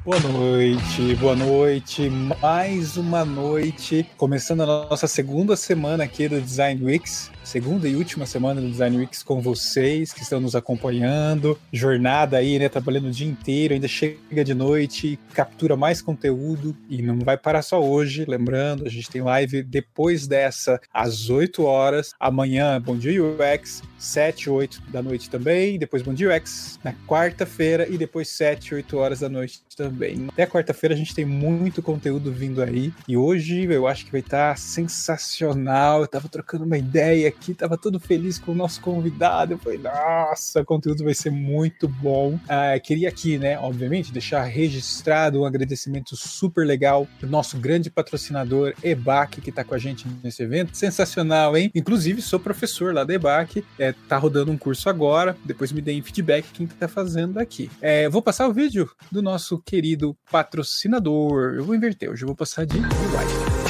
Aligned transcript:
Boa 0.05 0.19
noite, 0.19 1.15
boa 1.15 1.33
noite, 1.33 2.09
mais 2.09 2.97
uma 2.97 3.23
noite, 3.23 4.05
começando 4.17 4.63
a 4.63 4.65
nossa 4.65 5.07
segunda 5.07 5.55
semana 5.55 6.03
aqui 6.03 6.27
do 6.27 6.41
Design 6.41 6.83
Weeks 6.83 7.31
segunda 7.43 7.87
e 7.87 7.95
última 7.95 8.25
semana 8.25 8.61
do 8.61 8.69
Design 8.69 8.97
Weeks 8.97 9.21
com 9.21 9.41
vocês 9.41 10.13
que 10.13 10.21
estão 10.21 10.39
nos 10.39 10.55
acompanhando. 10.55 11.59
Jornada 11.71 12.37
aí, 12.37 12.57
né? 12.57 12.69
Trabalhando 12.69 13.07
o 13.07 13.11
dia 13.11 13.27
inteiro, 13.27 13.73
ainda 13.73 13.87
chega 13.87 14.43
de 14.43 14.53
noite, 14.53 15.19
captura 15.33 15.75
mais 15.75 16.01
conteúdo 16.01 16.75
e 16.89 17.01
não 17.01 17.19
vai 17.19 17.37
parar 17.37 17.61
só 17.61 17.83
hoje. 17.83 18.25
Lembrando, 18.25 18.85
a 18.85 18.89
gente 18.89 19.09
tem 19.09 19.21
live 19.21 19.61
depois 19.61 20.25
dessa, 20.25 20.79
às 20.93 21.29
8 21.29 21.63
horas. 21.63 22.13
Amanhã, 22.19 22.81
Bom 22.81 22.95
Dia 22.97 23.21
UX, 23.23 23.81
7, 23.97 24.49
8 24.49 24.81
da 24.89 25.01
noite 25.01 25.29
também. 25.29 25.77
Depois 25.77 26.01
Bom 26.01 26.13
Dia 26.13 26.35
UX 26.35 26.79
na 26.83 26.93
quarta-feira 27.07 27.87
e 27.89 27.97
depois 27.97 28.29
7, 28.29 28.75
8 28.75 28.97
horas 28.97 29.19
da 29.19 29.29
noite 29.29 29.61
também. 29.75 30.27
Até 30.29 30.45
quarta-feira 30.45 30.95
a 30.95 30.97
gente 30.97 31.13
tem 31.13 31.25
muito 31.25 31.81
conteúdo 31.81 32.31
vindo 32.31 32.61
aí. 32.61 32.93
E 33.07 33.17
hoje 33.17 33.65
eu 33.65 33.87
acho 33.87 34.05
que 34.05 34.11
vai 34.11 34.21
estar 34.21 34.57
sensacional. 34.57 36.01
Eu 36.01 36.07
tava 36.07 36.29
trocando 36.29 36.63
uma 36.63 36.77
ideia 36.77 37.32
aqui, 37.33 37.53
tava 37.53 37.77
todo 37.77 37.99
feliz 37.99 38.39
com 38.39 38.51
o 38.51 38.55
nosso 38.55 38.81
convidado. 38.81 39.53
Eu 39.53 39.57
falei, 39.57 39.79
nossa, 39.79 40.61
o 40.61 40.65
conteúdo 40.65 41.03
vai 41.03 41.13
ser 41.13 41.29
muito 41.29 41.87
bom. 41.87 42.39
Ah, 42.47 42.79
queria 42.79 43.09
aqui, 43.09 43.37
né, 43.37 43.57
obviamente, 43.59 44.11
deixar 44.11 44.43
registrado 44.43 45.41
um 45.41 45.45
agradecimento 45.45 46.15
super 46.15 46.65
legal 46.65 47.07
pro 47.19 47.29
nosso 47.29 47.57
grande 47.57 47.89
patrocinador, 47.89 48.73
EBAC, 48.83 49.41
que 49.41 49.51
tá 49.51 49.63
com 49.63 49.75
a 49.75 49.77
gente 49.77 50.07
nesse 50.23 50.43
evento. 50.43 50.75
Sensacional, 50.75 51.57
hein? 51.57 51.71
Inclusive, 51.75 52.21
sou 52.21 52.39
professor 52.39 52.93
lá 52.93 53.03
da 53.03 53.13
EBAC, 53.13 53.63
é, 53.77 53.93
tá 54.07 54.17
rodando 54.17 54.51
um 54.51 54.57
curso 54.57 54.89
agora. 54.89 55.35
Depois 55.43 55.71
me 55.71 55.81
deem 55.81 56.01
feedback 56.01 56.45
quem 56.53 56.67
tá 56.67 56.87
fazendo 56.87 57.39
aqui. 57.39 57.69
É, 57.81 58.07
vou 58.09 58.21
passar 58.21 58.47
o 58.47 58.53
vídeo 58.53 58.89
do 59.11 59.21
nosso 59.21 59.59
querido 59.59 60.15
patrocinador. 60.31 61.55
Eu 61.55 61.63
vou 61.63 61.75
inverter, 61.75 62.09
hoje 62.09 62.23
eu 62.23 62.27
vou 62.27 62.35
passar 62.35 62.65
de 62.65 62.77
slide 62.77 63.62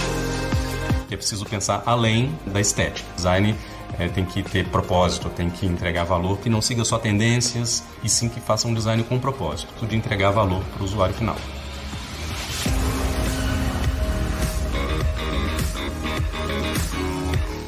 é 1.13 1.17
preciso 1.17 1.45
pensar 1.45 1.83
além 1.85 2.37
da 2.45 2.59
estética. 2.59 3.07
Design 3.15 3.55
é, 3.99 4.07
tem 4.07 4.25
que 4.25 4.41
ter 4.43 4.67
propósito, 4.67 5.29
tem 5.29 5.49
que 5.49 5.65
entregar 5.65 6.03
valor, 6.03 6.39
que 6.39 6.49
não 6.49 6.61
siga 6.61 6.83
só 6.83 6.97
tendências, 6.97 7.83
e 8.03 8.09
sim 8.09 8.27
que 8.27 8.39
faça 8.39 8.67
um 8.67 8.73
design 8.73 9.03
com 9.03 9.19
propósito, 9.19 9.85
de 9.85 9.95
entregar 9.95 10.31
valor 10.31 10.63
para 10.73 10.81
o 10.81 10.85
usuário 10.85 11.13
final. 11.13 11.37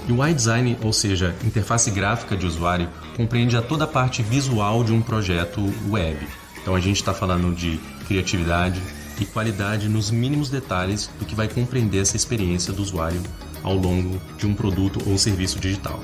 UI 0.07 0.33
design, 0.33 0.77
ou 0.83 0.93
seja, 0.93 1.35
interface 1.43 1.89
gráfica 1.89 2.38
de 2.38 2.45
usuário, 2.45 2.88
compreende 3.17 3.57
a 3.57 3.61
toda 3.61 3.85
a 3.85 3.88
parte 3.88 4.21
visual 4.21 4.83
de 4.83 4.93
um 4.93 5.01
projeto 5.01 5.61
web. 5.89 6.17
Então 6.61 6.75
a 6.75 6.79
gente 6.79 6.97
está 6.97 7.13
falando 7.13 7.53
de 7.55 7.79
criatividade, 8.07 8.81
e 9.20 9.26
qualidade 9.26 9.88
nos 9.90 10.12
mínimos 10.12 10.50
detalhes 10.50 11.09
do 11.20 11.26
que 11.26 11.36
vai 11.36 11.48
compreender 11.48 12.02
essa 12.02 12.16
experiência 12.16 12.74
do 12.74 12.81
usuário 12.81 13.22
ao 13.64 13.76
longo 13.76 14.22
de 14.38 14.46
um 14.46 14.53
produto 14.53 15.00
ou 15.09 15.18
serviço 15.18 15.59
digital. 15.59 16.00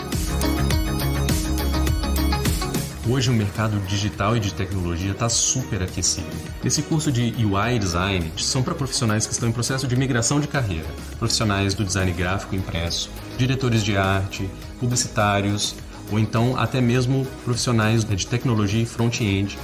Hoje 3.09 3.29
o 3.29 3.33
mercado 3.33 3.79
digital 3.87 4.37
e 4.37 4.39
de 4.39 4.53
tecnologia 4.53 5.11
está 5.11 5.27
super 5.27 5.83
aquecido. 5.83 6.29
Esse 6.63 6.81
curso 6.81 7.11
de 7.11 7.33
UI 7.43 7.77
Design 7.77 8.31
são 8.37 8.63
para 8.63 8.73
profissionais 8.73 9.25
que 9.25 9.33
estão 9.33 9.49
em 9.49 9.51
processo 9.51 9.85
de 9.87 9.95
migração 9.95 10.39
de 10.39 10.47
carreira, 10.47 10.87
profissionais 11.19 11.73
do 11.73 11.83
design 11.83 12.11
gráfico 12.13 12.55
impresso, 12.55 13.09
diretores 13.37 13.83
de 13.83 13.97
arte, 13.97 14.49
publicitários, 14.79 15.75
ou 16.11 16.19
então 16.19 16.57
até 16.57 16.79
mesmo 16.79 17.25
profissionais 17.43 18.05
de 18.05 18.27
tecnologia 18.27 18.81
e 18.81 18.85
front-end 18.85 19.57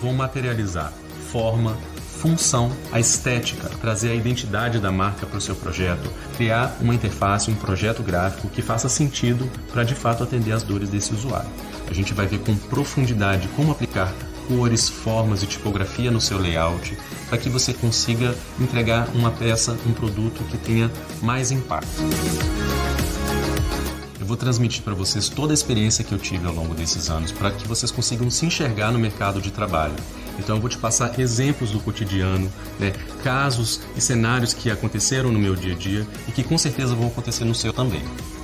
vão 0.00 0.12
materializar 0.12 0.92
forma, 1.30 1.76
função, 2.20 2.72
a 2.90 2.98
estética, 2.98 3.68
trazer 3.80 4.10
a 4.10 4.14
identidade 4.14 4.78
da 4.78 4.90
marca 4.90 5.26
para 5.26 5.38
o 5.38 5.40
seu 5.40 5.54
projeto, 5.54 6.10
criar 6.36 6.76
uma 6.80 6.94
interface, 6.94 7.50
um 7.50 7.54
projeto 7.54 8.02
gráfico 8.02 8.48
que 8.48 8.62
faça 8.62 8.88
sentido 8.88 9.50
para 9.72 9.84
de 9.84 9.94
fato 9.94 10.22
atender 10.22 10.52
às 10.52 10.62
dores 10.62 10.88
desse 10.88 11.12
usuário. 11.12 11.50
A 11.88 11.92
gente 11.92 12.14
vai 12.14 12.26
ver 12.26 12.40
com 12.40 12.56
profundidade 12.56 13.48
como 13.48 13.70
aplicar 13.70 14.12
cores, 14.48 14.88
formas 14.88 15.42
e 15.42 15.46
tipografia 15.46 16.10
no 16.10 16.20
seu 16.20 16.38
layout 16.38 16.96
para 17.28 17.38
que 17.38 17.48
você 17.48 17.72
consiga 17.74 18.34
entregar 18.58 19.08
uma 19.14 19.30
peça, 19.30 19.76
um 19.86 19.92
produto 19.92 20.42
que 20.44 20.56
tenha 20.56 20.90
mais 21.20 21.50
impacto. 21.50 22.02
Eu 24.26 24.28
vou 24.28 24.36
transmitir 24.36 24.82
para 24.82 24.92
vocês 24.92 25.28
toda 25.28 25.52
a 25.52 25.54
experiência 25.54 26.02
que 26.02 26.10
eu 26.10 26.18
tive 26.18 26.48
ao 26.48 26.52
longo 26.52 26.74
desses 26.74 27.08
anos 27.08 27.30
para 27.30 27.52
que 27.52 27.68
vocês 27.68 27.92
consigam 27.92 28.28
se 28.28 28.44
enxergar 28.44 28.90
no 28.90 28.98
mercado 28.98 29.40
de 29.40 29.52
trabalho. 29.52 29.94
Então 30.36 30.56
eu 30.56 30.60
vou 30.60 30.68
te 30.68 30.76
passar 30.76 31.16
exemplos 31.20 31.70
do 31.70 31.78
cotidiano, 31.78 32.50
né, 32.76 32.92
casos 33.22 33.82
e 33.94 34.00
cenários 34.00 34.52
que 34.52 34.68
aconteceram 34.68 35.30
no 35.30 35.38
meu 35.38 35.54
dia 35.54 35.74
a 35.74 35.76
dia 35.76 36.04
e 36.26 36.32
que 36.32 36.42
com 36.42 36.58
certeza 36.58 36.92
vão 36.96 37.06
acontecer 37.06 37.44
no 37.44 37.54
seu 37.54 37.72
também. 37.72 38.02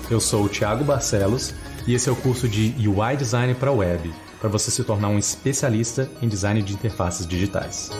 Eu 0.08 0.20
sou 0.20 0.44
o 0.44 0.48
Thiago 0.48 0.84
Barcelos 0.84 1.52
e 1.84 1.94
esse 1.94 2.08
é 2.08 2.12
o 2.12 2.16
curso 2.16 2.48
de 2.48 2.72
UI 2.86 3.16
Design 3.16 3.52
para 3.56 3.72
Web, 3.72 4.14
para 4.38 4.48
você 4.48 4.70
se 4.70 4.84
tornar 4.84 5.08
um 5.08 5.18
especialista 5.18 6.08
em 6.22 6.28
design 6.28 6.62
de 6.62 6.74
interfaces 6.74 7.26
digitais. 7.26 7.90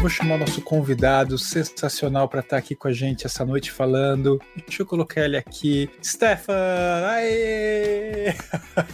Vou 0.00 0.08
chamar 0.08 0.36
o 0.36 0.38
nosso 0.38 0.62
convidado 0.62 1.36
sensacional 1.36 2.26
para 2.26 2.40
estar 2.40 2.56
tá 2.56 2.56
aqui 2.56 2.74
com 2.74 2.88
a 2.88 2.92
gente 2.92 3.26
essa 3.26 3.44
noite 3.44 3.70
falando. 3.70 4.40
Deixa 4.66 4.80
eu 4.80 4.86
colocar 4.86 5.20
ele 5.20 5.36
aqui. 5.36 5.90
Stefan! 6.02 6.54
Aê! 7.06 8.34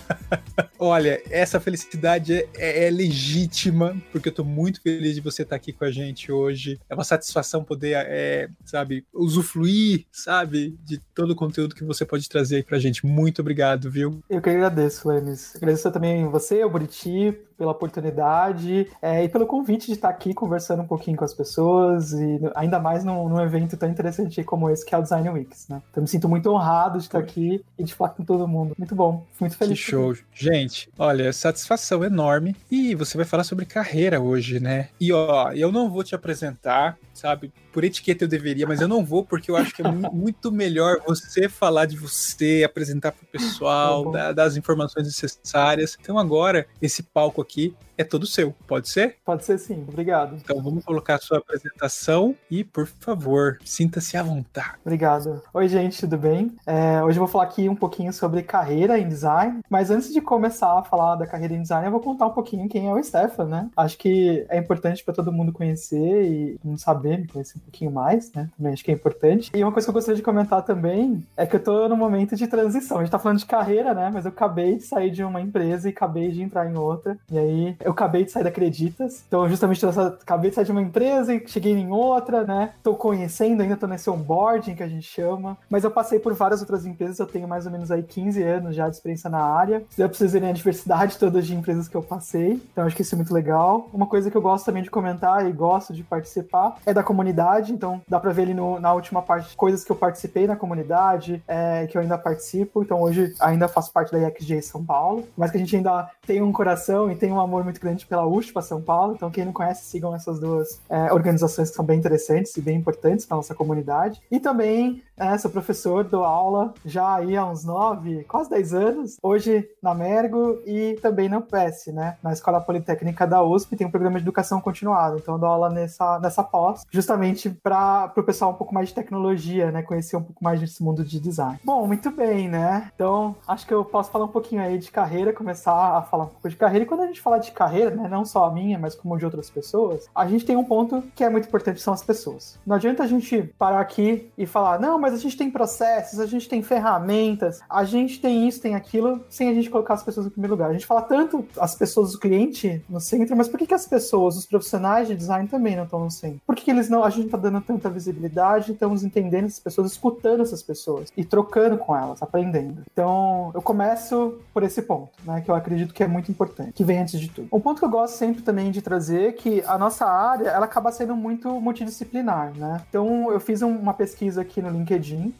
Olha, 0.78 1.22
essa 1.30 1.58
felicidade 1.58 2.34
é, 2.34 2.48
é, 2.56 2.86
é, 2.86 2.90
legítima, 2.90 3.96
porque 4.12 4.28
eu 4.28 4.34
tô 4.34 4.44
muito 4.44 4.80
feliz 4.80 5.14
de 5.14 5.20
você 5.20 5.42
estar 5.42 5.50
tá 5.50 5.56
aqui 5.56 5.72
com 5.72 5.84
a 5.84 5.90
gente 5.90 6.30
hoje. 6.30 6.78
É 6.88 6.94
uma 6.94 7.04
satisfação 7.04 7.64
poder, 7.64 7.94
é, 7.96 8.48
sabe, 8.64 9.04
usufruir, 9.12 10.06
sabe, 10.12 10.76
de 10.84 10.98
todo 11.14 11.30
o 11.30 11.36
conteúdo 11.36 11.74
que 11.74 11.84
você 11.84 12.04
pode 12.04 12.28
trazer 12.28 12.56
aí 12.56 12.62
pra 12.62 12.78
gente. 12.78 13.06
Muito 13.06 13.40
obrigado, 13.40 13.90
viu? 13.90 14.20
Eu 14.28 14.40
que 14.40 14.50
agradeço, 14.50 15.10
Enes. 15.10 15.56
Agradeço 15.56 15.90
também 15.90 16.26
você, 16.28 16.62
o 16.64 16.70
Buriti, 16.70 17.34
pela 17.56 17.72
oportunidade 17.72 18.86
é, 19.00 19.24
e 19.24 19.28
pelo 19.28 19.46
convite 19.46 19.86
de 19.86 19.92
estar 19.92 20.08
aqui 20.08 20.34
conversando 20.34 20.82
um 20.82 20.86
pouquinho 20.86 21.16
com 21.16 21.24
as 21.24 21.34
pessoas 21.34 22.12
e 22.12 22.40
ainda 22.54 22.78
mais 22.78 23.04
num, 23.04 23.28
num 23.28 23.40
evento 23.40 23.76
tão 23.76 23.88
interessante 23.88 24.44
como 24.44 24.70
esse 24.70 24.84
que 24.84 24.94
é 24.94 24.98
o 24.98 25.02
Design 25.02 25.28
Weeks, 25.30 25.68
né? 25.68 25.82
Então 25.90 26.02
me 26.02 26.08
sinto 26.08 26.28
muito 26.28 26.50
honrado 26.50 26.98
de 26.98 27.04
estar 27.04 27.18
aqui 27.18 27.64
e 27.78 27.84
de 27.84 27.94
falar 27.94 28.10
com 28.10 28.24
todo 28.24 28.46
mundo. 28.46 28.74
Muito 28.78 28.94
bom, 28.94 29.24
muito 29.40 29.56
feliz. 29.56 29.78
Que 29.78 29.90
show. 29.90 30.14
Gente, 30.32 30.65
olha, 30.98 31.32
satisfação 31.32 32.04
enorme. 32.04 32.54
E 32.70 32.94
você 32.94 33.16
vai 33.16 33.26
falar 33.26 33.44
sobre 33.44 33.64
carreira 33.64 34.20
hoje, 34.20 34.60
né? 34.60 34.88
E 35.00 35.12
ó, 35.12 35.52
eu 35.52 35.70
não 35.70 35.90
vou 35.90 36.04
te 36.04 36.14
apresentar, 36.14 36.96
sabe? 37.16 37.52
Por 37.72 37.84
etiqueta 37.84 38.24
eu 38.24 38.28
deveria, 38.28 38.66
mas 38.66 38.80
eu 38.80 38.88
não 38.88 39.04
vou 39.04 39.24
porque 39.24 39.50
eu 39.50 39.56
acho 39.56 39.74
que 39.74 39.82
é 39.82 39.90
muito 40.12 40.52
melhor 40.52 40.98
você 41.06 41.48
falar 41.48 41.86
de 41.86 41.96
você, 41.96 42.62
apresentar 42.64 43.12
para 43.12 43.24
o 43.24 43.26
pessoal, 43.26 44.12
tá 44.12 44.44
as 44.44 44.56
informações 44.56 45.06
necessárias. 45.06 45.96
Então 46.00 46.18
agora, 46.18 46.66
esse 46.80 47.02
palco 47.02 47.40
aqui 47.40 47.74
é 47.98 48.04
todo 48.04 48.26
seu, 48.26 48.54
pode 48.66 48.88
ser? 48.88 49.16
Pode 49.24 49.44
ser 49.44 49.58
sim, 49.58 49.84
obrigado. 49.88 50.36
Então 50.36 50.62
vamos 50.62 50.84
colocar 50.84 51.14
a 51.14 51.18
sua 51.18 51.38
apresentação 51.38 52.36
e, 52.50 52.62
por 52.62 52.86
favor, 52.86 53.58
sinta-se 53.64 54.16
à 54.16 54.22
vontade. 54.22 54.74
Obrigado. 54.84 55.42
Oi, 55.54 55.68
gente, 55.68 55.98
tudo 56.00 56.18
bem? 56.18 56.54
É, 56.66 57.02
hoje 57.02 57.18
eu 57.18 57.24
vou 57.24 57.28
falar 57.28 57.44
aqui 57.44 57.68
um 57.68 57.74
pouquinho 57.74 58.12
sobre 58.12 58.42
carreira 58.42 58.98
em 58.98 59.08
design, 59.08 59.60
mas 59.70 59.90
antes 59.90 60.12
de 60.12 60.20
começar 60.20 60.78
a 60.78 60.82
falar 60.82 61.16
da 61.16 61.26
carreira 61.26 61.54
em 61.54 61.62
design, 61.62 61.86
eu 61.86 61.90
vou 61.90 62.00
contar 62.00 62.26
um 62.26 62.32
pouquinho 62.32 62.68
quem 62.68 62.88
é 62.88 62.92
o 62.92 63.02
Stefan, 63.02 63.46
né? 63.46 63.70
Acho 63.76 63.96
que 63.96 64.44
é 64.48 64.58
importante 64.58 65.02
para 65.02 65.14
todo 65.14 65.32
mundo 65.32 65.52
conhecer 65.52 66.24
e 66.24 66.58
não 66.62 66.76
saber, 66.76 67.05
me 67.16 67.28
conhecer 67.28 67.58
um 67.58 67.60
pouquinho 67.60 67.90
mais, 67.90 68.32
né? 68.32 68.48
Também 68.56 68.72
acho 68.72 68.84
que 68.84 68.90
é 68.90 68.94
importante. 68.94 69.50
E 69.54 69.62
uma 69.62 69.72
coisa 69.72 69.86
que 69.86 69.90
eu 69.90 69.94
gostaria 69.94 70.16
de 70.16 70.22
comentar 70.22 70.62
também 70.62 71.24
é 71.36 71.46
que 71.46 71.56
eu 71.56 71.62
tô 71.62 71.88
no 71.88 71.96
momento 71.96 72.34
de 72.34 72.46
transição. 72.46 72.98
A 72.98 73.00
gente 73.02 73.12
tá 73.12 73.18
falando 73.18 73.38
de 73.38 73.46
carreira, 73.46 73.94
né? 73.94 74.10
Mas 74.12 74.24
eu 74.24 74.30
acabei 74.30 74.76
de 74.76 74.82
sair 74.82 75.10
de 75.10 75.22
uma 75.22 75.40
empresa 75.40 75.88
e 75.88 75.92
acabei 75.92 76.30
de 76.32 76.42
entrar 76.42 76.68
em 76.68 76.76
outra. 76.76 77.16
E 77.30 77.38
aí 77.38 77.76
eu 77.80 77.92
acabei 77.92 78.24
de 78.24 78.32
sair 78.32 78.42
da 78.42 78.50
Acreditas. 78.56 79.22
Então, 79.28 79.46
justamente, 79.48 79.82
eu 79.82 79.90
acabei 79.90 80.48
de 80.48 80.56
sair 80.56 80.64
de 80.64 80.72
uma 80.72 80.80
empresa 80.80 81.34
e 81.34 81.46
cheguei 81.46 81.74
em 81.74 81.90
outra, 81.90 82.42
né? 82.42 82.72
Tô 82.82 82.94
conhecendo, 82.94 83.60
ainda 83.60 83.76
tô 83.76 83.86
nesse 83.86 84.08
onboarding 84.08 84.74
que 84.74 84.82
a 84.82 84.88
gente 84.88 85.06
chama. 85.06 85.58
Mas 85.68 85.84
eu 85.84 85.90
passei 85.90 86.18
por 86.18 86.32
várias 86.32 86.60
outras 86.60 86.86
empresas, 86.86 87.18
eu 87.18 87.26
tenho 87.26 87.46
mais 87.46 87.66
ou 87.66 87.72
menos 87.72 87.90
aí 87.90 88.02
15 88.02 88.42
anos 88.42 88.74
já 88.74 88.88
de 88.88 88.96
experiência 88.96 89.28
na 89.28 89.42
área. 89.42 89.82
Deu 89.94 90.08
pra 90.08 90.16
vocês 90.16 90.32
verem 90.32 90.48
a 90.48 90.52
diversidade 90.52 91.18
toda 91.18 91.42
de 91.42 91.54
empresas 91.54 91.86
que 91.86 91.94
eu 91.94 92.02
passei. 92.02 92.62
Então, 92.72 92.86
acho 92.86 92.96
que 92.96 93.02
isso 93.02 93.14
é 93.14 93.16
muito 93.16 93.34
legal. 93.34 93.90
Uma 93.92 94.06
coisa 94.06 94.30
que 94.30 94.36
eu 94.36 94.42
gosto 94.42 94.64
também 94.64 94.82
de 94.82 94.90
comentar 94.90 95.46
e 95.46 95.52
gosto 95.52 95.92
de 95.92 96.02
participar 96.02 96.78
é 96.86 96.94
da 96.96 97.02
comunidade. 97.02 97.72
Então, 97.72 98.02
dá 98.08 98.18
pra 98.18 98.32
ver 98.32 98.42
ali 98.42 98.54
no, 98.54 98.80
na 98.80 98.92
última 98.92 99.22
parte 99.22 99.56
coisas 99.56 99.84
que 99.84 99.92
eu 99.92 99.96
participei 99.96 100.46
na 100.46 100.56
comunidade, 100.56 101.42
é, 101.46 101.86
que 101.86 101.96
eu 101.96 102.02
ainda 102.02 102.18
participo. 102.18 102.82
Então, 102.82 103.00
hoje 103.00 103.34
ainda 103.38 103.68
faço 103.68 103.92
parte 103.92 104.10
da 104.12 104.18
IXG 104.28 104.62
São 104.62 104.84
Paulo. 104.84 105.24
Mas 105.36 105.50
que 105.50 105.56
a 105.56 105.60
gente 105.60 105.76
ainda 105.76 106.10
tem 106.26 106.42
um 106.42 106.52
coração 106.52 107.10
e 107.10 107.14
tem 107.14 107.30
um 107.30 107.40
amor 107.40 107.62
muito 107.62 107.80
grande 107.80 108.06
pela 108.06 108.26
USPA 108.26 108.62
São 108.62 108.80
Paulo. 108.80 109.14
Então, 109.14 109.30
quem 109.30 109.44
não 109.44 109.52
conhece, 109.52 109.84
sigam 109.84 110.14
essas 110.14 110.40
duas 110.40 110.80
é, 110.88 111.12
organizações 111.12 111.70
que 111.70 111.76
são 111.76 111.84
bem 111.84 111.98
interessantes 111.98 112.56
e 112.56 112.60
bem 112.60 112.76
importantes 112.76 113.26
para 113.26 113.36
nossa 113.36 113.54
comunidade. 113.54 114.20
E 114.30 114.40
também 114.40 115.02
é, 115.18 115.36
sou 115.38 115.50
professor, 115.50 116.04
dou 116.04 116.24
aula 116.24 116.74
já 116.84 117.14
aí 117.14 117.36
há 117.36 117.44
uns 117.44 117.64
nove, 117.64 118.24
quase 118.24 118.50
dez 118.50 118.74
anos. 118.74 119.16
Hoje 119.22 119.68
na 119.82 119.94
Mergo 119.94 120.60
e 120.66 120.98
também 121.00 121.28
na 121.28 121.38
UPS, 121.38 121.86
né? 121.86 122.16
Na 122.22 122.32
Escola 122.32 122.60
Politécnica 122.60 123.26
da 123.26 123.42
USP 123.42 123.76
tem 123.76 123.86
um 123.86 123.90
programa 123.90 124.18
de 124.18 124.24
educação 124.24 124.60
continuada. 124.60 125.16
Então 125.16 125.34
eu 125.34 125.40
dou 125.40 125.48
aula 125.48 125.70
nessa, 125.70 126.18
nessa 126.18 126.44
pós, 126.44 126.84
justamente 126.90 127.48
para 127.48 128.12
o 128.14 128.22
pessoal 128.22 128.50
um 128.50 128.54
pouco 128.54 128.74
mais 128.74 128.88
de 128.88 128.94
tecnologia, 128.94 129.70
né? 129.70 129.82
Conhecer 129.82 130.16
um 130.16 130.22
pouco 130.22 130.44
mais 130.44 130.60
desse 130.60 130.82
mundo 130.82 131.02
de 131.02 131.18
design. 131.18 131.58
Bom, 131.64 131.86
muito 131.86 132.10
bem, 132.10 132.48
né? 132.48 132.90
Então 132.94 133.34
acho 133.48 133.66
que 133.66 133.72
eu 133.72 133.84
posso 133.84 134.10
falar 134.10 134.26
um 134.26 134.28
pouquinho 134.28 134.60
aí 134.60 134.76
de 134.78 134.90
carreira, 134.90 135.32
começar 135.32 135.96
a 135.96 136.02
falar 136.02 136.24
um 136.24 136.28
pouco 136.28 136.48
de 136.48 136.56
carreira. 136.56 136.84
E 136.84 136.88
quando 136.88 137.00
a 137.00 137.06
gente 137.06 137.22
fala 137.22 137.38
de 137.38 137.52
carreira, 137.52 137.90
né? 137.90 138.06
Não 138.06 138.24
só 138.24 138.44
a 138.44 138.52
minha, 138.52 138.78
mas 138.78 138.94
como 138.94 139.16
de 139.16 139.24
outras 139.24 139.48
pessoas, 139.48 140.08
a 140.14 140.26
gente 140.26 140.44
tem 140.44 140.56
um 140.56 140.64
ponto 140.64 141.02
que 141.14 141.24
é 141.24 141.30
muito 141.30 141.48
importante, 141.48 141.80
são 141.80 141.94
as 141.94 142.02
pessoas. 142.02 142.58
Não 142.66 142.76
adianta 142.76 143.02
a 143.02 143.06
gente 143.06 143.42
parar 143.58 143.80
aqui 143.80 144.30
e 144.36 144.44
falar, 144.44 144.78
não, 144.78 144.98
mas 145.05 145.05
a 145.14 145.18
gente 145.18 145.36
tem 145.36 145.50
processos, 145.50 146.20
a 146.20 146.26
gente 146.26 146.48
tem 146.48 146.62
ferramentas, 146.62 147.60
a 147.68 147.84
gente 147.84 148.20
tem 148.20 148.46
isso, 148.46 148.60
tem 148.60 148.74
aquilo, 148.74 149.24
sem 149.28 149.48
a 149.48 149.54
gente 149.54 149.70
colocar 149.70 149.94
as 149.94 150.02
pessoas 150.02 150.26
no 150.26 150.32
primeiro 150.32 150.54
lugar. 150.54 150.70
A 150.70 150.72
gente 150.72 150.86
fala 150.86 151.02
tanto 151.02 151.46
as 151.58 151.74
pessoas, 151.74 152.14
o 152.14 152.18
cliente 152.18 152.84
no 152.88 153.00
centro, 153.00 153.36
mas 153.36 153.48
por 153.48 153.58
que, 153.58 153.66
que 153.66 153.74
as 153.74 153.86
pessoas, 153.86 154.36
os 154.36 154.46
profissionais 154.46 155.08
de 155.08 155.14
design 155.14 155.48
também 155.48 155.76
não 155.76 155.84
estão 155.84 156.00
no 156.00 156.10
centro? 156.10 156.40
Por 156.46 156.54
que, 156.54 156.64
que 156.64 156.70
eles 156.70 156.88
não, 156.88 157.04
a 157.04 157.10
gente 157.10 157.26
está 157.26 157.38
dando 157.38 157.60
tanta 157.60 157.88
visibilidade, 157.88 158.72
estamos 158.72 159.04
entendendo 159.04 159.46
essas 159.46 159.60
pessoas, 159.60 159.92
escutando 159.92 160.42
essas 160.42 160.62
pessoas 160.62 161.12
e 161.16 161.24
trocando 161.24 161.78
com 161.78 161.96
elas, 161.96 162.22
aprendendo. 162.22 162.82
Então, 162.92 163.50
eu 163.54 163.62
começo 163.62 164.38
por 164.52 164.62
esse 164.62 164.82
ponto, 164.82 165.12
né, 165.24 165.40
que 165.40 165.50
eu 165.50 165.54
acredito 165.54 165.94
que 165.94 166.02
é 166.02 166.08
muito 166.08 166.30
importante, 166.30 166.72
que 166.72 166.84
vem 166.84 166.98
antes 166.98 167.20
de 167.20 167.28
tudo. 167.28 167.48
Um 167.52 167.60
ponto 167.60 167.78
que 167.78 167.84
eu 167.84 167.90
gosto 167.90 168.14
sempre 168.14 168.42
também 168.42 168.70
de 168.70 168.82
trazer 168.82 169.28
é 169.28 169.32
que 169.32 169.62
a 169.66 169.78
nossa 169.78 170.06
área, 170.06 170.48
ela 170.48 170.66
acaba 170.66 170.90
sendo 170.90 171.14
muito 171.16 171.48
multidisciplinar, 171.60 172.52
né? 172.56 172.82
Então, 172.88 173.30
eu 173.30 173.40
fiz 173.40 173.62
uma 173.62 173.94
pesquisa 173.94 174.42
aqui 174.42 174.60
no 174.60 174.70
LinkedIn 174.70 174.95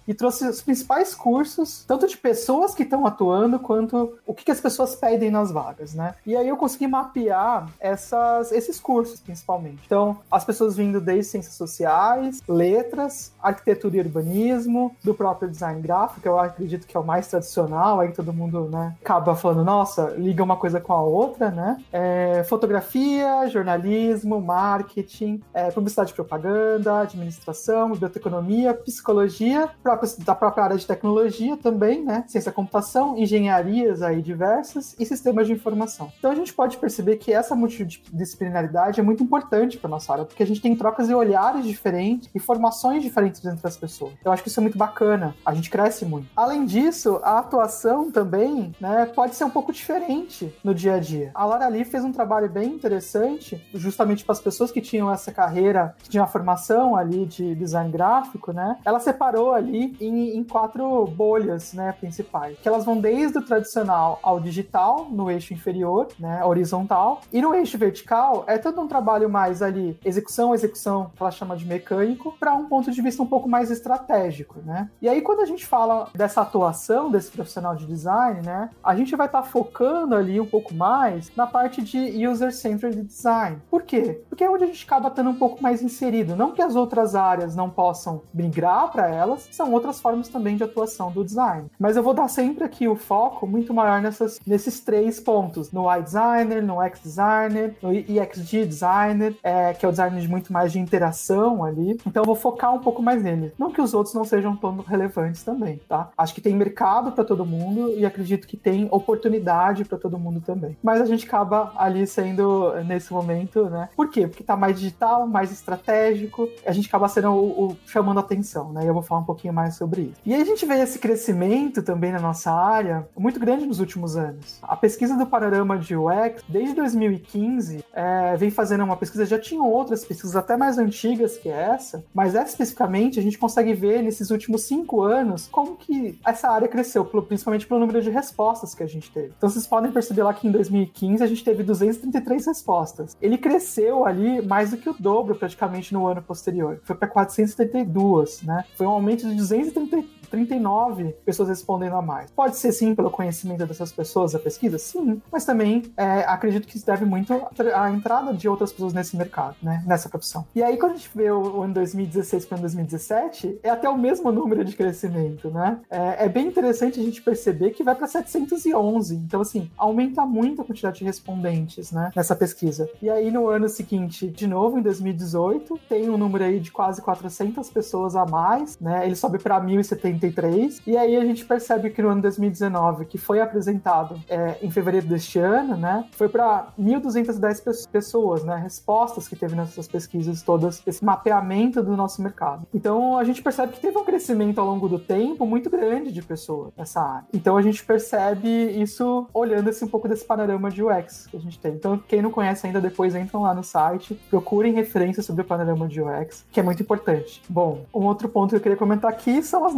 e 0.07 0.15
trouxe 0.15 0.47
os 0.49 0.63
principais 0.63 1.15
cursos, 1.15 1.85
tanto 1.87 2.07
de 2.07 2.17
pessoas 2.17 2.75
que 2.75 2.83
estão 2.83 3.07
atuando, 3.07 3.59
quanto 3.59 4.19
o 4.27 4.35
que, 4.35 4.45
que, 4.45 4.51
as 4.51 4.61
pessoas 4.61 4.95
pedem 4.95 5.31
nas 5.31 5.51
vagas, 5.51 5.95
né? 5.95 6.15
E 6.25 6.37
aí 6.37 6.49
eu 6.49 6.57
consegui 6.57 6.87
mapear 6.87 7.69
essas, 7.81 8.53
esses 8.53 8.81
cursos, 8.81 9.21
principalmente. 9.21 9.83
Então, 9.87 10.19
as 10.31 10.45
pessoas 10.45 10.77
vindo 10.77 11.01
desde 11.01 11.33
ciências 11.33 11.55
sociais, 11.55 12.41
letras, 12.49 13.33
arquitetura 13.43 13.97
e 13.97 14.01
urbanismo, 14.01 14.95
do 15.03 15.15
próprio 15.15 15.51
design 15.51 15.81
gráfico, 15.81 16.27
eu 16.27 16.39
acredito 16.39 16.87
que 16.87 16.97
é 16.97 17.01
o 17.01 17.05
mais 17.05 17.29
tradicional, 17.29 18.01
aí 18.01 18.13
todo 18.13 18.33
mundo, 18.33 18.69
né, 18.71 18.95
acaba 19.03 19.35
falando, 19.35 19.65
nossa, 19.65 20.15
liga 20.17 20.43
uma 20.43 20.57
coisa 20.57 20.81
com 20.81 20.93
a 20.93 21.03
outra, 21.03 21.51
né? 21.51 21.83
É, 21.93 22.45
fotografia, 22.45 23.49
jornalismo, 23.49 24.41
marketing, 24.41 25.43
é, 25.53 25.71
publicidade 25.71 26.13
e 26.13 26.15
propaganda, 26.15 27.01
administração, 27.01 27.93
biblioteconomia, 27.93 28.75
psicologia, 28.75 29.46
próprias, 29.83 30.17
da 30.17 30.35
própria 30.35 30.65
área 30.65 30.77
de 30.77 30.87
tecnologia 30.87 31.57
também, 31.57 32.05
né? 32.05 32.25
Ciência 32.27 32.51
da 32.51 32.55
computação, 32.55 33.17
engenharias 33.17 34.03
aí 34.03 34.23
diversas 34.23 34.95
e 34.99 35.05
sistemas 35.05 35.47
de 35.47 35.53
informação. 35.53 36.13
Então 36.19 36.31
a 36.31 36.35
gente 36.35 36.53
pode 36.53 36.77
perceber 36.77 37.17
que 37.17 37.33
essa 37.33 37.55
multidisciplinaridade 37.55 39.01
é 39.01 39.03
muito 39.03 39.23
importante 39.23 39.79
para 39.79 39.91
nossa 39.91 40.13
área, 40.13 40.25
porque 40.25 40.43
a 40.43 40.47
gente 40.47 40.61
tem 40.61 40.75
trocas 40.75 41.09
de 41.09 41.15
olhares 41.15 41.65
diferentes 41.65 42.29
e 42.35 42.39
formações 42.39 43.03
diferentes 43.03 43.45
entre 43.45 43.67
as 43.67 43.77
pessoas. 43.77 44.13
Eu 44.25 44.33
acho 44.33 44.43
que 44.43 44.49
isso 44.49 44.61
é 44.61 44.63
muito 44.63 44.79
bacana. 44.79 45.35
A 45.45 45.55
gente 45.55 45.71
cresce 45.71 46.05
muito. 46.05 46.29
Além 46.37 46.65
disso, 46.65 47.21
a 47.23 47.39
atuação 47.39 48.11
também, 48.11 48.75
né, 48.81 49.07
pode 49.15 49.35
ser 49.35 49.45
um 49.45 49.51
pouco 49.51 49.73
diferente 49.73 50.55
no 50.65 50.75
dia 50.75 50.95
a 50.95 50.99
dia. 50.99 51.31
A 51.35 51.45
Lara 51.45 51.69
Lee 51.69 51.85
fez 51.85 52.05
um 52.05 52.13
trabalho 52.13 52.49
bem 52.49 52.73
interessante, 52.73 53.65
justamente 53.75 54.25
para 54.25 54.33
as 54.33 54.41
pessoas 54.41 54.71
que 54.71 54.81
tinham 54.81 55.11
essa 55.11 55.31
carreira, 55.33 55.95
que 55.99 56.09
tinham 56.09 56.25
a 56.25 56.29
formação 56.29 56.97
ali 56.97 57.27
de 57.27 57.55
design 57.55 57.91
gráfico, 57.91 58.53
né? 58.53 58.79
Ela 58.85 59.01
separou 59.01 59.36
ali 59.53 59.97
em, 60.01 60.37
em 60.37 60.45
quatro 60.45 61.07
bolhas, 61.07 61.73
né, 61.73 61.93
principais. 61.93 62.59
Que 62.59 62.69
elas 62.69 62.85
vão 62.85 62.99
desde 62.99 63.39
o 63.39 63.43
tradicional 63.43 64.19
ao 64.23 64.41
digital, 64.41 65.07
no 65.11 65.31
eixo 65.31 65.55
inferior, 65.55 66.09
né, 66.19 66.45
horizontal, 66.45 67.21
e 67.33 67.41
no 67.41 67.55
eixo 67.55 67.79
vertical 67.79 68.45
é 68.47 68.59
todo 68.59 68.81
um 68.81 68.89
trabalho 68.89 69.29
mais 69.29 69.63
ali, 69.63 69.99
execução, 70.05 70.55
execução, 70.55 71.11
que 71.15 71.23
ela 71.23 71.31
chama 71.31 71.57
de 71.57 71.67
mecânico, 71.67 72.35
para 72.39 72.55
um 72.55 72.67
ponto 72.67 72.91
de 72.91 73.03
vista 73.03 73.23
um 73.23 73.27
pouco 73.27 73.49
mais 73.49 73.71
estratégico, 73.71 74.61
né? 74.65 74.89
E 75.01 75.09
aí 75.09 75.21
quando 75.21 75.41
a 75.41 75.47
gente 75.47 75.67
fala 75.67 76.09
dessa 76.15 76.41
atuação 76.41 77.11
desse 77.11 77.31
profissional 77.31 77.75
de 77.75 77.87
design, 77.87 78.43
né, 78.45 78.71
a 78.83 78.95
gente 78.95 79.15
vai 79.17 79.27
estar 79.27 79.43
tá 79.43 79.49
focando 79.49 80.15
ali 80.15 80.41
um 80.41 80.47
pouco 80.47 80.75
mais 80.75 81.31
na 81.37 81.47
parte 81.47 81.83
de 81.83 82.27
user-centered 82.27 83.03
design. 83.03 83.59
Por 83.71 83.83
quê? 83.83 84.23
Porque 84.29 84.45
é 84.45 84.51
onde 84.51 84.65
a 84.65 84.67
gente 84.67 84.85
acaba 84.85 85.09
estando 85.09 85.31
um 85.31 85.35
pouco 85.35 85.63
mais 85.63 85.83
inserido. 85.83 86.37
Não 86.37 86.53
que 86.53 86.63
as 86.63 86.77
outras 86.77 87.15
áreas 87.15 87.55
não 87.55 87.71
possam 87.71 88.23
migrar 88.33 88.91
para 88.91 89.09
são 89.51 89.73
outras 89.73 90.01
formas 90.01 90.29
também 90.29 90.57
de 90.57 90.65
atuação 90.65 91.11
do 91.11 91.25
design. 91.25 91.69
Mas 91.79 91.97
eu 91.97 92.03
vou 92.03 92.15
dar 92.15 92.29
sempre 92.29 92.65
aqui 92.65 92.87
o 92.87 92.97
foco 92.97 93.47
muito 93.47 93.73
maior 93.75 94.01
nessas, 94.01 94.41
nesses 94.47 94.81
três 94.81 95.19
pontos: 95.21 95.73
no 95.73 95.93
iDesigner, 95.95 96.63
no 96.63 96.83
X-Designer, 96.83 97.75
no 97.83 97.93
EXG 97.93 98.67
Designer, 98.67 99.37
é, 99.43 99.73
que 99.73 99.85
é 99.85 99.89
o 99.89 99.93
design 99.93 100.21
de 100.21 100.29
muito 100.29 100.53
mais 100.53 100.73
de 100.73 100.79
interação 100.79 101.65
ali. 101.65 101.99
Então 102.07 102.23
eu 102.23 102.27
vou 102.27 102.35
focar 102.35 102.75
um 102.75 102.81
pouco 102.81 103.03
mais 103.03 103.23
nele. 103.23 103.53
Não 103.59 103.71
que 103.71 103.81
os 103.81 103.95
outros 103.95 104.15
não 104.15 104.25
sejam 104.25 104.57
tão 104.57 104.77
relevantes 104.79 105.43
também, 105.43 105.81
tá? 105.89 106.11
Acho 106.17 106.35
que 106.35 106.41
tem 106.41 106.55
mercado 106.55 107.13
para 107.13 107.25
todo 107.25 107.47
mundo 107.47 107.93
e 107.97 108.05
acredito 108.05 108.47
que 108.47 108.57
tem 108.57 108.89
oportunidade 108.91 109.85
para 109.85 109.99
todo 109.99 110.19
mundo 110.19 110.41
também. 110.41 110.77
Mas 110.83 111.01
a 111.01 111.07
gente 111.07 111.27
acaba 111.27 111.73
ali 111.77 112.07
sendo 112.07 112.73
nesse 112.85 113.13
momento, 113.13 113.69
né? 113.69 113.89
Por 113.97 114.11
quê? 114.11 114.27
Porque 114.27 114.45
tá 114.45 114.57
mais 114.57 114.79
digital, 114.79 115.27
mais 115.27 115.53
estratégico, 115.53 116.49
a 116.65 116.73
gente 116.73 116.89
acaba 116.89 117.09
sendo 117.09 117.31
o, 117.31 117.67
o 117.67 117.77
chamando 117.87 118.21
atenção, 118.21 118.73
né? 118.73 118.85
E 118.85 118.87
eu 118.87 118.95
vou 118.95 119.03
falar 119.07 119.21
um 119.21 119.25
pouquinho 119.25 119.55
mais 119.55 119.77
sobre 119.77 120.03
isso. 120.03 120.21
E 120.25 120.35
aí 120.35 120.41
a 120.41 120.45
gente 120.45 120.65
vê 120.67 120.75
esse 120.81 120.99
crescimento 120.99 121.83
também 121.83 122.13
na 122.13 122.21
nossa 122.21 122.53
área 122.53 123.09
muito 123.17 123.39
grande 123.39 123.67
nos 123.67 123.81
últimos 123.81 124.17
anos. 124.17 124.59
A 124.63 124.77
pesquisa 124.77 125.17
do 125.17 125.27
panorama 125.27 125.79
de 125.79 125.97
UX, 125.97 126.43
desde 126.49 126.75
2015, 126.75 127.85
é, 127.93 128.37
vem 128.37 128.51
fazendo 128.51 128.85
uma 128.85 128.97
pesquisa, 128.97 129.25
já 129.25 129.39
tinham 129.39 129.69
outras 129.69 130.05
pesquisas 130.05 130.37
até 130.37 130.57
mais 130.57 130.79
antigas 130.79 131.37
que 131.37 131.49
essa, 131.49 132.05
mas 132.15 132.35
essa 132.35 132.51
especificamente 132.51 133.19
a 133.19 133.23
gente 133.23 133.39
consegue 133.39 133.73
ver 133.73 134.03
nesses 134.03 134.31
últimos 134.31 134.65
cinco 134.65 135.03
anos 135.03 135.49
como 135.51 135.77
que 135.77 136.19
essa 136.25 136.49
área 136.49 136.69
cresceu, 136.69 137.05
principalmente 137.05 137.67
pelo 137.67 137.81
número 137.81 138.03
de 138.03 138.11
respostas 138.11 138.75
que 138.75 138.83
a 138.83 138.87
gente 138.87 139.11
teve. 139.11 139.33
Então 139.37 139.49
vocês 139.49 139.67
podem 139.67 139.93
perceber 139.93 140.23
lá 140.23 140.35
que 140.35 140.47
em 140.47 140.51
2015 140.51 141.23
a 141.23 141.27
gente 141.27 141.45
teve 141.45 141.63
233 141.63 142.47
respostas. 142.47 143.17
Ele 143.21 143.39
cresceu 143.39 144.07
ali 144.07 144.43
mais 144.43 144.71
do 144.71 144.77
que 144.77 144.89
o 144.89 144.95
dobro 144.99 145.35
praticamente 145.35 145.93
no 145.93 146.07
ano 146.07 146.23
posterior. 146.23 146.81
Foi 146.85 146.97
para 146.97 147.09
472, 147.09 148.43
né? 148.43 148.65
Foi 148.77 148.87
um 148.87 148.96
aumento 148.97 149.29
de 149.29 149.35
230 149.35 150.16
39 150.27 151.15
pessoas 151.25 151.49
respondendo 151.49 151.97
a 151.97 152.03
mais. 152.03 152.31
Pode 152.31 152.57
ser 152.57 152.73
sim 152.73 152.95
pelo 152.95 153.11
conhecimento 153.11 153.67
dessas 153.67 153.93
pessoas 153.93 154.35
a 154.35 154.39
pesquisa? 154.39 154.79
Sim, 154.79 155.21
mas 155.31 155.45
também 155.45 155.85
é, 155.97 156.21
acredito 156.21 156.67
que 156.67 156.77
isso 156.77 156.87
deve 156.87 157.05
muito 157.05 157.33
à 157.75 157.91
entrada 157.91 158.33
de 158.33 158.49
outras 158.49 158.73
pessoas 158.73 158.93
nesse 158.93 159.17
mercado, 159.17 159.57
né? 159.63 159.83
Nessa 159.87 160.09
profissão. 160.09 160.47
E 160.55 160.63
aí, 160.63 160.77
quando 160.77 160.93
a 160.93 160.97
gente 160.97 161.11
vê 161.15 161.31
o, 161.31 161.63
ano 161.63 161.75
2016 161.75 162.47
para 162.47 162.59
2017, 162.59 163.61
é 163.63 163.71
até 163.71 163.89
o 163.89 163.97
mesmo 163.97 164.31
número 164.33 164.65
de 164.65 164.75
crescimento, 164.75 165.51
né? 165.51 165.79
É, 165.91 166.25
é 166.25 166.29
bem 166.29 166.47
interessante 166.47 167.01
a 167.01 167.03
gente 167.03 167.23
perceber 167.23 167.71
que 167.71 167.83
vai 167.83 167.95
para 167.95 168.07
711. 168.07 169.15
Então, 169.15 169.41
assim, 169.41 169.71
aumenta 169.77 170.25
muito 170.25 170.63
a 170.63 170.65
quantidade 170.65 170.99
de 170.99 171.05
respondentes, 171.05 171.93
né? 171.93 172.11
Nessa 172.15 172.35
pesquisa. 172.35 172.89
E 173.01 173.09
aí, 173.11 173.31
no 173.31 173.49
ano 173.49 173.69
seguinte, 173.69 174.29
de 174.29 174.47
novo, 174.47 174.79
em 174.79 174.83
2018, 174.83 175.79
tem 175.89 176.09
um 176.09 176.17
número 176.17 176.45
aí 176.45 176.61
de 176.61 176.71
quase 176.71 177.03
400 177.03 177.69
pessoas 177.71 178.17
a 178.17 178.25
mais, 178.25 178.79
né? 178.81 179.05
Ele 179.07 179.15
sobe 179.15 179.39
para 179.39 179.61
1.070 179.61 180.16
83. 180.17 180.83
E 180.87 180.97
aí 180.97 181.17
a 181.17 181.25
gente 181.25 181.45
percebe 181.45 181.91
que 181.91 182.03
no 182.03 182.09
ano 182.09 182.23
2019, 182.23 183.05
que 183.07 183.19
foi 183.19 183.41
apresentado 183.41 184.21
é, 184.29 184.57
em 184.63 184.71
fevereiro 184.71 185.07
deste 185.07 185.39
ano, 185.39 185.77
né, 185.77 186.05
foi 186.13 186.29
para 186.29 186.69
1.210 186.79 187.89
pessoas, 187.89 188.45
né, 188.45 188.57
respostas 188.57 189.29
que 189.29 189.37
teve 189.37 189.55
nessas 189.55 189.87
pesquisas 189.87 190.43
todas, 190.43 190.83
esse 190.87 191.05
mapeamento 191.05 191.83
do 191.83 191.97
nosso 191.97 192.23
mercado. 192.23 192.67
Então 192.75 193.19
a 193.19 193.25
gente 193.25 193.43
percebe 193.43 193.73
que 193.73 193.81
teve 193.81 193.97
um 193.97 194.05
crescimento 194.05 194.61
ao 194.61 194.67
longo 194.67 194.89
do 194.89 194.99
tempo 194.99 195.47
muito 195.47 195.71
grande 195.71 196.13
de 196.13 196.23
pessoas 196.23 196.73
nessa 196.77 197.01
área. 197.01 197.27
Então 197.33 197.57
a 197.57 197.63
gente 197.63 197.85
percebe 197.85 198.49
isso 198.49 199.27
olhando 199.33 199.69
esse, 199.71 199.85
um 199.85 199.89
pouco 199.89 200.09
desse 200.09 200.25
panorama 200.25 200.71
de 200.71 200.83
UX 200.83 201.27
que 201.27 201.37
a 201.37 201.41
gente 201.41 201.59
tem. 201.59 201.73
Então 201.73 201.99
quem 202.09 202.23
não 202.23 202.31
conhece 202.31 202.67
ainda, 202.67 202.81
depois 202.81 203.15
entram 203.15 203.43
lá 203.43 203.55
no 203.55 203.63
site, 203.63 204.15
procurem 204.31 204.73
referências 204.73 205.27
sobre 205.27 205.43
o 205.43 205.45
panorama 205.45 205.87
de 205.89 206.01
UX, 206.01 206.45
que 206.51 206.61
é 206.61 206.63
muito 206.63 206.83
importante. 206.83 207.43
Bom, 207.49 207.85
um 207.95 208.05
outro 208.05 208.29
ponto 208.29 208.51
que 208.51 208.57
eu 208.57 208.61
queria 208.61 208.77
comentar 208.77 209.11
aqui 209.11 209.43
são 209.43 209.65
as 209.65 209.75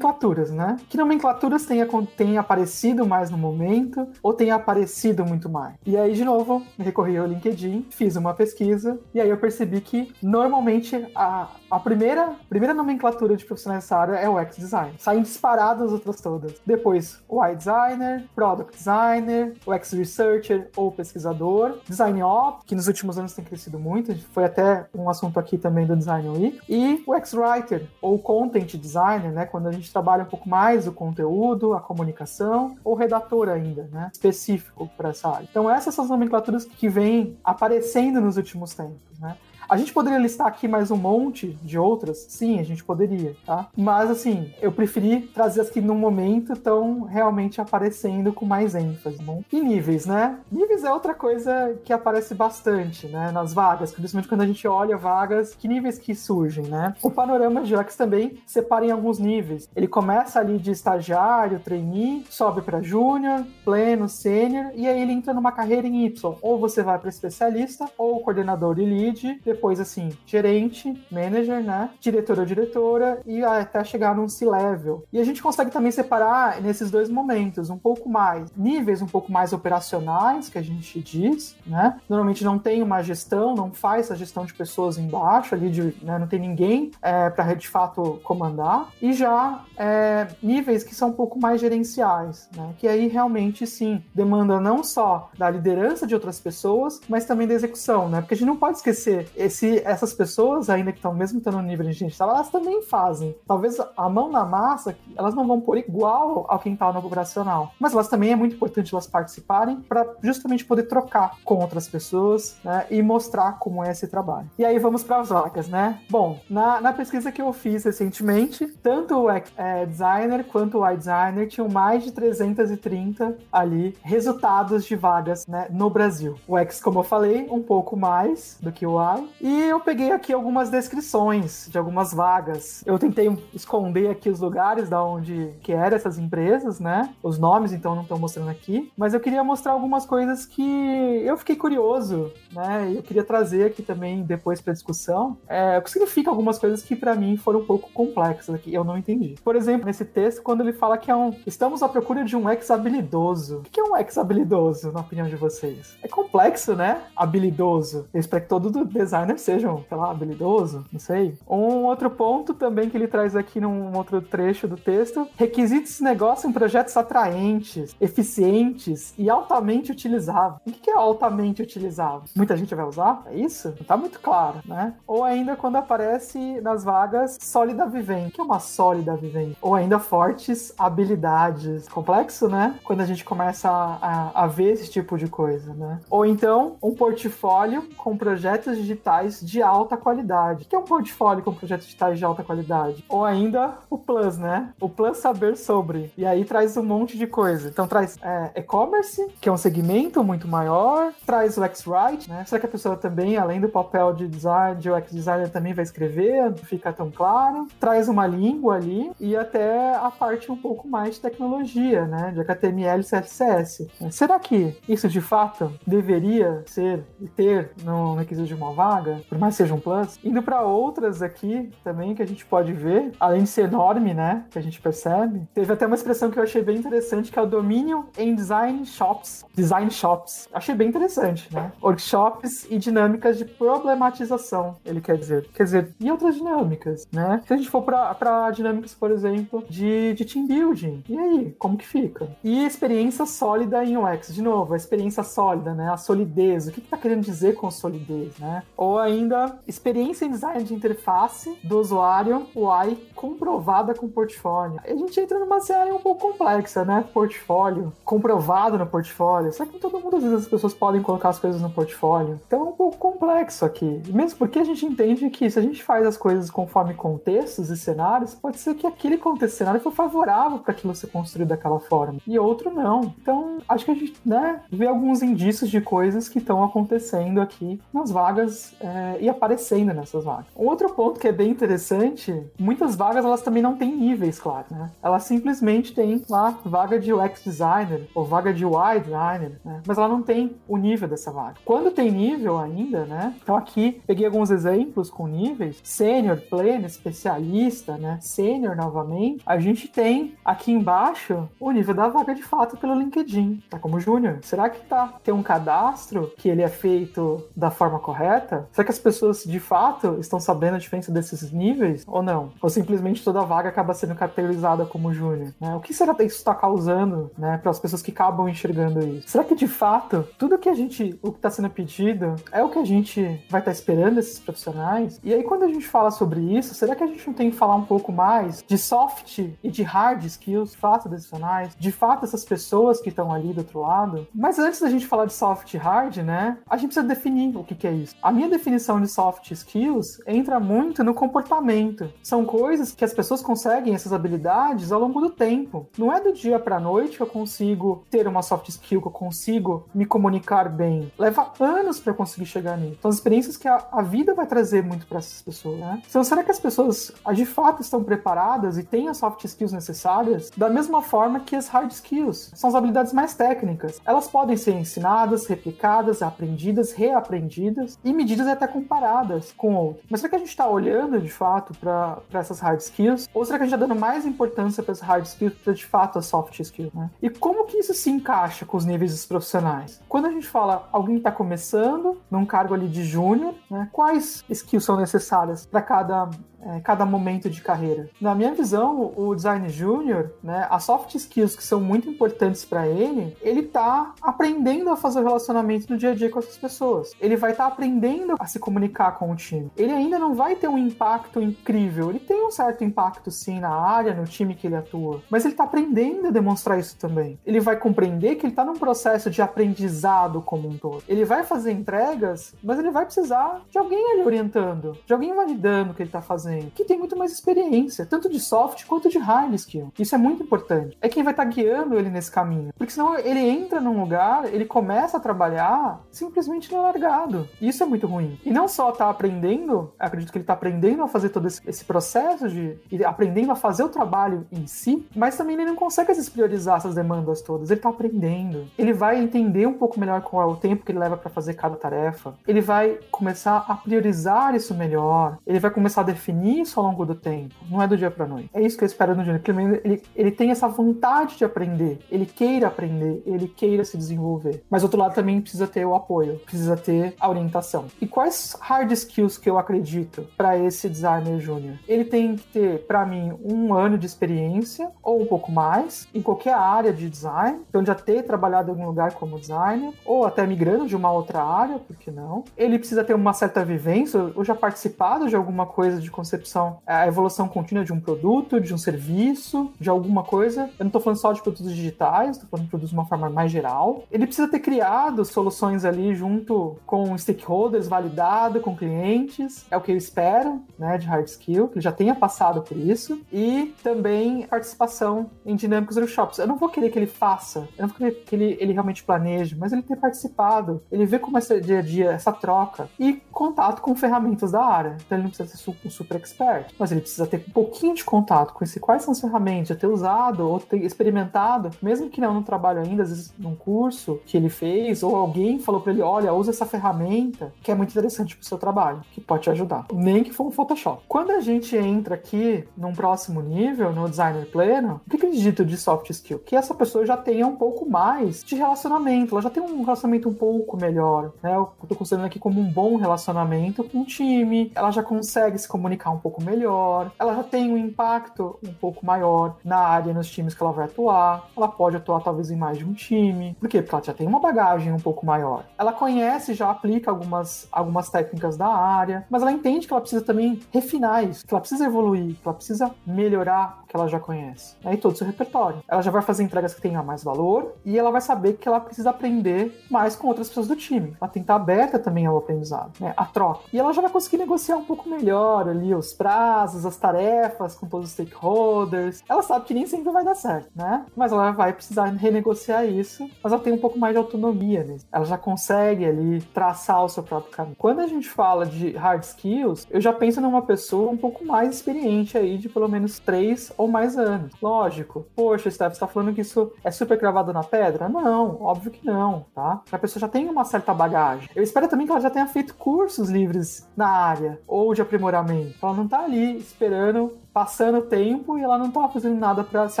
né? 0.50 0.76
Que 0.88 0.96
nomenclaturas 0.96 1.64
têm, 1.66 1.80
têm 2.16 2.38
aparecido 2.38 3.06
mais 3.06 3.30
no 3.30 3.38
momento 3.38 4.06
ou 4.22 4.32
têm 4.32 4.50
aparecido 4.50 5.24
muito 5.24 5.48
mais? 5.48 5.74
E 5.86 5.96
aí, 5.96 6.12
de 6.12 6.24
novo, 6.24 6.62
recorri 6.78 7.16
ao 7.16 7.26
LinkedIn, 7.26 7.86
fiz 7.90 8.16
uma 8.16 8.34
pesquisa 8.34 8.98
e 9.14 9.20
aí 9.20 9.28
eu 9.28 9.36
percebi 9.36 9.80
que 9.80 10.12
normalmente 10.22 11.06
a, 11.14 11.48
a 11.74 11.80
primeira, 11.80 12.36
primeira 12.48 12.72
nomenclatura 12.72 13.36
de 13.36 13.44
profissionais 13.44 13.82
dessa 13.82 13.96
área 13.96 14.12
é 14.12 14.28
o 14.28 14.40
UX 14.40 14.56
design. 14.56 14.94
Saem 14.98 15.22
disparadas 15.22 15.86
as 15.86 15.92
outras 15.92 16.20
todas. 16.20 16.54
Depois, 16.64 17.20
o 17.28 17.40
UI 17.40 17.56
designer, 17.56 18.24
product 18.32 18.76
designer, 18.76 19.54
UX 19.66 19.92
researcher 19.92 20.70
ou 20.76 20.92
pesquisador, 20.92 21.78
design 21.84 22.22
ops, 22.22 22.64
que 22.64 22.76
nos 22.76 22.86
últimos 22.86 23.18
anos 23.18 23.34
tem 23.34 23.44
crescido 23.44 23.76
muito, 23.78 24.16
foi 24.30 24.44
até 24.44 24.86
um 24.94 25.10
assunto 25.10 25.40
aqui 25.40 25.58
também 25.58 25.84
do 25.84 25.96
Design 25.96 26.28
Week, 26.28 26.60
e 26.68 27.02
o 27.06 27.16
UX 27.16 27.34
writer 27.34 27.88
ou 28.00 28.20
content 28.20 28.76
designer, 28.76 29.32
né, 29.32 29.44
quando 29.44 29.66
a 29.66 29.72
gente 29.72 29.92
trabalha 29.92 30.22
um 30.22 30.28
pouco 30.28 30.48
mais 30.48 30.86
o 30.86 30.92
conteúdo, 30.92 31.74
a 31.74 31.80
comunicação, 31.80 32.76
ou 32.84 32.94
redator 32.94 33.48
ainda, 33.48 33.88
né, 33.90 34.10
específico 34.12 34.88
para 34.96 35.08
essa 35.08 35.28
área. 35.28 35.48
Então 35.50 35.68
essas 35.68 35.92
são 35.92 36.04
as 36.04 36.10
nomenclaturas 36.10 36.64
que 36.64 36.88
vêm 36.88 37.36
aparecendo 37.42 38.20
nos 38.20 38.36
últimos 38.36 38.74
tempos, 38.74 39.18
né? 39.18 39.36
A 39.68 39.76
gente 39.76 39.92
poderia 39.92 40.18
listar 40.18 40.46
aqui 40.46 40.68
mais 40.68 40.90
um 40.90 40.96
monte 40.96 41.58
de 41.62 41.78
outras? 41.78 42.26
Sim, 42.28 42.60
a 42.60 42.62
gente 42.62 42.84
poderia, 42.84 43.34
tá? 43.46 43.68
Mas, 43.76 44.10
assim, 44.10 44.52
eu 44.60 44.70
preferi 44.70 45.20
trazer 45.20 45.62
as 45.62 45.70
que 45.70 45.80
no 45.80 45.94
momento 45.94 46.52
estão 46.52 47.02
realmente 47.02 47.60
aparecendo 47.60 48.32
com 48.32 48.44
mais 48.44 48.74
ênfase, 48.74 49.22
bom? 49.22 49.42
E 49.50 49.60
níveis, 49.60 50.04
né? 50.04 50.38
Níveis 50.52 50.84
é 50.84 50.92
outra 50.92 51.14
coisa 51.14 51.76
que 51.84 51.92
aparece 51.92 52.34
bastante, 52.34 53.06
né? 53.06 53.30
Nas 53.32 53.54
vagas, 53.54 53.92
principalmente 53.92 54.28
quando 54.28 54.42
a 54.42 54.46
gente 54.46 54.68
olha 54.68 54.96
vagas, 54.96 55.54
que 55.54 55.66
níveis 55.66 55.98
que 55.98 56.14
surgem, 56.14 56.66
né? 56.66 56.94
O 57.02 57.10
panorama 57.10 57.62
de 57.62 57.74
UX 57.74 57.96
também 57.96 58.38
separa 58.46 58.84
em 58.84 58.90
alguns 58.90 59.18
níveis. 59.18 59.68
Ele 59.74 59.88
começa 59.88 60.40
ali 60.40 60.58
de 60.58 60.70
estagiário, 60.72 61.60
trainee, 61.60 62.24
sobe 62.28 62.60
para 62.60 62.82
júnior, 62.82 63.44
pleno, 63.64 64.08
sênior, 64.08 64.72
e 64.74 64.86
aí 64.86 65.00
ele 65.00 65.12
entra 65.12 65.32
numa 65.32 65.52
carreira 65.52 65.86
em 65.86 66.04
Y. 66.04 66.36
Ou 66.42 66.58
você 66.58 66.82
vai 66.82 66.98
para 66.98 67.08
especialista, 67.08 67.86
ou 67.96 68.20
coordenador 68.20 68.78
e 68.78 68.84
lead, 68.84 69.40
depois, 69.54 69.80
assim, 69.80 70.10
gerente, 70.26 70.92
manager, 71.10 71.62
né? 71.62 71.90
Diretor 72.00 72.38
ou 72.38 72.44
diretora, 72.44 73.20
e 73.24 73.42
até 73.42 73.82
chegar 73.84 74.14
num 74.14 74.28
C-level. 74.28 75.04
E 75.12 75.20
a 75.20 75.24
gente 75.24 75.42
consegue 75.42 75.70
também 75.70 75.92
separar 75.92 76.60
nesses 76.60 76.90
dois 76.90 77.08
momentos, 77.08 77.70
um 77.70 77.78
pouco 77.78 78.08
mais, 78.08 78.50
níveis 78.56 79.00
um 79.00 79.06
pouco 79.06 79.30
mais 79.30 79.52
operacionais, 79.52 80.48
que 80.48 80.58
a 80.58 80.62
gente 80.62 81.00
diz, 81.00 81.56
né? 81.66 81.98
Normalmente 82.08 82.44
não 82.44 82.58
tem 82.58 82.82
uma 82.82 83.02
gestão, 83.02 83.54
não 83.54 83.72
faz 83.72 84.10
a 84.10 84.14
gestão 84.14 84.44
de 84.44 84.52
pessoas 84.54 84.98
embaixo, 84.98 85.54
ali 85.54 85.70
de, 85.70 85.94
né, 86.02 86.18
não 86.18 86.26
tem 86.26 86.40
ninguém 86.40 86.90
é, 87.00 87.30
para 87.30 87.54
de 87.54 87.68
fato 87.68 88.20
comandar. 88.22 88.88
E 89.00 89.12
já 89.12 89.64
é, 89.76 90.28
níveis 90.42 90.82
que 90.82 90.94
são 90.94 91.08
um 91.10 91.12
pouco 91.12 91.38
mais 91.38 91.60
gerenciais, 91.60 92.48
né? 92.56 92.74
Que 92.78 92.88
aí 92.88 93.06
realmente 93.08 93.66
sim 93.66 94.02
demanda 94.14 94.60
não 94.60 94.82
só 94.82 95.30
da 95.38 95.48
liderança 95.48 96.06
de 96.06 96.14
outras 96.14 96.40
pessoas, 96.40 97.00
mas 97.08 97.24
também 97.24 97.46
da 97.46 97.54
execução, 97.54 98.08
né? 98.08 98.20
Porque 98.20 98.34
a 98.34 98.36
gente 98.36 98.46
não 98.46 98.56
pode 98.56 98.78
esquecer 98.78 99.28
esse, 99.44 99.82
essas 99.84 100.12
pessoas, 100.12 100.70
ainda 100.70 100.92
que 100.92 100.98
estão 100.98 101.14
mesmo 101.14 101.38
estando 101.38 101.58
no 101.58 101.62
nível 101.62 101.86
de 101.86 101.92
gente 101.92 102.14
elas 102.20 102.48
também 102.48 102.82
fazem. 102.82 103.36
Talvez 103.46 103.78
a 103.96 104.08
mão 104.08 104.30
na 104.30 104.44
massa, 104.44 104.96
elas 105.16 105.34
não 105.34 105.46
vão 105.46 105.60
pôr 105.60 105.78
igual 105.78 106.46
ao 106.48 106.58
quem 106.58 106.72
está 106.72 106.92
no 106.92 107.00
operacional. 107.00 107.72
Mas 107.78 107.92
elas 107.92 108.08
também 108.08 108.32
é 108.32 108.36
muito 108.36 108.54
importante 108.56 108.94
elas 108.94 109.06
participarem 109.06 109.80
para 109.80 110.06
justamente 110.22 110.64
poder 110.64 110.84
trocar 110.84 111.36
com 111.44 111.56
outras 111.56 111.88
pessoas 111.88 112.56
né, 112.64 112.86
e 112.90 113.02
mostrar 113.02 113.58
como 113.58 113.84
é 113.84 113.90
esse 113.90 114.06
trabalho. 114.06 114.48
E 114.58 114.64
aí 114.64 114.78
vamos 114.78 115.02
para 115.02 115.20
as 115.20 115.28
vagas, 115.28 115.68
né? 115.68 116.00
Bom, 116.08 116.40
na, 116.48 116.80
na 116.80 116.92
pesquisa 116.92 117.30
que 117.30 117.42
eu 117.42 117.52
fiz 117.52 117.84
recentemente, 117.84 118.66
tanto 118.82 119.14
o 119.14 119.30
é, 119.30 119.86
designer 119.86 120.44
quanto 120.44 120.82
o 120.82 120.96
designer 120.96 121.46
tinham 121.48 121.68
mais 121.68 122.04
de 122.04 122.12
330 122.12 123.36
ali 123.52 123.96
resultados 124.02 124.84
de 124.84 124.96
vagas 124.96 125.46
né, 125.46 125.66
no 125.70 125.90
Brasil. 125.90 126.36
O 126.46 126.56
X, 126.58 126.80
como 126.80 127.00
eu 127.00 127.04
falei, 127.04 127.46
um 127.50 127.62
pouco 127.62 127.96
mais 127.96 128.58
do 128.60 128.72
que 128.72 128.86
o 128.86 129.00
Y, 129.00 129.28
e 129.44 129.64
eu 129.64 129.78
peguei 129.78 130.10
aqui 130.10 130.32
algumas 130.32 130.70
descrições 130.70 131.68
de 131.70 131.76
algumas 131.76 132.14
vagas. 132.14 132.82
Eu 132.86 132.98
tentei 132.98 133.30
esconder 133.52 134.08
aqui 134.08 134.30
os 134.30 134.40
lugares 134.40 134.88
da 134.88 135.04
onde 135.04 135.50
que 135.62 135.70
eram 135.70 135.94
essas 135.94 136.18
empresas, 136.18 136.80
né? 136.80 137.14
Os 137.22 137.38
nomes, 137.38 137.70
então, 137.70 137.94
não 137.94 138.04
estão 138.04 138.18
mostrando 138.18 138.48
aqui. 138.48 138.90
Mas 138.96 139.12
eu 139.12 139.20
queria 139.20 139.44
mostrar 139.44 139.72
algumas 139.72 140.06
coisas 140.06 140.46
que 140.46 140.62
eu 140.62 141.36
fiquei 141.36 141.56
curioso, 141.56 142.32
né? 142.54 142.90
Eu 142.96 143.02
queria 143.02 143.22
trazer 143.22 143.66
aqui 143.66 143.82
também 143.82 144.22
depois 144.22 144.62
para 144.62 144.72
discussão. 144.72 145.36
É, 145.46 145.76
o 145.76 145.82
que 145.82 145.90
significa 145.90 146.30
algumas 146.30 146.58
coisas 146.58 146.82
que 146.82 146.96
para 146.96 147.14
mim 147.14 147.36
foram 147.36 147.60
um 147.60 147.66
pouco 147.66 147.90
complexas 147.92 148.54
aqui. 148.54 148.72
Eu 148.72 148.82
não 148.82 148.96
entendi. 148.96 149.34
Por 149.44 149.56
exemplo, 149.56 149.84
nesse 149.84 150.06
texto, 150.06 150.40
quando 150.40 150.62
ele 150.62 150.72
fala 150.72 150.96
que 150.96 151.10
é 151.10 151.14
um. 151.14 151.34
Estamos 151.46 151.82
à 151.82 151.88
procura 151.88 152.24
de 152.24 152.34
um 152.34 152.48
ex 152.48 152.70
habilidoso. 152.70 153.58
O 153.58 153.62
que 153.64 153.78
é 153.78 153.84
um 153.84 153.94
ex 153.94 154.16
habilidoso, 154.16 154.90
na 154.90 155.00
opinião 155.00 155.28
de 155.28 155.36
vocês? 155.36 155.98
É 156.02 156.08
complexo, 156.08 156.74
né? 156.74 157.02
Habilidoso. 157.14 158.08
Eu 158.14 158.20
espero 158.20 158.42
que 158.42 158.48
todo 158.48 158.86
design 158.86 159.33
designer 159.34 159.38
sejam, 159.38 159.84
sei 159.88 159.96
lá, 159.96 160.10
habilidoso, 160.10 160.84
não 160.92 161.00
sei. 161.00 161.36
Um 161.48 161.84
outro 161.84 162.10
ponto 162.10 162.54
também 162.54 162.88
que 162.88 162.96
ele 162.96 163.06
traz 163.06 163.36
aqui 163.36 163.60
num 163.60 163.96
outro 163.96 164.20
trecho 164.20 164.66
do 164.66 164.76
texto: 164.76 165.26
requisitos 165.36 165.98
de 165.98 166.04
negócio 166.04 166.48
em 166.48 166.52
projetos 166.52 166.96
atraentes, 166.96 167.94
eficientes 168.00 169.14
e 169.18 169.28
altamente 169.30 169.92
utilizáveis. 169.92 170.60
O 170.66 170.70
que 170.70 170.90
é 170.90 170.96
altamente 170.96 171.62
utilizável? 171.62 172.22
Muita 172.34 172.56
gente 172.56 172.74
vai 172.74 172.84
usar? 172.84 173.22
É 173.26 173.36
isso? 173.36 173.74
Não 173.78 173.86
tá 173.86 173.96
muito 173.96 174.20
claro, 174.20 174.60
né? 174.64 174.94
Ou 175.06 175.24
ainda 175.24 175.56
quando 175.56 175.76
aparece 175.76 176.60
nas 176.60 176.84
vagas 176.84 177.38
sólida 177.40 177.86
vivente. 177.86 178.28
O 178.28 178.32
que 178.32 178.40
é 178.40 178.44
uma 178.44 178.58
sólida 178.60 179.16
vivente? 179.16 179.56
Ou 179.60 179.74
ainda 179.74 179.98
fortes 179.98 180.72
habilidades. 180.78 181.88
Complexo, 181.88 182.48
né? 182.48 182.78
Quando 182.84 183.00
a 183.00 183.06
gente 183.06 183.24
começa 183.24 183.68
a, 183.68 183.98
a, 184.34 184.44
a 184.44 184.46
ver 184.46 184.72
esse 184.72 184.90
tipo 184.90 185.16
de 185.16 185.28
coisa, 185.28 185.72
né? 185.74 186.00
Ou 186.10 186.26
então 186.26 186.76
um 186.82 186.94
portfólio 186.94 187.88
com 187.96 188.16
projetos 188.16 188.76
digitais 188.76 189.13
digitais 189.14 189.40
de 189.40 189.62
alta 189.62 189.96
qualidade. 189.96 190.64
O 190.64 190.68
que 190.68 190.74
é 190.74 190.78
um 190.78 190.84
portfólio 190.84 191.42
com 191.42 191.54
projetos 191.54 191.86
digitais 191.86 192.18
de 192.18 192.24
alta 192.24 192.42
qualidade? 192.42 193.04
Ou 193.08 193.24
ainda 193.24 193.74
o 193.88 193.98
Plus, 193.98 194.38
né? 194.38 194.72
O 194.80 194.88
Plus 194.88 195.18
Saber 195.18 195.56
Sobre. 195.56 196.12
E 196.16 196.26
aí 196.26 196.44
traz 196.44 196.76
um 196.76 196.82
monte 196.82 197.16
de 197.16 197.26
coisa. 197.26 197.68
Então 197.68 197.86
traz 197.86 198.16
é, 198.22 198.50
e-commerce, 198.56 199.26
que 199.40 199.48
é 199.48 199.52
um 199.52 199.56
segmento 199.56 200.22
muito 200.24 200.48
maior, 200.48 201.12
traz 201.24 201.56
o 201.56 201.64
X-Write, 201.64 202.28
né? 202.30 202.44
Será 202.46 202.60
que 202.60 202.66
a 202.66 202.68
pessoa 202.68 202.96
também, 202.96 203.36
além 203.36 203.60
do 203.60 203.68
papel 203.68 204.12
de 204.12 204.28
design, 204.28 204.80
de 204.80 204.90
UX 204.90 205.12
designer, 205.12 205.50
também 205.50 205.72
vai 205.72 205.84
escrever? 205.84 206.50
Não 206.50 206.56
fica 206.56 206.92
tão 206.92 207.10
claro. 207.10 207.66
Traz 207.78 208.08
uma 208.08 208.26
língua 208.26 208.76
ali 208.76 209.10
e 209.20 209.36
até 209.36 209.94
a 209.94 210.10
parte 210.10 210.50
um 210.50 210.56
pouco 210.56 210.88
mais 210.88 211.16
de 211.16 211.20
tecnologia, 211.20 212.06
né? 212.06 212.32
De 212.32 212.40
HTML 212.40 213.00
e 213.00 213.04
CSS. 213.04 213.88
Será 214.10 214.38
que 214.38 214.76
isso 214.88 215.08
de 215.08 215.20
fato 215.20 215.72
deveria 215.86 216.62
ser 216.66 217.04
e 217.20 217.28
ter 217.28 217.72
no 217.82 218.14
requisito 218.14 218.46
de 218.46 218.54
uma 218.54 218.72
vaga? 218.72 219.03
Vaga, 219.04 219.20
por 219.28 219.38
mais 219.38 219.54
seja 219.54 219.74
um 219.74 219.80
plus. 219.80 220.18
Indo 220.24 220.42
para 220.42 220.62
outras 220.62 221.22
aqui 221.22 221.70
também 221.82 222.14
que 222.14 222.22
a 222.22 222.26
gente 222.26 222.44
pode 222.46 222.72
ver, 222.72 223.12
além 223.20 223.42
de 223.42 223.48
ser 223.48 223.66
enorme, 223.66 224.14
né, 224.14 224.44
que 224.50 224.58
a 224.58 224.62
gente 224.62 224.80
percebe, 224.80 225.46
teve 225.52 225.72
até 225.72 225.86
uma 225.86 225.94
expressão 225.94 226.30
que 226.30 226.38
eu 226.38 226.42
achei 226.42 226.62
bem 226.62 226.78
interessante, 226.78 227.30
que 227.30 227.38
é 227.38 227.42
o 227.42 227.46
domínio 227.46 228.06
em 228.16 228.34
design 228.34 228.84
shops. 228.86 229.44
Design 229.54 229.90
shops. 229.90 230.48
Achei 230.52 230.74
bem 230.74 230.88
interessante, 230.88 231.52
né? 231.52 231.72
Workshops 231.82 232.66
e 232.70 232.78
dinâmicas 232.78 233.36
de 233.38 233.44
problematização, 233.44 234.76
ele 234.84 235.00
quer 235.00 235.16
dizer. 235.16 235.48
Quer 235.54 235.64
dizer, 235.64 235.94
e 236.00 236.10
outras 236.10 236.36
dinâmicas, 236.36 237.06
né? 237.12 237.42
Se 237.46 237.52
a 237.52 237.56
gente 237.56 237.70
for 237.70 237.82
para 237.82 238.50
dinâmicas, 238.50 238.94
por 238.94 239.10
exemplo, 239.10 239.64
de, 239.68 240.14
de 240.14 240.24
team 240.24 240.46
building, 240.46 241.02
e 241.08 241.18
aí, 241.18 241.54
como 241.58 241.76
que 241.76 241.86
fica? 241.86 242.28
E 242.42 242.64
experiência 242.64 243.26
sólida 243.26 243.84
em 243.84 243.96
UX. 243.96 244.34
De 244.34 244.42
novo, 244.42 244.74
a 244.74 244.76
experiência 244.76 245.22
sólida, 245.22 245.74
né? 245.74 245.90
A 245.90 245.96
solidez. 245.96 246.68
O 246.68 246.72
que, 246.72 246.80
que 246.80 246.88
tá 246.88 246.96
querendo 246.96 247.22
dizer 247.22 247.54
com 247.54 247.70
solidez, 247.74 248.38
né? 248.38 248.62
Ou 248.76 248.93
Ou 248.94 249.00
ainda, 249.00 249.58
experiência 249.66 250.24
em 250.24 250.30
design 250.30 250.62
de 250.62 250.72
interface 250.72 251.58
do 251.64 251.80
usuário 251.80 252.46
UI 252.54 252.96
comprovada 253.16 253.92
com 253.92 254.08
portfólio. 254.08 254.80
A 254.84 254.94
gente 254.94 255.18
entra 255.18 255.36
numa 255.36 255.58
série 255.58 255.90
um 255.90 255.98
pouco 255.98 256.30
complexa, 256.30 256.84
né? 256.84 257.04
Portfólio, 257.12 257.92
comprovado 258.04 258.78
no 258.78 258.86
portfólio. 258.86 259.52
Será 259.52 259.68
que 259.68 259.80
todo 259.80 259.98
mundo, 259.98 260.14
às 260.14 260.22
vezes, 260.22 260.42
as 260.42 260.46
pessoas 260.46 260.72
podem 260.72 261.02
colocar 261.02 261.30
as 261.30 261.40
coisas 261.40 261.60
no 261.60 261.70
portfólio? 261.70 262.40
Então 262.46 262.60
é 262.60 262.68
um 262.68 262.72
pouco 262.72 262.96
complexo 262.96 263.64
aqui. 263.64 264.00
Mesmo 264.06 264.38
porque 264.38 264.60
a 264.60 264.64
gente 264.64 264.86
entende 264.86 265.28
que 265.28 265.50
se 265.50 265.58
a 265.58 265.62
gente 265.62 265.82
faz 265.82 266.06
as 266.06 266.16
coisas 266.16 266.48
conforme 266.48 266.94
contextos 266.94 267.70
e 267.70 267.76
cenários, 267.76 268.36
pode 268.36 268.58
ser 268.58 268.76
que 268.76 268.86
aquele 268.86 269.18
contexto 269.18 269.56
cenário 269.56 269.80
foi 269.80 269.90
favorável 269.90 270.60
para 270.60 270.70
aquilo 270.70 270.94
ser 270.94 271.08
construído 271.08 271.48
daquela 271.48 271.80
forma 271.80 272.20
e 272.24 272.38
outro 272.38 272.70
não. 272.70 273.12
Então, 273.20 273.58
acho 273.68 273.86
que 273.86 273.90
a 273.90 273.94
gente 273.94 274.14
né, 274.24 274.60
vê 274.70 274.86
alguns 274.86 275.20
indícios 275.20 275.68
de 275.68 275.80
coisas 275.80 276.28
que 276.28 276.38
estão 276.38 276.62
acontecendo 276.62 277.40
aqui 277.40 277.80
nas 277.92 278.12
vagas 278.12 278.72
é, 278.84 279.16
e 279.20 279.28
aparecendo 279.28 279.94
nessas 279.94 280.24
vagas. 280.24 280.46
Outro 280.54 280.92
ponto 280.92 281.18
que 281.18 281.26
é 281.26 281.32
bem 281.32 281.50
interessante, 281.50 282.44
muitas 282.58 282.94
vagas 282.94 283.24
elas 283.24 283.42
também 283.42 283.62
não 283.62 283.76
têm 283.76 283.96
níveis, 283.96 284.38
claro, 284.38 284.66
né? 284.70 284.90
Elas 285.02 285.24
simplesmente 285.24 285.94
têm 285.94 286.22
lá 286.28 286.58
vaga 286.64 286.98
de 286.98 287.12
UX 287.12 287.42
designer 287.42 288.08
ou 288.14 288.24
vaga 288.24 288.52
de 288.52 288.64
UI 288.64 289.00
designer, 289.00 289.58
né? 289.64 289.80
Mas 289.86 289.96
ela 289.96 290.08
não 290.08 290.22
tem 290.22 290.56
o 290.68 290.76
nível 290.76 291.08
dessa 291.08 291.32
vaga. 291.32 291.56
Quando 291.64 291.90
tem 291.90 292.10
nível 292.10 292.58
ainda, 292.58 293.06
né? 293.06 293.34
Então 293.42 293.56
aqui 293.56 294.02
peguei 294.06 294.26
alguns 294.26 294.50
exemplos 294.50 295.08
com 295.08 295.26
níveis, 295.26 295.80
sênior, 295.82 296.38
pleno, 296.50 296.86
especialista, 296.86 297.96
né? 297.96 298.18
Sênior 298.20 298.76
novamente. 298.76 299.42
A 299.46 299.58
gente 299.58 299.88
tem 299.88 300.34
aqui 300.44 300.72
embaixo 300.72 301.48
o 301.58 301.70
nível 301.70 301.94
da 301.94 302.08
vaga 302.08 302.34
de 302.34 302.42
fato 302.42 302.76
pelo 302.76 302.94
LinkedIn, 302.94 303.62
tá 303.70 303.78
como 303.78 303.98
júnior. 303.98 304.38
Será 304.42 304.68
que 304.68 304.80
tá 304.86 305.14
tem 305.22 305.32
um 305.32 305.42
cadastro 305.42 306.32
que 306.36 306.48
ele 306.48 306.62
é 306.62 306.68
feito 306.68 307.42
da 307.56 307.70
forma 307.70 307.98
correta? 307.98 308.68
Será 308.74 308.84
que 308.84 308.90
as 308.90 308.98
pessoas 308.98 309.44
de 309.44 309.60
fato 309.60 310.16
estão 310.18 310.40
sabendo 310.40 310.74
a 310.74 310.78
diferença 310.78 311.12
desses 311.12 311.52
níveis 311.52 312.02
ou 312.08 312.24
não? 312.24 312.50
Ou 312.60 312.68
simplesmente 312.68 313.22
toda 313.22 313.40
vaga 313.42 313.68
acaba 313.68 313.94
sendo 313.94 314.16
categorizada 314.16 314.84
como 314.84 315.14
júnior? 315.14 315.54
Né? 315.60 315.76
O 315.76 315.80
que 315.80 315.94
será 315.94 316.12
que 316.12 316.24
isso 316.24 316.38
está 316.38 316.52
causando, 316.56 317.30
né, 317.38 317.56
para 317.58 317.70
as 317.70 317.78
pessoas 317.78 318.02
que 318.02 318.10
acabam 318.10 318.48
enxergando 318.48 318.98
isso? 319.06 319.28
Será 319.28 319.44
que 319.44 319.54
de 319.54 319.68
fato 319.68 320.26
tudo 320.36 320.58
que 320.58 320.68
a 320.68 320.74
gente, 320.74 321.16
o 321.22 321.30
que 321.30 321.38
está 321.38 321.50
sendo 321.50 321.70
pedido 321.70 322.34
é 322.50 322.64
o 322.64 322.68
que 322.68 322.80
a 322.80 322.84
gente 322.84 323.22
vai 323.48 323.60
estar 323.60 323.70
tá 323.70 323.70
esperando 323.70 324.16
desses 324.16 324.40
profissionais? 324.40 325.20
E 325.22 325.32
aí 325.32 325.44
quando 325.44 325.62
a 325.62 325.68
gente 325.68 325.86
fala 325.86 326.10
sobre 326.10 326.40
isso, 326.40 326.74
será 326.74 326.96
que 326.96 327.04
a 327.04 327.06
gente 327.06 327.24
não 327.28 327.34
tem 327.34 327.52
que 327.52 327.56
falar 327.56 327.76
um 327.76 327.84
pouco 327.84 328.10
mais 328.10 328.64
de 328.66 328.76
soft 328.76 329.38
e 329.38 329.70
de 329.70 329.84
hard 329.84 330.24
skills, 330.24 330.72
de 330.72 330.78
fato, 330.78 331.08
desses 331.08 331.28
profissionais, 331.28 331.76
de 331.78 331.92
fato 331.92 332.24
essas 332.24 332.44
pessoas 332.44 333.00
que 333.00 333.08
estão 333.08 333.32
ali 333.32 333.52
do 333.52 333.58
outro 333.58 333.82
lado? 333.82 334.26
Mas 334.34 334.58
antes 334.58 334.80
da 334.80 334.90
gente 334.90 335.06
falar 335.06 335.26
de 335.26 335.32
soft 335.32 335.72
e 335.72 335.76
hard, 335.76 336.16
né, 336.16 336.58
a 336.68 336.76
gente 336.76 336.88
precisa 336.88 337.06
definir 337.06 337.56
o 337.56 337.62
que, 337.62 337.76
que 337.76 337.86
é 337.86 337.92
isso. 337.92 338.16
A 338.20 338.32
minha 338.32 338.48
definição 338.48 338.63
de 338.70 339.08
soft 339.08 339.50
skills 339.50 340.20
entra 340.26 340.58
muito 340.58 341.02
no 341.04 341.14
comportamento. 341.14 342.12
São 342.22 342.44
coisas 342.44 342.92
que 342.92 343.04
as 343.04 343.12
pessoas 343.12 343.42
conseguem 343.42 343.94
essas 343.94 344.12
habilidades 344.12 344.92
ao 344.92 345.00
longo 345.00 345.20
do 345.20 345.30
tempo. 345.30 345.88
Não 345.98 346.12
é 346.12 346.20
do 346.20 346.32
dia 346.32 346.58
para 346.58 346.80
noite 346.80 347.16
que 347.16 347.22
eu 347.22 347.26
consigo 347.26 348.04
ter 348.10 348.26
uma 348.26 348.42
soft 348.42 348.68
skill, 348.68 349.00
que 349.00 349.08
eu 349.08 349.12
consigo 349.12 349.88
me 349.94 350.06
comunicar 350.06 350.68
bem. 350.68 351.12
Leva 351.18 351.52
anos 351.60 352.00
para 352.00 352.14
conseguir 352.14 352.46
chegar 352.46 352.76
nisso. 352.76 352.98
São 353.00 353.08
as 353.08 353.16
experiências 353.16 353.56
que 353.56 353.68
a, 353.68 353.86
a 353.92 354.02
vida 354.02 354.34
vai 354.34 354.46
trazer 354.46 354.82
muito 354.82 355.06
para 355.06 355.18
essas 355.18 355.42
pessoas, 355.42 355.78
né? 355.78 356.02
Então, 356.08 356.22
será 356.24 356.42
que 356.42 356.50
as 356.50 356.60
pessoas 356.60 357.12
de 357.34 357.44
fato 357.44 357.82
estão 357.82 358.02
preparadas 358.02 358.78
e 358.78 358.82
têm 358.82 359.08
as 359.08 359.16
soft 359.16 359.44
skills 359.44 359.72
necessárias 359.72 360.50
da 360.56 360.68
mesma 360.68 361.02
forma 361.02 361.40
que 361.40 361.56
as 361.56 361.68
hard 361.68 361.90
skills? 361.90 362.50
São 362.54 362.68
as 362.68 362.74
habilidades 362.74 363.12
mais 363.12 363.34
técnicas. 363.34 364.00
Elas 364.04 364.28
podem 364.28 364.56
ser 364.56 364.72
ensinadas, 364.72 365.46
replicadas, 365.46 366.22
aprendidas, 366.22 366.92
reaprendidas 366.92 367.98
e 368.04 368.12
medidas 368.12 368.46
até 368.54 368.66
comparadas 368.66 369.52
com 369.52 369.74
outras. 369.74 370.04
Mas 370.10 370.20
será 370.20 370.30
que 370.30 370.36
a 370.36 370.38
gente 370.38 370.48
está 370.48 370.68
olhando 370.68 371.20
de 371.20 371.30
fato 371.30 371.74
para 371.74 372.20
essas 372.32 372.60
hard 372.60 372.80
skills? 372.80 373.28
Ou 373.34 373.44
será 373.44 373.58
que 373.58 373.64
a 373.64 373.66
gente 373.66 373.74
está 373.74 373.86
dando 373.86 373.98
mais 373.98 374.24
importância 374.24 374.82
para 374.82 374.92
as 374.92 375.00
hard 375.00 375.24
skills 375.24 375.54
para 375.62 375.72
de 375.72 375.84
fato 375.84 376.18
as 376.18 376.26
soft 376.26 376.58
skills? 376.60 376.92
Né? 376.92 377.10
E 377.22 377.30
como 377.30 377.66
que 377.66 377.78
isso 377.78 377.94
se 377.94 378.10
encaixa 378.10 378.64
com 378.64 378.76
os 378.76 378.84
níveis 378.84 379.12
dos 379.12 379.26
profissionais? 379.26 380.00
Quando 380.08 380.26
a 380.26 380.30
gente 380.30 380.46
fala 380.46 380.88
alguém 380.92 381.16
está 381.16 381.30
começando 381.30 382.20
num 382.30 382.44
cargo 382.44 382.74
ali 382.74 382.88
de 382.88 383.04
júnior, 383.04 383.54
né, 383.70 383.88
quais 383.92 384.44
skills 384.48 384.84
são 384.84 384.96
necessárias 384.96 385.66
para 385.66 385.82
cada 385.82 386.30
é, 386.64 386.80
cada 386.80 387.04
momento 387.04 387.50
de 387.50 387.60
carreira. 387.60 388.08
Na 388.20 388.34
minha 388.34 388.54
visão, 388.54 389.12
o 389.16 389.34
design 389.34 389.68
júnior, 389.68 390.32
né, 390.42 390.66
as 390.70 390.84
soft 390.84 391.14
skills 391.14 391.54
que 391.54 391.62
são 391.62 391.80
muito 391.80 392.08
importantes 392.08 392.64
para 392.64 392.86
ele, 392.86 393.36
ele 393.42 393.62
tá 393.62 394.14
aprendendo 394.22 394.90
a 394.90 394.96
fazer 394.96 395.20
o 395.20 395.24
relacionamento 395.24 395.92
no 395.92 395.98
dia 395.98 396.12
a 396.12 396.14
dia 396.14 396.30
com 396.30 396.38
essas 396.38 396.56
pessoas. 396.56 397.12
Ele 397.20 397.36
vai 397.36 397.52
estar 397.52 397.66
tá 397.66 397.72
aprendendo 397.72 398.34
a 398.38 398.46
se 398.46 398.58
comunicar 398.58 399.18
com 399.18 399.30
o 399.30 399.36
time. 399.36 399.70
Ele 399.76 399.92
ainda 399.92 400.18
não 400.18 400.34
vai 400.34 400.56
ter 400.56 400.68
um 400.68 400.78
impacto 400.78 401.40
incrível. 401.40 402.10
Ele 402.10 402.18
tem 402.18 402.46
um 402.46 402.50
certo 402.50 402.82
impacto 402.82 403.30
sim 403.30 403.60
na 403.60 403.70
área, 403.70 404.14
no 404.14 404.24
time 404.24 404.54
que 404.54 404.66
ele 404.66 404.76
atua, 404.76 405.22
mas 405.28 405.44
ele 405.44 405.54
tá 405.54 405.64
aprendendo 405.64 406.28
a 406.28 406.30
demonstrar 406.30 406.78
isso 406.78 406.96
também. 406.96 407.38
Ele 407.44 407.60
vai 407.60 407.76
compreender 407.76 408.36
que 408.36 408.46
ele 408.46 408.54
tá 408.54 408.64
num 408.64 408.74
processo 408.74 409.30
de 409.30 409.42
aprendizado 409.42 410.40
como 410.40 410.68
um 410.68 410.78
todo. 410.78 411.02
Ele 411.08 411.24
vai 411.24 411.44
fazer 411.44 411.72
entregas, 411.72 412.54
mas 412.62 412.78
ele 412.78 412.90
vai 412.90 413.04
precisar 413.04 413.60
de 413.70 413.78
alguém 413.78 414.12
ali 414.12 414.22
orientando, 414.22 414.96
de 415.06 415.12
alguém 415.12 415.34
validando 415.34 415.90
o 415.90 415.94
que 415.94 416.02
ele 416.02 416.10
tá 416.10 416.22
fazendo 416.22 416.53
que 416.74 416.84
tem 416.84 416.98
muito 416.98 417.16
mais 417.16 417.32
experiência, 417.32 418.06
tanto 418.06 418.28
de 418.28 418.40
soft 418.40 418.86
quanto 418.86 419.08
de 419.08 419.18
hard 419.18 419.52
skill. 419.54 419.92
Isso 419.98 420.14
é 420.14 420.18
muito 420.18 420.42
importante. 420.42 420.96
É 421.00 421.08
quem 421.08 421.22
vai 421.22 421.32
estar 421.32 421.44
tá 421.44 421.50
guiando 421.50 421.98
ele 421.98 422.08
nesse 422.08 422.30
caminho. 422.30 422.72
Porque 422.76 422.92
senão 422.92 423.18
ele 423.18 423.40
entra 423.40 423.80
num 423.80 424.00
lugar, 424.00 424.52
ele 424.52 424.64
começa 424.64 425.16
a 425.16 425.20
trabalhar 425.20 426.00
simplesmente 426.10 426.72
no 426.72 426.82
largado. 426.82 427.48
Isso 427.60 427.82
é 427.82 427.86
muito 427.86 428.06
ruim. 428.06 428.38
E 428.44 428.50
não 428.50 428.66
só 428.66 428.92
tá 428.92 429.10
aprendendo, 429.10 429.92
acredito 429.98 430.32
que 430.32 430.38
ele 430.38 430.44
tá 430.44 430.54
aprendendo 430.54 431.02
a 431.02 431.08
fazer 431.08 431.28
todo 431.28 431.46
esse, 431.46 431.84
processo 431.84 432.48
de 432.48 432.78
aprendendo 433.04 433.52
a 433.52 433.56
fazer 433.56 433.84
o 433.84 433.88
trabalho 433.88 434.46
em 434.50 434.66
si, 434.66 435.06
mas 435.14 435.36
também 435.36 435.54
ele 435.56 435.66
não 435.66 435.76
consegue 435.76 436.14
vezes 436.14 436.28
priorizar 436.28 436.78
essas 436.78 436.94
demandas 436.94 437.42
todas. 437.42 437.70
Ele 437.70 437.80
tá 437.80 437.88
aprendendo. 437.88 438.66
Ele 438.78 438.92
vai 438.92 439.20
entender 439.20 439.66
um 439.66 439.74
pouco 439.74 439.98
melhor 439.98 440.20
qual 440.22 440.42
é 440.42 440.52
o 440.52 440.56
tempo 440.56 440.84
que 440.84 440.92
ele 440.92 440.98
leva 440.98 441.16
para 441.16 441.30
fazer 441.30 441.54
cada 441.54 441.76
tarefa. 441.76 442.34
Ele 442.46 442.60
vai 442.60 442.98
começar 443.10 443.64
a 443.68 443.74
priorizar 443.74 444.54
isso 444.54 444.74
melhor. 444.74 445.38
Ele 445.46 445.58
vai 445.58 445.70
começar 445.70 446.02
a 446.02 446.04
definir 446.04 446.43
isso 446.44 446.78
ao 446.78 446.86
longo 446.86 447.04
do 447.04 447.14
tempo. 447.14 447.54
Não 447.70 447.82
é 447.82 447.86
do 447.86 447.96
dia 447.96 448.10
pra 448.10 448.26
noite. 448.26 448.50
É 448.52 448.60
isso 448.60 448.76
que 448.76 448.84
eu 448.84 448.86
espero 448.86 449.14
no 449.14 449.24
Júnior. 449.24 449.40
Ele, 449.84 450.02
ele 450.14 450.30
tem 450.30 450.50
essa 450.50 450.68
vontade 450.68 451.36
de 451.36 451.44
aprender. 451.44 451.98
Ele 452.10 452.26
queira 452.26 452.68
aprender. 452.68 453.22
Ele 453.26 453.48
queira 453.48 453.84
se 453.84 453.96
desenvolver. 453.96 454.62
Mas, 454.68 454.82
do 454.82 454.86
outro 454.86 455.00
lado, 455.00 455.14
também 455.14 455.40
precisa 455.40 455.66
ter 455.66 455.84
o 455.84 455.94
apoio. 455.94 456.40
Precisa 456.44 456.76
ter 456.76 457.14
a 457.18 457.28
orientação. 457.28 457.86
E 458.00 458.06
quais 458.06 458.56
hard 458.60 458.90
skills 458.92 459.38
que 459.38 459.48
eu 459.48 459.58
acredito 459.58 460.26
para 460.36 460.58
esse 460.58 460.88
designer 460.88 461.38
júnior? 461.40 461.78
Ele 461.88 462.04
tem 462.04 462.36
que 462.36 462.46
ter, 462.46 462.86
para 462.86 463.04
mim, 463.06 463.32
um 463.42 463.72
ano 463.74 463.96
de 463.98 464.06
experiência 464.06 464.90
ou 465.02 465.22
um 465.22 465.26
pouco 465.26 465.50
mais 465.50 466.06
em 466.14 466.22
qualquer 466.22 466.54
área 466.54 466.92
de 466.92 467.08
design. 467.08 467.60
Então, 467.68 467.84
já 467.84 467.94
ter 467.94 468.22
trabalhado 468.22 468.68
em 468.68 468.72
algum 468.72 468.86
lugar 468.86 469.12
como 469.14 469.38
designer 469.38 469.92
ou 470.04 470.24
até 470.24 470.46
migrando 470.46 470.86
de 470.86 470.96
uma 470.96 471.10
outra 471.10 471.42
área, 471.42 471.78
por 471.78 471.96
que 471.96 472.10
não? 472.10 472.44
Ele 472.56 472.78
precisa 472.78 473.04
ter 473.04 473.14
uma 473.14 473.32
certa 473.32 473.64
vivência 473.64 474.32
ou 474.34 474.44
já 474.44 474.54
participado 474.54 475.28
de 475.28 475.36
alguma 475.36 475.66
coisa 475.66 476.00
de 476.00 476.10
concepção, 476.24 476.78
a 476.86 477.06
evolução 477.06 477.46
contínua 477.46 477.84
de 477.84 477.92
um 477.92 478.00
produto, 478.00 478.58
de 478.58 478.72
um 478.72 478.78
serviço, 478.78 479.70
de 479.78 479.90
alguma 479.90 480.24
coisa. 480.24 480.70
Eu 480.78 480.84
não 480.84 480.86
estou 480.86 481.00
falando 481.00 481.18
só 481.18 481.32
de 481.32 481.42
produtos 481.42 481.74
digitais, 481.74 482.36
estou 482.36 482.48
falando 482.48 482.64
de 482.64 482.70
produtos 482.70 482.90
de 482.90 482.96
uma 482.96 483.04
forma 483.04 483.28
mais 483.28 483.52
geral. 483.52 484.04
Ele 484.10 484.26
precisa 484.26 484.48
ter 484.48 484.60
criado 484.60 485.24
soluções 485.24 485.84
ali 485.84 486.14
junto 486.14 486.76
com 486.86 487.16
stakeholders, 487.18 487.86
validado 487.86 488.60
com 488.60 488.74
clientes. 488.74 489.66
É 489.70 489.76
o 489.76 489.80
que 489.80 489.92
eu 489.92 489.96
espero, 489.96 490.62
né, 490.78 490.96
de 490.96 491.06
hard 491.06 491.26
skill, 491.26 491.68
que 491.68 491.74
ele 491.74 491.84
já 491.84 491.92
tenha 491.92 492.14
passado 492.14 492.62
por 492.62 492.76
isso. 492.76 493.20
E 493.30 493.74
também 493.82 494.46
participação 494.46 495.30
em 495.44 495.54
dinâmicos 495.54 495.96
workshops. 495.96 496.38
Eu 496.38 496.46
não 496.46 496.56
vou 496.56 496.70
querer 496.70 496.90
que 496.90 496.98
ele 496.98 497.06
faça, 497.06 497.68
eu 497.76 497.82
não 497.82 497.88
vou 497.88 497.98
querer 497.98 498.12
que 498.24 498.34
ele, 498.34 498.56
ele 498.58 498.72
realmente 498.72 499.04
planeje, 499.04 499.54
mas 499.54 499.72
ele 499.72 499.82
ter 499.82 499.96
participado, 499.96 500.82
ele 500.90 501.04
vê 501.04 501.18
como 501.18 501.36
é 501.36 501.40
esse 501.40 501.60
dia 501.60 501.80
a 501.80 501.82
dia, 501.82 502.10
essa 502.12 502.32
troca 502.32 502.88
e 502.98 503.20
contato 503.30 503.82
com 503.82 503.94
ferramentas 503.94 504.52
da 504.52 504.64
área. 504.64 504.96
Então 505.04 505.18
ele 505.18 505.24
não 505.24 505.30
precisa 505.30 505.56
ser 505.56 505.74
um 505.84 505.90
super 505.90 506.13
expert, 506.16 506.72
mas 506.78 506.92
ele 506.92 507.00
precisa 507.00 507.26
ter 507.26 507.44
um 507.48 507.52
pouquinho 507.52 507.94
de 507.94 508.04
contato 508.04 508.52
com 508.52 508.64
esse, 508.64 508.80
quais 508.80 509.02
são 509.02 509.12
as 509.12 509.20
ferramentas, 509.20 509.68
já 509.68 509.74
ter 509.74 509.86
usado 509.86 510.48
ou 510.48 510.60
ter 510.60 510.82
experimentado, 510.84 511.70
mesmo 511.82 512.08
que 512.08 512.20
não 512.20 512.34
no 512.34 512.42
trabalho 512.42 512.80
ainda, 512.80 513.02
às 513.02 513.10
vezes 513.10 513.34
num 513.38 513.54
curso 513.54 514.20
que 514.26 514.36
ele 514.36 514.48
fez, 514.48 515.02
ou 515.02 515.16
alguém 515.16 515.58
falou 515.58 515.80
para 515.80 515.92
ele: 515.92 516.02
olha, 516.02 516.32
usa 516.32 516.50
essa 516.50 516.66
ferramenta 516.66 517.52
que 517.62 517.70
é 517.70 517.74
muito 517.74 517.90
interessante 517.90 518.36
para 518.36 518.42
o 518.42 518.46
seu 518.46 518.58
trabalho, 518.58 519.00
que 519.12 519.20
pode 519.20 519.44
te 519.44 519.50
ajudar. 519.50 519.86
Nem 519.92 520.22
que 520.22 520.32
for 520.32 520.46
um 520.46 520.50
Photoshop. 520.50 521.02
Quando 521.08 521.30
a 521.30 521.40
gente 521.40 521.76
entra 521.76 522.14
aqui 522.14 522.64
num 522.76 522.92
próximo 522.92 523.40
nível, 523.40 523.92
no 523.92 524.08
designer 524.08 524.46
pleno, 524.46 525.00
o 525.06 525.10
que, 525.10 525.18
que 525.18 525.26
eles 525.26 525.40
dito 525.40 525.64
de 525.64 525.76
soft 525.76 526.10
skill? 526.10 526.38
Que 526.38 526.56
essa 526.56 526.74
pessoa 526.74 527.04
já 527.06 527.16
tenha 527.16 527.46
um 527.46 527.56
pouco 527.56 527.88
mais 527.88 528.42
de 528.42 528.54
relacionamento, 528.54 529.34
ela 529.34 529.42
já 529.42 529.50
tem 529.50 529.62
um 529.62 529.82
relacionamento 529.82 530.28
um 530.28 530.34
pouco 530.34 530.76
melhor, 530.76 531.32
né? 531.42 531.56
Eu 531.56 531.72
tô 531.88 531.94
considerando 531.94 532.26
aqui 532.26 532.38
como 532.38 532.60
um 532.60 532.70
bom 532.70 532.96
relacionamento 532.96 533.84
com 533.84 534.02
o 534.02 534.04
time, 534.04 534.72
ela 534.74 534.90
já 534.90 535.02
consegue 535.02 535.58
se 535.58 535.68
comunicar 535.68 536.03
comunicar 536.04 536.10
um 536.10 536.18
pouco 536.18 536.42
melhor, 536.42 537.10
ela 537.18 537.34
já 537.34 537.42
tem 537.42 537.72
um 537.72 537.78
impacto 537.78 538.58
um 538.62 538.72
pouco 538.72 539.04
maior 539.04 539.56
na 539.64 539.78
área, 539.78 540.12
nos 540.12 540.30
times 540.30 540.54
que 540.54 540.62
ela 540.62 540.72
vai 540.72 540.84
atuar, 540.84 541.48
ela 541.56 541.68
pode 541.68 541.96
atuar 541.96 542.20
talvez 542.20 542.50
em 542.50 542.56
mais 542.56 542.78
de 542.78 542.84
um 542.84 542.92
time. 542.92 543.56
Por 543.58 543.68
quê? 543.68 543.80
Porque 543.80 543.94
ela 543.94 544.04
já 544.04 544.12
tem 544.12 544.26
uma 544.26 544.40
bagagem 544.40 544.92
um 544.92 544.98
pouco 544.98 545.24
maior. 545.24 545.64
Ela 545.78 545.92
conhece, 545.92 546.54
já 546.54 546.70
aplica 546.70 547.10
algumas, 547.10 547.66
algumas 547.72 548.10
técnicas 548.10 548.56
da 548.56 548.66
área, 548.66 549.26
mas 549.30 549.42
ela 549.42 549.52
entende 549.52 549.86
que 549.86 549.92
ela 549.92 550.00
precisa 550.00 550.24
também 550.24 550.60
refinar 550.70 551.24
isso, 551.24 551.46
que 551.46 551.54
ela 551.54 551.60
precisa 551.60 551.86
evoluir, 551.86 552.34
que 552.34 552.46
ela 552.46 552.54
precisa 552.54 552.94
melhorar 553.06 553.80
o 553.82 553.86
que 553.86 553.96
ela 553.96 554.08
já 554.08 554.20
conhece. 554.20 554.76
Né? 554.84 554.94
E 554.94 554.96
todo 554.96 555.12
o 555.12 555.16
seu 555.16 555.26
repertório. 555.26 555.82
Ela 555.88 556.02
já 556.02 556.10
vai 556.10 556.22
fazer 556.22 556.42
entregas 556.42 556.74
que 556.74 556.82
tenham 556.82 557.02
mais 557.04 557.24
valor 557.24 557.74
e 557.84 557.98
ela 557.98 558.10
vai 558.10 558.20
saber 558.20 558.54
que 558.54 558.68
ela 558.68 558.80
precisa 558.80 559.10
aprender 559.10 559.84
mais 559.90 560.16
com 560.16 560.28
outras 560.28 560.48
pessoas 560.48 560.68
do 560.68 560.76
time. 560.76 561.16
Ela 561.20 561.30
tem 561.30 561.42
que 561.42 561.44
estar 561.44 561.54
aberta 561.54 561.98
também 561.98 562.26
ao 562.26 562.36
aprendizado, 562.36 562.92
né? 563.00 563.14
a 563.16 563.24
troca. 563.24 563.64
E 563.72 563.78
ela 563.78 563.92
já 563.92 564.02
vai 564.02 564.10
conseguir 564.10 564.38
negociar 564.38 564.76
um 564.76 564.84
pouco 564.84 565.08
melhor 565.08 565.68
ali 565.68 565.93
os 565.94 566.12
prazos, 566.12 566.86
as 566.86 566.96
tarefas 566.96 567.74
com 567.74 567.86
todos 567.86 568.08
os 568.08 568.12
stakeholders. 568.12 569.22
Ela 569.28 569.42
sabe 569.42 569.64
que 569.64 569.74
nem 569.74 569.86
sempre 569.86 570.12
vai 570.12 570.24
dar 570.24 570.34
certo, 570.34 570.68
né? 570.74 571.04
Mas 571.16 571.32
ela 571.32 571.50
vai 571.52 571.72
precisar 571.72 572.06
renegociar 572.06 572.84
isso, 572.84 573.28
mas 573.42 573.52
ela 573.52 573.62
tem 573.62 573.72
um 573.72 573.78
pouco 573.78 573.98
mais 573.98 574.14
de 574.14 574.18
autonomia, 574.18 574.84
né? 574.84 574.96
Ela 575.12 575.24
já 575.24 575.38
consegue 575.38 576.04
ali 576.04 576.40
traçar 576.52 577.04
o 577.04 577.08
seu 577.08 577.22
próprio 577.22 577.52
caminho. 577.52 577.76
Quando 577.78 578.00
a 578.00 578.06
gente 578.06 578.28
fala 578.28 578.66
de 578.66 578.90
hard 578.92 579.22
skills, 579.22 579.86
eu 579.90 580.00
já 580.00 580.12
penso 580.12 580.40
numa 580.40 580.62
pessoa 580.62 581.10
um 581.10 581.16
pouco 581.16 581.44
mais 581.44 581.74
experiente 581.74 582.36
aí, 582.36 582.58
de 582.58 582.68
pelo 582.68 582.88
menos 582.88 583.18
três 583.18 583.72
ou 583.76 583.88
mais 583.88 584.18
anos. 584.18 584.52
Lógico. 584.60 585.26
Poxa, 585.34 585.70
Steph, 585.70 585.94
você 585.94 586.00
tá 586.00 586.06
falando 586.06 586.34
que 586.34 586.40
isso 586.40 586.72
é 586.82 586.90
super 586.90 587.18
gravado 587.18 587.52
na 587.52 587.62
pedra? 587.62 588.08
Não, 588.08 588.60
óbvio 588.60 588.90
que 588.90 589.04
não, 589.06 589.46
tá? 589.54 589.82
A 589.90 589.98
pessoa 589.98 590.20
já 590.20 590.28
tem 590.28 590.48
uma 590.48 590.64
certa 590.64 590.92
bagagem. 590.94 591.48
Eu 591.54 591.62
espero 591.62 591.88
também 591.88 592.06
que 592.06 592.12
ela 592.12 592.20
já 592.20 592.30
tenha 592.30 592.46
feito 592.46 592.74
cursos 592.74 593.28
livres 593.28 593.88
na 593.96 594.08
área 594.08 594.60
ou 594.66 594.94
de 594.94 595.02
aprimoramento. 595.02 595.83
Ela 595.84 595.94
não 595.94 596.08
tá 596.08 596.20
ali 596.20 596.56
esperando 596.56 597.36
passando 597.54 597.98
o 597.98 598.02
tempo 598.02 598.58
e 598.58 598.62
ela 598.62 598.76
não 598.76 598.88
estava 598.88 599.08
fazendo 599.08 599.38
nada 599.38 599.62
para 599.62 599.88
se 599.88 600.00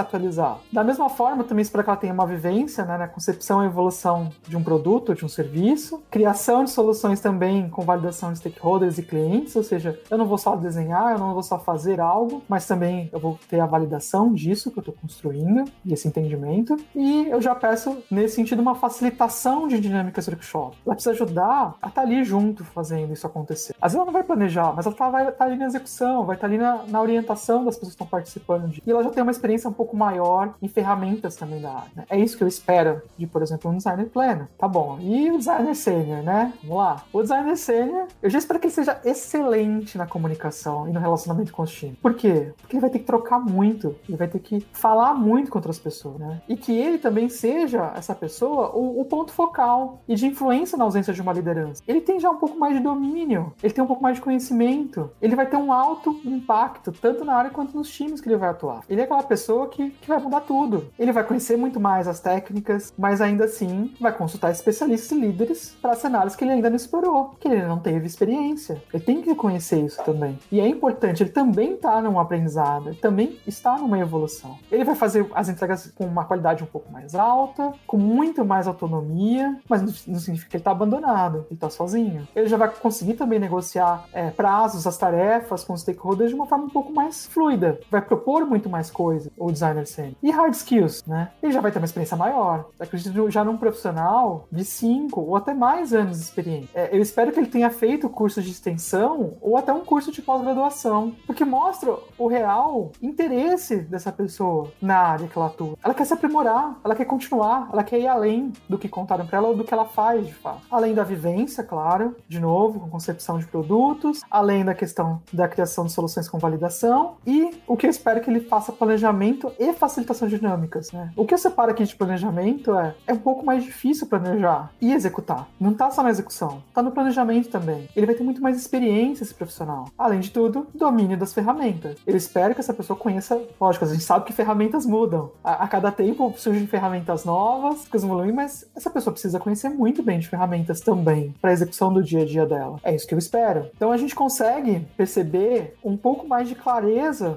atualizar. 0.00 0.58
Da 0.72 0.82
mesma 0.82 1.08
forma, 1.08 1.44
também 1.44 1.62
espero 1.62 1.84
que 1.84 1.90
ela 1.90 1.96
tenha 1.96 2.12
uma 2.12 2.26
vivência 2.26 2.84
né, 2.84 2.98
na 2.98 3.06
concepção 3.06 3.62
e 3.62 3.66
evolução 3.66 4.28
de 4.48 4.56
um 4.56 4.64
produto, 4.64 5.14
de 5.14 5.24
um 5.24 5.28
serviço, 5.28 6.02
criação 6.10 6.64
de 6.64 6.70
soluções 6.70 7.20
também 7.20 7.68
com 7.68 7.82
validação 7.82 8.32
de 8.32 8.38
stakeholders 8.38 8.98
e 8.98 9.04
clientes, 9.04 9.54
ou 9.54 9.62
seja, 9.62 10.00
eu 10.10 10.18
não 10.18 10.26
vou 10.26 10.36
só 10.36 10.56
desenhar, 10.56 11.12
eu 11.12 11.18
não 11.18 11.32
vou 11.32 11.44
só 11.44 11.56
fazer 11.56 12.00
algo, 12.00 12.42
mas 12.48 12.66
também 12.66 13.08
eu 13.12 13.20
vou 13.20 13.38
ter 13.48 13.60
a 13.60 13.66
validação 13.66 14.32
disso 14.32 14.72
que 14.72 14.78
eu 14.78 14.82
estou 14.82 14.94
construindo 14.94 15.64
e 15.84 15.92
esse 15.92 16.08
entendimento. 16.08 16.76
E 16.92 17.28
eu 17.28 17.40
já 17.40 17.54
peço, 17.54 17.98
nesse 18.10 18.34
sentido, 18.34 18.60
uma 18.60 18.74
facilitação 18.74 19.68
de 19.68 19.78
dinâmicas 19.78 20.26
workshop. 20.26 20.76
Ela 20.84 20.96
precisa 20.96 21.14
ajudar 21.14 21.76
a 21.80 21.86
estar 21.86 21.90
tá 21.90 22.00
ali 22.00 22.24
junto 22.24 22.64
fazendo 22.64 23.12
isso 23.12 23.28
acontecer. 23.28 23.76
Às 23.80 23.92
vezes 23.92 23.96
ela 23.96 24.06
não 24.06 24.12
vai 24.12 24.24
planejar, 24.24 24.72
mas 24.74 24.86
ela 24.86 24.94
tá, 24.94 25.08
vai 25.08 25.22
estar 25.22 25.32
tá 25.36 25.44
ali 25.44 25.56
na 25.56 25.66
execução, 25.66 26.26
vai 26.26 26.34
estar 26.34 26.48
tá 26.48 26.52
ali 26.52 26.60
na, 26.60 26.82
na 26.88 27.00
orientação 27.00 27.43
das 27.64 27.76
pessoas 27.76 27.94
que 27.94 28.02
estão 28.02 28.06
participando. 28.06 28.68
De... 28.68 28.82
E 28.84 28.90
ela 28.90 29.02
já 29.02 29.10
tem 29.10 29.22
uma 29.22 29.32
experiência 29.32 29.68
um 29.68 29.72
pouco 29.72 29.96
maior 29.96 30.54
em 30.62 30.68
ferramentas 30.68 31.36
também 31.36 31.60
da 31.60 31.72
área. 31.72 31.90
Né? 31.94 32.04
É 32.08 32.18
isso 32.18 32.36
que 32.36 32.44
eu 32.44 32.48
espero 32.48 33.02
de, 33.16 33.26
por 33.26 33.42
exemplo, 33.42 33.70
um 33.70 33.76
designer 33.76 34.06
pleno. 34.06 34.48
Tá 34.58 34.68
bom. 34.68 34.98
E 35.00 35.30
o 35.30 35.38
designer 35.38 35.74
sênior, 35.74 36.22
né? 36.22 36.52
Vamos 36.62 36.76
lá. 36.76 37.02
O 37.12 37.22
designer 37.22 37.56
sênior, 37.56 38.06
eu 38.22 38.30
já 38.30 38.38
espero 38.38 38.60
que 38.60 38.66
ele 38.66 38.74
seja 38.74 39.00
excelente 39.04 39.98
na 39.98 40.06
comunicação 40.06 40.88
e 40.88 40.92
no 40.92 41.00
relacionamento 41.00 41.52
com 41.52 41.62
os 41.62 41.72
times. 41.72 41.98
Por 41.98 42.14
quê? 42.14 42.52
Porque 42.58 42.76
ele 42.76 42.80
vai 42.80 42.90
ter 42.90 43.00
que 43.00 43.04
trocar 43.04 43.38
muito. 43.38 43.94
Ele 44.08 44.16
vai 44.16 44.28
ter 44.28 44.38
que 44.38 44.66
falar 44.72 45.14
muito 45.14 45.50
com 45.50 45.58
outras 45.58 45.78
pessoas, 45.78 46.18
né? 46.18 46.40
E 46.48 46.56
que 46.56 46.72
ele 46.72 46.98
também 46.98 47.28
seja, 47.28 47.92
essa 47.94 48.14
pessoa, 48.14 48.70
o, 48.74 49.00
o 49.00 49.04
ponto 49.04 49.32
focal 49.32 50.00
e 50.08 50.14
de 50.14 50.26
influência 50.26 50.78
na 50.78 50.84
ausência 50.84 51.12
de 51.12 51.20
uma 51.20 51.32
liderança. 51.32 51.82
Ele 51.86 52.00
tem 52.00 52.18
já 52.20 52.30
um 52.30 52.36
pouco 52.36 52.58
mais 52.58 52.74
de 52.74 52.80
domínio, 52.80 53.52
ele 53.62 53.72
tem 53.72 53.82
um 53.82 53.86
pouco 53.86 54.02
mais 54.02 54.16
de 54.16 54.22
conhecimento, 54.22 55.10
ele 55.20 55.36
vai 55.36 55.46
ter 55.46 55.56
um 55.56 55.72
alto 55.72 56.20
impacto, 56.24 56.92
tanto 56.92 57.24
na 57.24 57.33
quanto 57.50 57.76
nos 57.76 57.90
times 57.90 58.20
que 58.20 58.28
ele 58.28 58.36
vai 58.36 58.50
atuar. 58.50 58.82
Ele 58.88 59.00
é 59.00 59.04
aquela 59.04 59.22
pessoa 59.22 59.68
que, 59.68 59.90
que 59.90 60.08
vai 60.08 60.18
mudar 60.18 60.40
tudo. 60.40 60.90
Ele 60.98 61.12
vai 61.12 61.24
conhecer 61.24 61.56
muito 61.56 61.80
mais 61.80 62.06
as 62.06 62.20
técnicas, 62.20 62.92
mas 62.96 63.20
ainda 63.20 63.44
assim 63.44 63.94
vai 64.00 64.12
consultar 64.12 64.50
especialistas 64.50 65.10
e 65.12 65.20
líderes 65.20 65.76
para 65.80 65.94
cenários 65.94 66.36
que 66.36 66.44
ele 66.44 66.52
ainda 66.52 66.70
não 66.70 66.76
explorou, 66.76 67.34
que 67.40 67.48
ele 67.48 67.66
não 67.66 67.78
teve 67.78 68.06
experiência. 68.06 68.82
Ele 68.92 69.02
tem 69.02 69.20
que 69.20 69.30
reconhecer 69.30 69.80
isso 69.80 70.02
também. 70.04 70.38
E 70.50 70.60
é 70.60 70.68
importante, 70.68 71.22
ele 71.22 71.30
também 71.30 71.74
está 71.74 72.00
num 72.00 72.18
aprendizado, 72.18 72.90
ele 72.90 72.96
também 72.96 73.38
está 73.46 73.76
numa 73.76 73.98
evolução. 73.98 74.58
Ele 74.70 74.84
vai 74.84 74.94
fazer 74.94 75.26
as 75.34 75.48
entregas 75.48 75.92
com 75.94 76.04
uma 76.04 76.24
qualidade 76.24 76.62
um 76.62 76.66
pouco 76.66 76.92
mais 76.92 77.14
alta, 77.14 77.72
com 77.86 77.96
muito 77.96 78.44
mais 78.44 78.66
autonomia, 78.66 79.58
mas 79.68 79.82
não 80.06 80.18
significa 80.18 80.50
que 80.50 80.56
ele 80.56 80.60
está 80.60 80.70
abandonado, 80.70 81.38
ele 81.46 81.54
está 81.54 81.70
sozinho. 81.70 82.26
Ele 82.34 82.46
já 82.46 82.56
vai 82.56 82.68
conseguir 82.68 83.14
também 83.14 83.38
negociar 83.38 84.06
é, 84.12 84.30
prazos, 84.30 84.86
as 84.86 84.96
tarefas 84.96 85.64
com 85.64 85.72
os 85.72 85.80
stakeholders 85.80 86.30
de 86.30 86.34
uma 86.34 86.46
forma 86.46 86.64
um 86.64 86.70
pouco 86.70 86.92
mais 86.92 87.23
fluida, 87.28 87.80
vai 87.90 88.00
propor 88.00 88.46
muito 88.46 88.68
mais 88.68 88.90
coisa, 88.90 89.30
o 89.36 89.50
designer 89.50 89.86
sênior. 89.86 90.14
E 90.22 90.30
hard 90.30 90.54
skills, 90.54 91.04
né? 91.06 91.30
Ele 91.42 91.52
já 91.52 91.60
vai 91.60 91.70
ter 91.70 91.78
uma 91.78 91.84
experiência 91.84 92.16
maior. 92.16 92.66
Acredito 92.78 93.30
já 93.30 93.44
num 93.44 93.56
profissional 93.56 94.46
de 94.50 94.64
5 94.64 95.20
ou 95.20 95.36
até 95.36 95.54
mais 95.54 95.92
anos 95.92 96.18
de 96.18 96.24
experiência. 96.24 96.68
É, 96.74 96.96
eu 96.96 97.00
espero 97.00 97.32
que 97.32 97.38
ele 97.38 97.46
tenha 97.46 97.70
feito 97.70 98.08
curso 98.08 98.42
de 98.42 98.50
extensão 98.50 99.32
ou 99.40 99.56
até 99.56 99.72
um 99.72 99.80
curso 99.80 100.10
de 100.10 100.22
pós-graduação, 100.22 101.14
porque 101.26 101.44
mostra 101.44 101.96
o 102.18 102.26
real 102.26 102.92
interesse 103.02 103.76
dessa 103.76 104.10
pessoa 104.12 104.72
na 104.80 104.96
área 104.96 105.28
que 105.28 105.36
ela 105.38 105.46
atua. 105.46 105.76
Ela 105.82 105.94
quer 105.94 106.04
se 106.04 106.14
aprimorar, 106.14 106.78
ela 106.84 106.94
quer 106.94 107.04
continuar, 107.04 107.68
ela 107.72 107.84
quer 107.84 108.00
ir 108.00 108.06
além 108.06 108.52
do 108.68 108.78
que 108.78 108.88
contaram 108.88 109.26
para 109.26 109.38
ela 109.38 109.48
ou 109.48 109.56
do 109.56 109.64
que 109.64 109.74
ela 109.74 109.84
faz 109.84 110.26
de 110.26 110.34
fato. 110.34 110.62
Além 110.70 110.94
da 110.94 111.04
vivência, 111.04 111.62
claro, 111.62 112.16
de 112.28 112.40
novo, 112.40 112.80
com 112.80 112.88
concepção 112.88 113.38
de 113.38 113.46
produtos, 113.46 114.22
além 114.30 114.64
da 114.64 114.74
questão 114.74 115.22
da 115.32 115.48
criação 115.48 115.86
de 115.86 115.92
soluções 115.92 116.28
com 116.28 116.38
validação, 116.38 117.03
e 117.26 117.50
o 117.66 117.76
que 117.76 117.86
eu 117.86 117.90
espero 117.90 118.20
que 118.20 118.30
ele 118.30 118.40
faça 118.40 118.72
planejamento 118.72 119.52
e 119.58 119.72
facilitação 119.72 120.28
dinâmicas, 120.28 120.92
né? 120.92 121.12
O 121.16 121.24
que 121.24 121.34
eu 121.34 121.38
separo 121.38 121.70
aqui 121.70 121.84
de 121.84 121.96
planejamento 121.96 122.74
é 122.74 122.94
é 123.06 123.12
um 123.12 123.18
pouco 123.18 123.44
mais 123.44 123.64
difícil 123.64 124.06
planejar 124.06 124.70
e 124.80 124.92
executar. 124.92 125.48
Não 125.60 125.74
tá 125.74 125.90
só 125.90 126.02
na 126.02 126.10
execução, 126.10 126.62
tá 126.72 126.82
no 126.82 126.90
planejamento 126.90 127.48
também. 127.48 127.88
Ele 127.94 128.06
vai 128.06 128.14
ter 128.14 128.24
muito 128.24 128.42
mais 128.42 128.56
experiência 128.56 129.24
esse 129.24 129.34
profissional. 129.34 129.88
Além 129.96 130.20
de 130.20 130.30
tudo, 130.30 130.66
domínio 130.74 131.16
das 131.16 131.32
ferramentas. 131.32 131.96
Eu 132.06 132.16
espero 132.16 132.54
que 132.54 132.60
essa 132.60 132.74
pessoa 132.74 132.98
conheça, 132.98 133.40
lógico, 133.60 133.84
a 133.84 133.88
gente 133.88 134.02
sabe 134.02 134.24
que 134.24 134.32
ferramentas 134.32 134.86
mudam. 134.86 135.30
A, 135.42 135.64
a 135.64 135.68
cada 135.68 135.90
tempo 135.92 136.34
surgem 136.36 136.66
ferramentas 136.66 137.24
novas, 137.24 137.86
coisas 137.88 138.08
evoluem, 138.08 138.32
mas 138.32 138.66
essa 138.74 138.90
pessoa 138.90 139.12
precisa 139.12 139.38
conhecer 139.38 139.68
muito 139.68 140.02
bem 140.02 140.18
de 140.18 140.28
ferramentas 140.28 140.80
também 140.80 141.34
para 141.40 141.52
execução 141.52 141.92
do 141.92 142.02
dia 142.02 142.22
a 142.22 142.26
dia 142.26 142.46
dela. 142.46 142.78
É 142.82 142.94
isso 142.94 143.06
que 143.06 143.14
eu 143.14 143.18
espero. 143.18 143.70
Então 143.76 143.92
a 143.92 143.96
gente 143.96 144.14
consegue 144.14 144.86
perceber 144.96 145.76
um 145.84 145.96
pouco 145.96 146.26
mais 146.26 146.48
de 146.48 146.54
clareza 146.54 146.93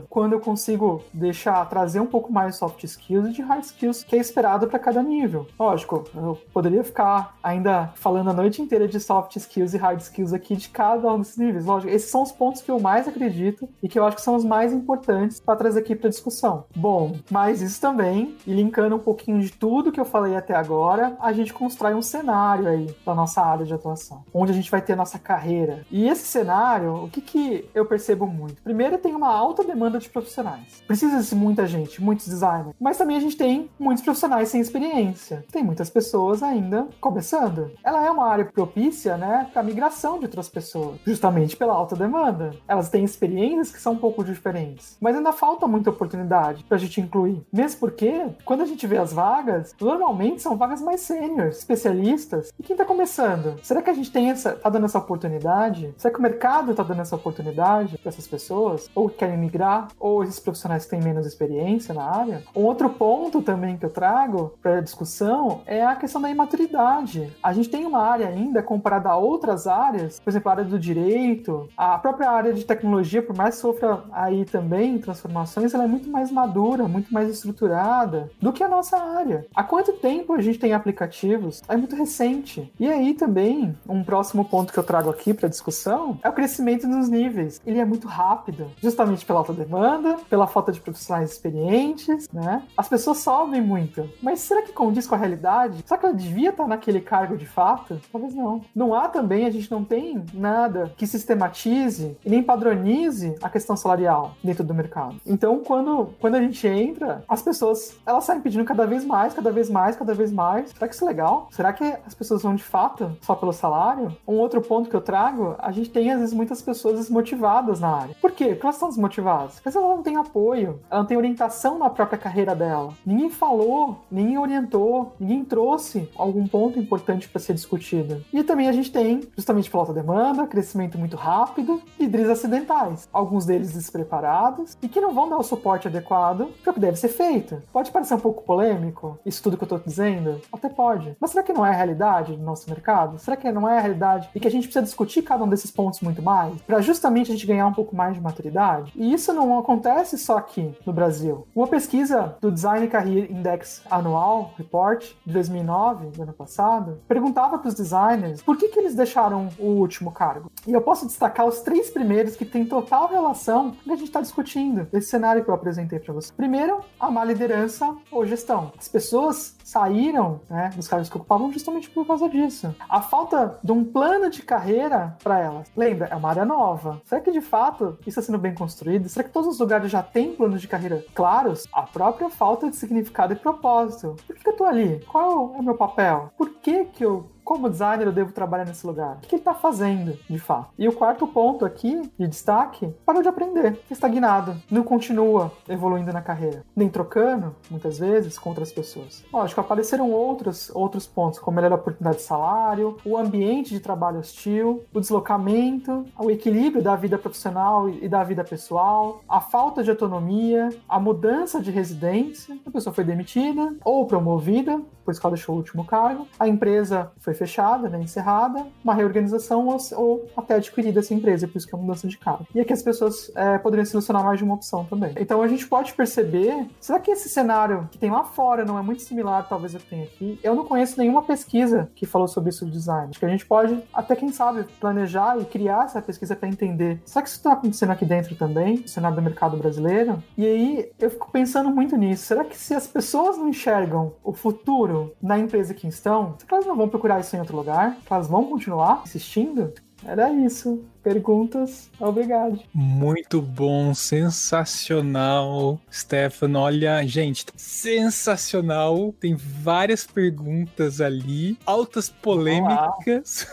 quando 0.09 0.33
eu 0.33 0.39
consigo 0.39 1.03
deixar, 1.13 1.63
trazer 1.69 1.99
um 1.99 2.05
pouco 2.05 2.31
mais 2.31 2.53
de 2.53 2.59
soft 2.59 2.83
skills 2.83 3.29
e 3.29 3.33
de 3.33 3.41
hard 3.41 3.63
skills 3.63 4.03
que 4.03 4.15
é 4.15 4.19
esperado 4.19 4.67
para 4.67 4.79
cada 4.79 5.01
nível. 5.01 5.47
Lógico, 5.59 6.05
eu 6.15 6.37
poderia 6.53 6.83
ficar 6.83 7.37
ainda 7.41 7.91
falando 7.95 8.29
a 8.29 8.33
noite 8.33 8.61
inteira 8.61 8.87
de 8.87 8.99
soft 8.99 9.35
skills 9.35 9.73
e 9.73 9.77
hard 9.77 9.99
skills 10.01 10.33
aqui 10.33 10.55
de 10.55 10.69
cada 10.69 11.13
um 11.13 11.19
desses 11.19 11.37
níveis. 11.37 11.65
Lógico, 11.65 11.91
esses 11.91 12.09
são 12.09 12.23
os 12.23 12.31
pontos 12.31 12.61
que 12.61 12.71
eu 12.71 12.79
mais 12.79 13.07
acredito 13.07 13.67
e 13.81 13.87
que 13.87 13.97
eu 13.97 14.05
acho 14.05 14.17
que 14.17 14.21
são 14.21 14.35
os 14.35 14.43
mais 14.43 14.73
importantes 14.73 15.39
para 15.39 15.55
trazer 15.55 15.79
aqui 15.79 15.95
para 15.95 16.09
discussão. 16.09 16.65
Bom, 16.75 17.15
mas 17.29 17.61
isso 17.61 17.79
também, 17.79 18.35
e 18.45 18.53
linkando 18.53 18.95
um 18.95 18.99
pouquinho 18.99 19.39
de 19.39 19.51
tudo 19.51 19.91
que 19.91 19.99
eu 19.99 20.05
falei 20.05 20.35
até 20.35 20.55
agora, 20.55 21.15
a 21.19 21.33
gente 21.33 21.53
constrói 21.53 21.93
um 21.93 22.01
cenário 22.01 22.67
aí 22.67 22.95
da 23.05 23.13
nossa 23.13 23.41
área 23.41 23.65
de 23.65 23.73
atuação, 23.73 24.23
onde 24.33 24.51
a 24.51 24.55
gente 24.55 24.71
vai 24.71 24.81
ter 24.81 24.93
a 24.93 24.97
nossa 24.97 25.19
carreira. 25.19 25.85
E 25.91 26.07
esse 26.07 26.25
cenário, 26.25 27.03
o 27.03 27.09
que, 27.09 27.21
que 27.21 27.69
eu 27.73 27.85
percebo 27.85 28.27
muito? 28.27 28.61
Primeiro, 28.61 28.97
tem 28.97 29.15
uma 29.15 29.29
alta 29.47 29.63
demanda 29.63 29.97
de 29.97 30.09
profissionais. 30.09 30.83
Precisa-se 30.85 31.33
muita 31.33 31.65
gente, 31.65 32.01
muitos 32.03 32.27
designers, 32.27 32.75
mas 32.79 32.97
também 32.97 33.15
a 33.15 33.19
gente 33.19 33.37
tem 33.37 33.69
muitos 33.79 34.03
profissionais 34.03 34.49
sem 34.49 34.59
experiência. 34.59 35.45
Tem 35.51 35.63
muitas 35.63 35.89
pessoas 35.89 36.43
ainda 36.43 36.87
começando. 36.99 37.71
Ela 37.83 38.05
é 38.05 38.11
uma 38.11 38.27
área 38.27 38.45
propícia, 38.45 39.15
né, 39.17 39.49
para 39.53 39.63
migração 39.63 40.19
de 40.19 40.25
outras 40.25 40.49
pessoas, 40.49 40.99
justamente 41.05 41.55
pela 41.55 41.73
alta 41.73 41.95
demanda. 41.95 42.51
Elas 42.67 42.89
têm 42.89 43.03
experiências 43.03 43.71
que 43.71 43.81
são 43.81 43.93
um 43.93 43.97
pouco 43.97 44.23
diferentes, 44.23 44.97
mas 44.99 45.15
ainda 45.15 45.31
falta 45.31 45.65
muita 45.65 45.89
oportunidade 45.89 46.63
para 46.65 46.75
a 46.75 46.79
gente 46.79 46.99
incluir. 46.99 47.41
Mesmo 47.51 47.79
porque, 47.79 48.27
quando 48.43 48.61
a 48.61 48.65
gente 48.65 48.85
vê 48.85 48.97
as 48.97 49.13
vagas, 49.13 49.73
normalmente 49.79 50.41
são 50.41 50.57
vagas 50.57 50.81
mais 50.81 51.01
sêniores, 51.01 51.59
especialistas. 51.59 52.51
E 52.59 52.63
quem 52.63 52.73
está 52.73 52.83
começando? 52.83 53.59
Será 53.63 53.81
que 53.81 53.89
a 53.89 53.93
gente 53.93 54.11
tem 54.11 54.29
essa, 54.29 54.53
tá 54.53 54.69
dando 54.69 54.85
essa 54.85 54.99
oportunidade? 54.99 55.93
Será 55.97 56.13
que 56.13 56.19
o 56.19 56.23
mercado 56.23 56.71
está 56.71 56.83
dando 56.83 57.01
essa 57.01 57.15
oportunidade 57.15 57.97
para 57.97 58.09
essas 58.09 58.27
pessoas? 58.27 58.89
Ou 58.93 59.09
querem 59.09 59.36
migrar, 59.37 59.87
ou 59.99 60.23
esses 60.23 60.39
profissionais 60.39 60.85
que 60.85 60.91
têm 60.91 61.01
menos 61.01 61.25
experiência 61.25 61.93
na 61.93 62.03
área. 62.03 62.43
Um 62.55 62.63
outro 62.63 62.89
ponto 62.89 63.41
também 63.41 63.77
que 63.77 63.85
eu 63.85 63.89
trago 63.89 64.53
para 64.61 64.81
discussão 64.81 65.61
é 65.65 65.85
a 65.85 65.95
questão 65.95 66.21
da 66.21 66.29
imaturidade. 66.29 67.33
A 67.41 67.53
gente 67.53 67.69
tem 67.69 67.85
uma 67.85 68.01
área 68.01 68.27
ainda 68.27 68.61
comparada 68.61 69.09
a 69.09 69.17
outras 69.17 69.67
áreas, 69.67 70.19
por 70.19 70.29
exemplo, 70.29 70.49
a 70.49 70.51
área 70.53 70.63
do 70.63 70.79
direito, 70.79 71.69
a 71.77 71.97
própria 71.97 72.29
área 72.29 72.53
de 72.53 72.65
tecnologia, 72.65 73.21
por 73.21 73.35
mais 73.35 73.55
que 73.55 73.61
sofra 73.61 74.03
aí 74.11 74.45
também 74.45 74.97
transformações, 74.97 75.73
ela 75.73 75.83
é 75.83 75.87
muito 75.87 76.09
mais 76.09 76.31
madura, 76.31 76.87
muito 76.87 77.13
mais 77.13 77.29
estruturada 77.29 78.29
do 78.41 78.51
que 78.51 78.63
a 78.63 78.67
nossa 78.67 78.97
área. 78.97 79.45
Há 79.55 79.63
quanto 79.63 79.93
tempo 79.93 80.33
a 80.33 80.41
gente 80.41 80.59
tem 80.59 80.73
aplicativos? 80.73 81.61
É 81.67 81.77
muito 81.77 81.95
recente. 81.95 82.71
E 82.79 82.87
aí 82.87 83.13
também, 83.13 83.75
um 83.87 84.03
próximo 84.03 84.45
ponto 84.45 84.73
que 84.73 84.79
eu 84.79 84.83
trago 84.83 85.09
aqui 85.09 85.33
para 85.33 85.49
discussão 85.49 86.19
é 86.23 86.29
o 86.29 86.33
crescimento 86.33 86.87
dos 86.87 87.09
níveis. 87.09 87.61
Ele 87.65 87.79
é 87.79 87.85
muito 87.85 88.07
rápido, 88.07 88.71
justamente 88.81 89.25
pela 89.27 89.39
alta 89.39 89.53
demanda, 89.53 90.15
pela 90.29 90.47
falta 90.47 90.71
de 90.71 90.79
profissionais 90.79 91.31
experientes, 91.31 92.29
né? 92.31 92.63
As 92.75 92.87
pessoas 92.87 93.17
sobem 93.19 93.61
muito. 93.61 94.09
Mas 94.23 94.39
será 94.39 94.61
que 94.61 94.71
condiz 94.71 95.05
com 95.05 95.15
a 95.15 95.17
realidade? 95.17 95.83
Será 95.85 95.99
que 95.99 96.05
ela 96.05 96.15
devia 96.15 96.49
estar 96.49 96.67
naquele 96.67 97.01
cargo 97.01 97.37
de 97.37 97.45
fato? 97.45 97.99
Talvez 98.11 98.33
não. 98.33 98.61
Não 98.73 98.95
há 98.95 99.09
também, 99.09 99.45
a 99.45 99.51
gente 99.51 99.69
não 99.69 99.83
tem 99.83 100.23
nada 100.33 100.93
que 100.95 101.05
sistematize 101.05 102.17
e 102.25 102.29
nem 102.29 102.41
padronize 102.41 103.35
a 103.41 103.49
questão 103.49 103.75
salarial 103.75 104.35
dentro 104.43 104.63
do 104.63 104.73
mercado. 104.73 105.15
Então, 105.25 105.59
quando, 105.59 106.09
quando 106.19 106.35
a 106.35 106.41
gente 106.41 106.65
entra, 106.65 107.23
as 107.27 107.41
pessoas 107.41 107.97
elas 108.05 108.23
saem 108.23 108.39
pedindo 108.39 108.63
cada 108.63 108.87
vez 108.87 109.03
mais, 109.03 109.33
cada 109.33 109.51
vez 109.51 109.69
mais, 109.69 109.95
cada 109.95 110.13
vez 110.13 110.31
mais. 110.31 110.69
Será 110.69 110.87
que 110.87 110.95
isso 110.95 111.03
é 111.03 111.07
legal? 111.07 111.49
Será 111.51 111.73
que 111.73 111.83
as 112.05 112.13
pessoas 112.13 112.41
vão 112.41 112.55
de 112.55 112.63
fato 112.63 113.17
só 113.21 113.35
pelo 113.35 113.51
salário? 113.51 114.15
Um 114.27 114.35
outro 114.35 114.61
ponto 114.61 114.89
que 114.89 114.95
eu 114.95 115.01
trago, 115.01 115.55
a 115.59 115.71
gente 115.71 115.89
tem 115.89 116.11
às 116.11 116.19
vezes 116.19 116.33
muitas 116.33 116.61
pessoas 116.61 116.99
desmotivadas 116.99 117.79
na 117.79 117.89
área. 117.89 118.15
Por 118.21 118.31
quê? 118.31 118.49
Porque 118.49 118.65
elas 118.65 118.75
estão 118.75 118.89
desmotivadas. 118.89 119.16
Porque 119.61 119.77
ela 119.77 119.95
não 119.95 120.03
tem 120.03 120.15
apoio, 120.15 120.79
ela 120.89 121.01
não 121.01 121.07
tem 121.07 121.17
orientação 121.17 121.77
na 121.77 121.89
própria 121.89 122.17
carreira 122.17 122.55
dela. 122.55 122.93
Ninguém 123.05 123.29
falou, 123.29 124.05
ninguém 124.11 124.37
orientou, 124.37 125.13
ninguém 125.19 125.43
trouxe 125.43 126.09
algum 126.15 126.47
ponto 126.47 126.79
importante 126.79 127.27
para 127.27 127.39
ser 127.39 127.53
discutido. 127.53 128.23
E 128.31 128.43
também 128.43 128.67
a 128.67 128.71
gente 128.71 128.91
tem, 128.91 129.21
justamente 129.35 129.69
pela 129.69 129.83
alta 129.83 129.93
demanda, 129.93 130.47
crescimento 130.47 130.97
muito 130.97 131.15
rápido, 131.15 131.81
líderes 131.99 132.29
acidentais. 132.29 133.07
Alguns 133.11 133.45
deles 133.45 133.73
despreparados 133.73 134.77
e 134.81 134.87
que 134.87 135.01
não 135.01 135.13
vão 135.13 135.29
dar 135.29 135.37
o 135.37 135.43
suporte 135.43 135.87
adequado 135.87 136.47
para 136.63 136.71
o 136.71 136.73
que 136.73 136.79
deve 136.79 136.97
ser 136.97 137.09
feito. 137.09 137.61
Pode 137.71 137.91
parecer 137.91 138.13
um 138.13 138.19
pouco 138.19 138.43
polêmico, 138.43 139.19
isso 139.25 139.41
tudo 139.41 139.57
que 139.57 139.63
eu 139.63 139.65
estou 139.65 139.79
dizendo? 139.79 140.41
Até 140.51 140.69
pode. 140.69 141.15
Mas 141.19 141.31
será 141.31 141.43
que 141.43 141.53
não 141.53 141.65
é 141.65 141.69
a 141.69 141.73
realidade 141.73 142.35
do 142.35 142.43
nosso 142.43 142.69
mercado? 142.69 143.19
Será 143.19 143.35
que 143.35 143.51
não 143.51 143.67
é 143.67 143.77
a 143.77 143.81
realidade 143.81 144.29
e 144.33 144.39
que 144.39 144.47
a 144.47 144.51
gente 144.51 144.63
precisa 144.63 144.83
discutir 144.83 145.21
cada 145.21 145.43
um 145.43 145.49
desses 145.49 145.71
pontos 145.71 146.01
muito 146.01 146.21
mais 146.21 146.59
para 146.61 146.81
justamente 146.81 147.31
a 147.31 147.33
gente 147.33 147.47
ganhar 147.47 147.67
um 147.67 147.73
pouco 147.73 147.95
mais 147.95 148.13
de 148.13 148.21
maturidade? 148.21 148.93
E 148.95 149.06
isso 149.13 149.33
não 149.33 149.57
acontece 149.57 150.17
só 150.17 150.37
aqui 150.37 150.75
no 150.85 150.93
Brasil. 150.93 151.47
Uma 151.55 151.67
pesquisa 151.67 152.35
do 152.41 152.51
Design 152.51 152.87
Career 152.87 153.31
Index 153.31 153.81
Anual 153.89 154.53
Report 154.57 155.03
de 155.25 155.33
2009, 155.33 156.07
do 156.07 156.23
ano 156.23 156.33
passado, 156.33 157.01
perguntava 157.07 157.57
para 157.57 157.67
os 157.67 157.73
designers 157.73 158.41
por 158.41 158.57
que, 158.57 158.69
que 158.69 158.79
eles 158.79 158.95
deixaram 158.95 159.49
o 159.59 159.67
último 159.67 160.11
cargo. 160.11 160.51
E 160.65 160.73
eu 160.73 160.81
posso 160.81 161.05
destacar 161.05 161.45
os 161.45 161.61
três 161.61 161.89
primeiros 161.89 162.35
que 162.35 162.45
têm 162.45 162.65
total 162.65 163.07
relação 163.07 163.71
com 163.71 163.77
o 163.77 163.83
que 163.83 163.91
a 163.91 163.95
gente 163.95 164.07
está 164.07 164.21
discutindo, 164.21 164.87
esse 164.93 165.09
cenário 165.09 165.43
que 165.43 165.49
eu 165.49 165.53
apresentei 165.53 165.99
para 165.99 166.13
você. 166.13 166.33
Primeiro, 166.33 166.79
a 166.99 167.09
má 167.09 167.23
liderança 167.23 167.95
ou 168.11 168.25
gestão. 168.25 168.71
As 168.77 168.87
pessoas 168.87 169.55
saíram 169.63 170.41
né, 170.49 170.71
dos 170.75 170.87
cargos 170.87 171.09
que 171.09 171.17
ocupavam 171.17 171.51
justamente 171.51 171.89
por 171.89 172.05
causa 172.05 172.29
disso. 172.29 172.73
A 172.89 173.01
falta 173.01 173.59
de 173.63 173.71
um 173.71 173.83
plano 173.83 174.29
de 174.29 174.41
carreira 174.41 175.15
para 175.23 175.39
elas. 175.39 175.67
Lembra, 175.75 176.07
é 176.07 176.15
uma 176.15 176.29
área 176.29 176.45
nova. 176.45 177.01
Será 177.05 177.21
que 177.21 177.31
de 177.31 177.41
fato 177.41 177.97
isso 178.01 178.19
está 178.19 178.21
sendo 178.21 178.37
bem 178.37 178.53
construído? 178.53 178.96
Será 179.07 179.23
que 179.23 179.33
todos 179.33 179.49
os 179.49 179.59
lugares 179.59 179.91
já 179.91 180.01
têm 180.01 180.33
planos 180.33 180.61
de 180.61 180.67
carreira 180.67 181.03
claros? 181.13 181.65
A 181.71 181.83
própria 181.83 182.29
falta 182.29 182.69
de 182.69 182.75
significado 182.75 183.33
e 183.33 183.35
propósito. 183.35 184.15
Por 184.25 184.35
que 184.35 184.49
eu 184.49 184.55
tô 184.55 184.65
ali? 184.65 185.03
Qual 185.07 185.53
é 185.55 185.59
o 185.59 185.63
meu 185.63 185.75
papel? 185.75 186.31
Por 186.37 186.49
que, 186.55 186.85
que 186.85 187.03
eu 187.03 187.29
como 187.47 187.69
designer 187.69 188.05
eu 188.05 188.11
devo 188.11 188.33
trabalhar 188.33 188.65
nesse 188.65 188.85
lugar? 188.85 189.15
O 189.15 189.19
que 189.21 189.35
ele 189.35 189.39
está 189.39 189.53
fazendo, 189.53 190.19
de 190.29 190.37
fato? 190.37 190.67
E 190.77 190.85
o 190.85 190.91
quarto 190.91 191.25
ponto 191.25 191.63
aqui, 191.63 192.01
de 192.19 192.27
destaque, 192.27 192.93
parou 193.05 193.21
de 193.21 193.29
aprender, 193.29 193.79
estagnado, 193.89 194.57
não 194.69 194.83
continua 194.83 195.53
evoluindo 195.69 196.11
na 196.11 196.21
carreira, 196.21 196.65
nem 196.75 196.89
trocando, 196.89 197.55
muitas 197.71 197.97
vezes, 197.97 198.37
com 198.37 198.49
outras 198.49 198.73
pessoas. 198.73 199.23
Lógico, 199.31 199.61
apareceram 199.61 200.11
outros, 200.11 200.69
outros 200.75 201.07
pontos, 201.07 201.39
como 201.39 201.55
melhor 201.55 201.71
oportunidade 201.71 202.17
de 202.17 202.23
salário, 202.23 202.97
o 203.05 203.17
ambiente 203.17 203.69
de 203.69 203.79
trabalho 203.79 204.19
hostil, 204.19 204.83
o 204.93 204.99
deslocamento, 204.99 206.03
o 206.19 206.29
equilíbrio 206.29 206.83
da 206.83 206.97
vida 206.97 207.17
profissional 207.17 207.87
e 207.87 208.09
da 208.09 208.25
vida 208.25 208.43
pessoal, 208.43 209.21
a 209.29 209.39
falta 209.39 209.81
de 209.81 209.89
autonomia, 209.89 210.67
a 210.89 210.99
mudança 210.99 211.61
de 211.61 211.71
residência, 211.71 212.57
a 212.65 212.71
pessoa 212.71 212.93
foi 212.93 213.05
demitida 213.05 213.73
ou 213.85 214.05
promovida, 214.05 214.81
que 215.15 215.25
ela 215.25 215.33
deixou 215.33 215.55
o 215.55 215.59
último 215.59 215.85
cargo, 215.85 216.27
a 216.37 216.49
empresa 216.49 217.11
foi 217.19 217.33
fechada, 217.37 217.89
né, 217.89 217.99
encerrada, 217.99 218.65
uma 218.83 218.93
reorganização 218.93 219.67
ou, 219.67 219.77
ou 219.95 220.25
até 220.35 220.55
adquirida 220.55 220.99
essa 220.99 221.13
empresa, 221.13 221.47
por 221.47 221.57
isso 221.57 221.67
que 221.67 221.75
é 221.75 221.77
mudança 221.77 222.07
de 222.07 222.17
cargo. 222.17 222.45
E 222.53 222.59
aqui 222.59 222.73
as 222.73 222.81
pessoas 222.81 223.31
é, 223.35 223.57
poderiam 223.57 223.85
selecionar 223.85 224.23
mais 224.23 224.37
de 224.37 224.43
uma 224.43 224.55
opção 224.55 224.85
também. 224.85 225.13
Então 225.17 225.41
a 225.41 225.47
gente 225.47 225.67
pode 225.67 225.93
perceber, 225.93 226.67
será 226.79 226.99
que 226.99 227.11
esse 227.11 227.29
cenário 227.29 227.87
que 227.91 227.97
tem 227.97 228.09
lá 228.09 228.23
fora 228.23 228.65
não 228.65 228.77
é 228.77 228.81
muito 228.81 229.01
similar, 229.01 229.47
talvez 229.47 229.73
eu 229.73 229.79
tenha 229.79 230.03
aqui? 230.03 230.39
Eu 230.43 230.55
não 230.55 230.65
conheço 230.65 230.99
nenhuma 230.99 231.21
pesquisa 231.21 231.89
que 231.95 232.05
falou 232.05 232.27
sobre 232.27 232.49
isso 232.49 232.65
do 232.65 232.71
design. 232.71 233.09
Acho 233.09 233.19
que 233.19 233.25
a 233.25 233.29
gente 233.29 233.45
pode, 233.45 233.81
até 233.93 234.15
quem 234.15 234.31
sabe, 234.31 234.63
planejar 234.79 235.39
e 235.39 235.45
criar 235.45 235.85
essa 235.85 236.01
pesquisa 236.01 236.35
para 236.35 236.49
entender. 236.49 237.01
Será 237.05 237.21
que 237.21 237.29
isso 237.29 237.37
está 237.37 237.53
acontecendo 237.53 237.91
aqui 237.91 238.05
dentro 238.05 238.35
também, 238.35 238.77
no 238.79 238.87
cenário 238.87 239.15
do 239.15 239.21
mercado 239.21 239.57
brasileiro? 239.57 240.21
E 240.37 240.45
aí 240.45 240.91
eu 240.99 241.09
fico 241.09 241.31
pensando 241.31 241.69
muito 241.69 241.95
nisso. 241.95 242.25
Será 242.25 242.43
que 242.43 242.57
se 242.57 242.73
as 242.73 242.87
pessoas 242.87 243.37
não 243.37 243.49
enxergam 243.49 244.13
o 244.23 244.33
futuro 244.33 245.13
na 245.21 245.37
empresa 245.37 245.73
que 245.73 245.87
estão, 245.87 246.35
será 246.37 246.47
que 246.47 246.53
elas 246.53 246.65
não 246.65 246.75
vão 246.75 246.89
procurar 246.89 247.19
isso 247.19 247.26
em 247.35 247.39
outro 247.39 247.55
lugar? 247.55 247.97
Elas 248.09 248.27
vão 248.27 248.45
continuar 248.45 249.01
insistindo? 249.05 249.73
Era 250.05 250.31
isso. 250.31 250.83
Perguntas, 251.07 251.89
obrigado. 252.01 252.59
Muito 252.73 253.41
bom, 253.41 253.93
sensacional, 253.93 255.79
Stefano. 255.89 256.59
Olha, 256.59 257.01
gente, 257.07 257.45
sensacional. 257.55 259.15
Tem 259.17 259.33
várias 259.33 260.05
perguntas 260.05 260.99
ali, 260.99 261.57
altas 261.65 262.09
polêmicas. 262.09 263.47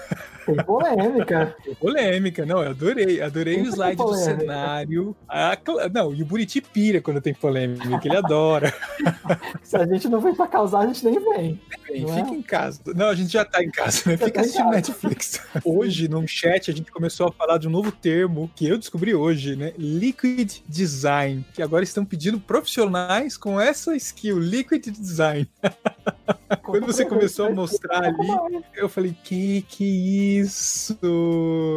Tem 0.45 0.57
polêmica. 0.67 1.57
Tem 1.65 1.75
polêmica, 1.77 2.45
não, 2.45 2.61
eu 2.61 2.71
adorei. 2.71 3.23
Adorei 3.23 3.61
o 3.61 3.67
slide 3.67 3.97
do 3.97 4.15
cenário. 4.15 5.17
Ah, 5.29 5.57
não, 5.93 6.13
e 6.13 6.23
o 6.23 6.27
Buriti 6.27 6.61
pira 6.61 7.01
quando 7.01 7.21
tem 7.21 7.33
polêmica, 7.33 8.01
ele 8.05 8.17
adora. 8.17 8.75
Se 9.63 9.77
a 9.77 9.87
gente 9.87 10.09
não 10.09 10.21
vem 10.21 10.35
pra 10.35 10.49
causar, 10.49 10.81
a 10.81 10.87
gente 10.89 11.05
nem 11.05 11.21
vem. 11.21 11.61
vem 11.89 12.07
fica 12.07 12.31
é? 12.31 12.35
em 12.35 12.43
casa. 12.43 12.81
Não, 12.95 13.07
a 13.07 13.15
gente 13.15 13.33
já 13.33 13.45
tá 13.45 13.63
em 13.63 13.71
casa, 13.71 14.03
né? 14.07 14.17
Fica 14.17 14.33
tá 14.33 14.41
assistindo 14.41 14.71
Netflix. 14.71 15.41
Hoje, 15.65 16.09
num 16.09 16.27
chat, 16.27 16.71
a 16.71 16.75
gente 16.75 16.91
começou 16.91 17.29
a 17.29 17.31
falar 17.45 17.59
de 17.59 17.69
um 17.69 17.71
novo 17.71 17.93
termo 17.93 18.51
que 18.57 18.67
eu 18.67 18.79
descobri 18.79 19.15
hoje, 19.15 19.55
né? 19.55 19.75
Liquid 19.77 20.61
Design. 20.67 21.45
Que 21.53 21.63
agora 21.63 21.85
estão 21.85 22.03
pedindo 22.03 22.41
profissionais 22.41 23.37
com 23.37 23.61
essa 23.61 23.95
skill, 23.97 24.39
Liquid 24.39 24.87
Design. 24.89 25.47
Quando 26.63 26.87
você 26.87 27.05
começou 27.05 27.47
a 27.47 27.51
mostrar 27.51 28.05
ali, 28.05 28.63
eu 28.75 28.89
falei, 28.89 29.15
que 29.25 29.63
que 29.63 29.85
isso? 30.39 30.99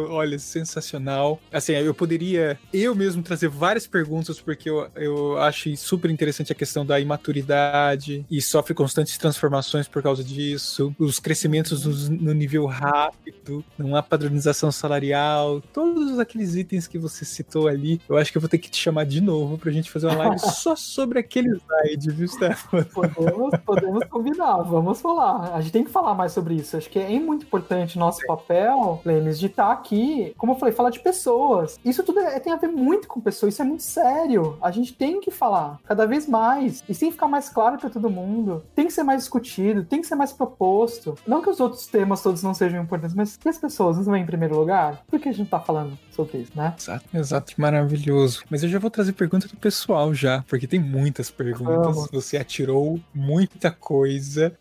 Olha, 0.08 0.38
sensacional. 0.38 1.40
Assim, 1.52 1.72
eu 1.72 1.92
poderia 1.92 2.58
eu 2.72 2.94
mesmo 2.94 3.22
trazer 3.22 3.48
várias 3.48 3.86
perguntas, 3.86 4.40
porque 4.40 4.70
eu, 4.70 4.88
eu 4.94 5.38
acho 5.38 5.74
super 5.76 6.10
interessante 6.10 6.52
a 6.52 6.54
questão 6.54 6.86
da 6.86 6.98
imaturidade 6.98 8.24
e 8.30 8.40
sofre 8.40 8.72
constantes 8.72 9.18
transformações 9.18 9.88
por 9.88 10.02
causa 10.02 10.22
disso, 10.22 10.94
os 10.98 11.18
crescimentos 11.18 11.84
no, 11.84 12.16
no 12.16 12.32
nível 12.32 12.66
rápido, 12.66 13.64
não 13.76 13.96
há 13.96 14.02
padronização 14.02 14.70
salarial, 14.70 15.57
todos 15.60 16.18
aqueles 16.18 16.54
itens 16.54 16.86
que 16.86 16.98
você 16.98 17.24
citou 17.24 17.68
ali, 17.68 18.00
eu 18.08 18.16
acho 18.16 18.30
que 18.30 18.38
eu 18.38 18.42
vou 18.42 18.48
ter 18.48 18.58
que 18.58 18.70
te 18.70 18.76
chamar 18.76 19.04
de 19.04 19.20
novo 19.20 19.58
pra 19.58 19.70
gente 19.70 19.90
fazer 19.90 20.06
uma 20.06 20.16
live 20.16 20.38
só 20.40 20.74
sobre 20.76 21.18
aquele 21.18 21.50
slide, 21.50 22.10
viu, 22.10 22.28
Stefano? 22.28 22.84
Podemos, 22.86 23.54
podemos 23.64 24.04
combinar, 24.04 24.62
vamos 24.62 25.00
falar. 25.00 25.54
A 25.54 25.60
gente 25.60 25.72
tem 25.72 25.84
que 25.84 25.90
falar 25.90 26.14
mais 26.14 26.32
sobre 26.32 26.54
isso. 26.54 26.76
Acho 26.76 26.88
que 26.90 26.98
é 26.98 27.18
muito 27.18 27.44
importante 27.46 27.98
nosso 27.98 28.24
papel, 28.26 29.00
Lemes, 29.04 29.38
de 29.38 29.46
estar 29.46 29.72
aqui, 29.72 30.34
como 30.36 30.52
eu 30.52 30.56
falei, 30.56 30.74
falar 30.74 30.90
de 30.90 31.00
pessoas. 31.00 31.78
Isso 31.84 32.02
tudo 32.02 32.20
é, 32.20 32.38
tem 32.40 32.52
a 32.52 32.56
ver 32.56 32.68
muito 32.68 33.08
com 33.08 33.20
pessoas, 33.20 33.54
isso 33.54 33.62
é 33.62 33.64
muito 33.64 33.82
sério. 33.82 34.56
A 34.60 34.70
gente 34.70 34.92
tem 34.92 35.20
que 35.20 35.30
falar 35.30 35.78
cada 35.84 36.06
vez 36.06 36.26
mais. 36.26 36.82
E 36.88 36.94
tem 36.94 37.08
que 37.08 37.14
ficar 37.14 37.28
mais 37.28 37.48
claro 37.48 37.78
para 37.78 37.90
todo 37.90 38.10
mundo. 38.10 38.62
Tem 38.74 38.86
que 38.86 38.92
ser 38.92 39.02
mais 39.02 39.22
discutido, 39.22 39.84
tem 39.84 40.00
que 40.00 40.06
ser 40.06 40.14
mais 40.14 40.32
proposto. 40.32 41.14
Não 41.26 41.42
que 41.42 41.50
os 41.50 41.60
outros 41.60 41.86
temas 41.86 42.22
todos 42.22 42.42
não 42.42 42.54
sejam 42.54 42.82
importantes, 42.82 43.14
mas 43.14 43.36
que 43.36 43.48
as 43.48 43.58
pessoas 43.58 43.96
não 43.96 44.12
vêm 44.12 44.22
em 44.22 44.26
primeiro 44.26 44.56
lugar? 44.56 45.02
Por 45.06 45.18
que 45.18 45.28
a 45.28 45.32
gente 45.32 45.47
tá 45.48 45.60
falando 45.60 45.98
sobre 46.10 46.38
isso, 46.38 46.52
né? 46.54 46.74
Exato, 46.78 47.04
exato, 47.14 47.54
maravilhoso. 47.56 48.42
Mas 48.50 48.62
eu 48.62 48.68
já 48.68 48.78
vou 48.78 48.90
trazer 48.90 49.12
pergunta 49.12 49.48
do 49.48 49.56
pessoal 49.56 50.12
já, 50.14 50.44
porque 50.48 50.66
tem 50.66 50.80
muitas 50.80 51.30
perguntas. 51.30 51.94
Vamos. 51.94 52.10
Você 52.10 52.36
atirou 52.36 53.00
muita 53.14 53.70
coisa. 53.70 54.52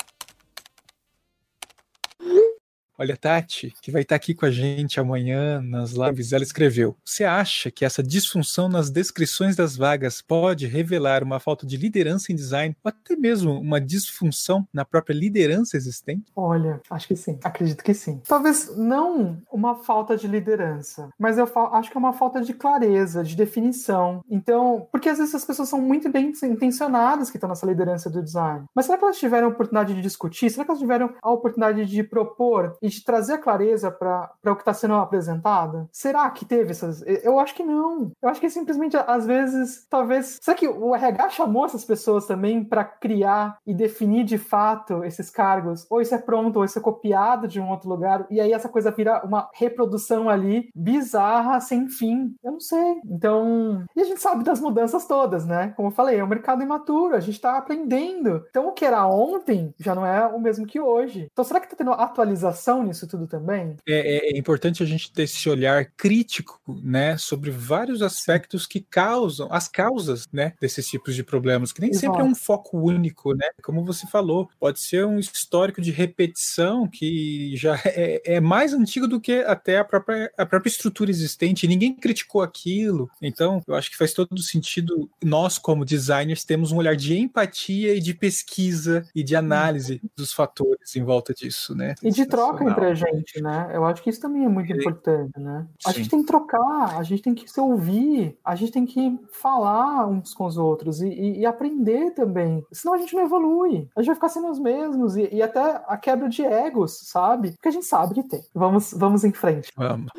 Olha, 3.00 3.16
Tati, 3.16 3.76
que 3.80 3.92
vai 3.92 4.02
estar 4.02 4.16
aqui 4.16 4.34
com 4.34 4.48
a 4.48 4.50
gente 4.50 5.00
amanhã 5.00 5.62
nas 5.62 5.92
lives, 5.92 6.34
ela 6.34 6.44
escreveu: 6.44 6.96
Você 7.06 7.24
acha 7.24 7.70
que 7.70 7.86
essa 7.86 8.02
disfunção 8.02 8.68
nas 8.68 8.90
descrições 8.90 9.56
das 9.56 9.78
vagas 9.78 10.20
pode 10.20 10.66
revelar 10.66 11.22
uma 11.22 11.40
falta 11.40 11.64
de 11.68 11.78
liderança 11.78 12.32
em 12.32 12.36
design 12.36 12.76
ou 12.84 12.90
até 12.90 13.16
mesmo 13.16 13.52
uma 13.52 13.80
disfunção 13.80 14.68
na 14.74 14.84
própria 14.84 15.14
liderança 15.14 15.78
existente? 15.78 16.32
Olha, 16.36 16.82
acho 16.90 17.08
que 17.08 17.16
sim. 17.16 17.38
Acredito 17.44 17.84
que 17.84 17.94
sim. 17.94 18.20
Talvez 18.28 18.76
não 18.76 19.38
uma 19.52 19.76
falta 19.76 20.18
de 20.18 20.28
liderança, 20.28 21.10
mas 21.20 21.38
eu 21.38 21.48
acho 21.74 21.92
que 21.92 21.98
é 21.98 22.00
uma 22.00 22.14
falta 22.14 22.42
de 22.42 22.52
clareza, 22.52 23.24
de 23.24 23.36
definição. 23.36 24.22
Então, 24.28 24.88
porque 24.92 25.08
às 25.08 25.20
vezes 25.20 25.36
as 25.36 25.46
pessoas 25.46 25.70
são 25.70 25.80
muito 25.80 26.10
bem 26.10 26.34
intencionadas 26.46 27.30
que 27.30 27.38
estão 27.38 27.50
nessa 27.50 27.68
liderança 27.68 28.10
do 28.10 28.24
design. 28.24 28.66
Mas 28.74 28.88
será 28.88 28.98
que 28.98 29.04
elas 29.04 29.20
tiveram 29.20 29.50
a 29.50 29.52
oportunidade 29.52 29.94
de 29.94 30.02
discutir? 30.02 30.50
Será 30.50 30.66
que 30.66 30.72
elas 30.72 30.82
tiveram 30.82 31.14
a 31.22 31.30
oportunidade 31.30 31.86
de 31.86 32.02
propor 32.02 32.76
e 32.88 32.90
de 32.90 33.04
trazer 33.04 33.34
a 33.34 33.38
clareza 33.38 33.92
para 33.92 34.32
o 34.46 34.56
que 34.56 34.62
está 34.62 34.74
sendo 34.74 34.96
apresentado? 34.96 35.88
Será 35.92 36.30
que 36.30 36.46
teve 36.46 36.72
essas. 36.72 37.04
Eu 37.24 37.40
acho 37.40 37.54
que 37.54 37.64
não. 37.64 38.12
Eu 38.22 38.30
acho 38.30 38.40
que 38.40 38.50
simplesmente, 38.50 38.96
às 38.96 39.26
vezes, 39.26 39.86
talvez. 39.90 40.40
Será 40.42 40.56
que 40.56 40.68
o 40.68 40.96
RH 40.96 41.30
chamou 41.32 41.66
essas 41.66 41.84
pessoas 41.84 42.26
também 42.26 42.64
para 42.64 42.84
criar 42.84 43.58
e 43.66 43.74
definir 43.74 44.24
de 44.24 44.38
fato 44.38 45.04
esses 45.04 45.30
cargos? 45.30 45.86
Ou 45.90 46.02
isso 46.02 46.16
é 46.16 46.18
pronto, 46.18 46.58
ou 46.58 46.66
isso 46.66 46.80
é 46.80 46.82
copiado 46.82 47.48
de 47.48 47.60
um 47.60 47.70
outro 47.70 47.90
lugar, 47.90 48.26
e 48.30 48.40
aí 48.40 48.54
essa 48.54 48.70
coisa 48.70 48.92
vira 48.92 49.24
uma 49.26 49.50
reprodução 49.54 50.30
ali 50.30 50.70
bizarra, 50.74 51.60
sem 51.60 51.90
fim? 51.90 52.36
Eu 52.44 52.54
não 52.54 52.60
sei. 52.60 53.02
Então. 53.06 53.86
E 53.96 54.02
a 54.02 54.06
gente 54.06 54.22
sabe 54.22 54.44
das 54.44 54.60
mudanças 54.60 55.06
todas, 55.06 55.46
né? 55.46 55.74
Como 55.76 55.90
eu 55.90 55.94
falei, 55.94 56.20
é 56.20 56.24
um 56.24 56.28
mercado 56.28 56.64
imaturo, 56.64 57.16
a 57.16 57.20
gente 57.20 57.36
está 57.36 57.58
aprendendo. 57.58 58.46
Então, 58.50 58.68
o 58.68 58.72
que 58.72 58.86
era 58.86 59.06
ontem 59.08 59.74
já 59.78 59.94
não 59.94 60.06
é 60.06 60.26
o 60.26 60.40
mesmo 60.40 60.66
que 60.66 60.80
hoje. 60.80 61.28
Então, 61.32 61.44
será 61.44 61.60
que 61.60 61.66
está 61.66 61.76
tendo 61.76 61.92
atualização 61.92 62.77
nisso 62.84 63.08
tudo 63.08 63.28
também? 63.28 63.76
É, 63.88 63.94
é, 63.94 64.32
é, 64.32 64.38
importante 64.38 64.84
a 64.84 64.86
gente 64.86 65.12
ter 65.12 65.24
esse 65.24 65.50
olhar 65.50 65.86
crítico, 65.98 66.60
né, 66.84 67.18
sobre 67.18 67.52
vários 67.52 68.02
aspectos 68.02 68.66
que 68.66 68.82
causam, 68.82 69.48
as 69.52 69.68
causas, 69.68 70.28
né, 70.32 70.54
desses 70.60 70.88
tipos 70.88 71.16
de 71.16 71.24
problemas, 71.24 71.72
que 71.72 71.82
nem 71.82 71.92
Exato. 71.92 72.06
sempre 72.06 72.22
é 72.22 72.24
um 72.24 72.36
foco 72.36 72.78
único, 72.78 73.34
né? 73.34 73.48
Como 73.64 73.84
você 73.84 74.08
falou, 74.08 74.50
pode 74.60 74.80
ser 74.80 75.06
um 75.06 75.20
histórico 75.20 75.82
de 75.82 75.92
repetição 75.92 76.88
que 76.88 77.56
já 77.56 77.76
é, 77.86 78.22
é 78.36 78.40
mais 78.40 78.74
antigo 78.74 79.08
do 79.08 79.20
que 79.20 79.40
até 79.42 79.80
a 79.80 79.84
própria, 79.84 80.32
a 80.38 80.46
própria 80.46 80.70
estrutura 80.70 81.10
existente. 81.10 81.68
Ninguém 81.68 81.94
criticou 81.94 82.42
aquilo. 82.42 83.10
Então, 83.22 83.62
eu 83.68 83.76
acho 83.76 83.90
que 83.90 83.98
faz 83.98 84.14
todo 84.14 84.42
sentido 84.42 85.10
nós, 85.24 85.58
como 85.58 85.86
designers, 85.86 86.44
temos 86.44 86.72
um 86.72 86.78
olhar 86.78 86.96
de 86.96 87.18
empatia 87.18 87.96
e 87.96 88.00
de 88.00 88.14
pesquisa 88.14 89.06
e 89.14 89.24
de 89.24 89.36
análise 89.36 90.02
dos 90.16 90.34
fatores 90.34 90.96
em 90.96 91.04
volta 91.04 91.34
disso, 91.34 91.76
né? 91.76 91.96
E 92.02 92.12
de 92.12 92.26
troca 92.26 92.64
entre 92.68 92.86
a 92.86 92.94
gente, 92.94 93.42
né? 93.42 93.72
Eu 93.74 93.86
acho 93.86 94.02
que 94.02 94.10
isso 94.10 94.22
também 94.22 94.46
é 94.46 94.50
muito 94.50 94.72
importante, 94.72 95.40
né? 95.40 95.68
A 95.86 95.92
gente 95.92 96.10
tem 96.10 96.20
que 96.22 96.28
trocar, 96.28 96.98
a 96.98 97.04
gente 97.04 97.22
tem 97.22 97.34
que 97.34 97.50
se 97.50 97.60
ouvir, 97.60 98.38
a 98.44 98.56
gente 98.56 98.72
tem 98.72 98.86
que 98.86 99.20
falar 99.32 100.08
uns 100.08 100.34
com 100.34 100.46
os 100.46 100.58
outros 100.58 101.02
e, 101.02 101.08
e, 101.08 101.40
e 101.40 101.46
aprender 101.46 102.12
também. 102.12 102.64
Senão 102.72 102.96
a 102.96 102.98
gente 102.98 103.16
não 103.16 103.24
evolui. 103.24 103.90
A 103.96 104.02
gente 104.02 104.08
vai 104.08 104.16
ficar 104.16 104.30
sendo 104.30 104.50
os 104.50 104.60
mesmos 104.60 105.16
e, 105.16 105.30
e 105.34 105.42
até 105.42 105.82
a 105.88 105.98
quebra 105.98 106.30
de 106.30 106.44
egos, 106.44 107.00
sabe? 107.04 107.52
Porque 107.52 107.70
a 107.70 107.72
gente 107.72 107.86
sabe 107.86 108.16
que 108.16 108.24
tem. 108.24 108.42
Vamos, 108.54 108.94
vamos 108.94 109.24
em 109.24 109.32
frente. 109.32 109.72
Vamos. 109.76 110.12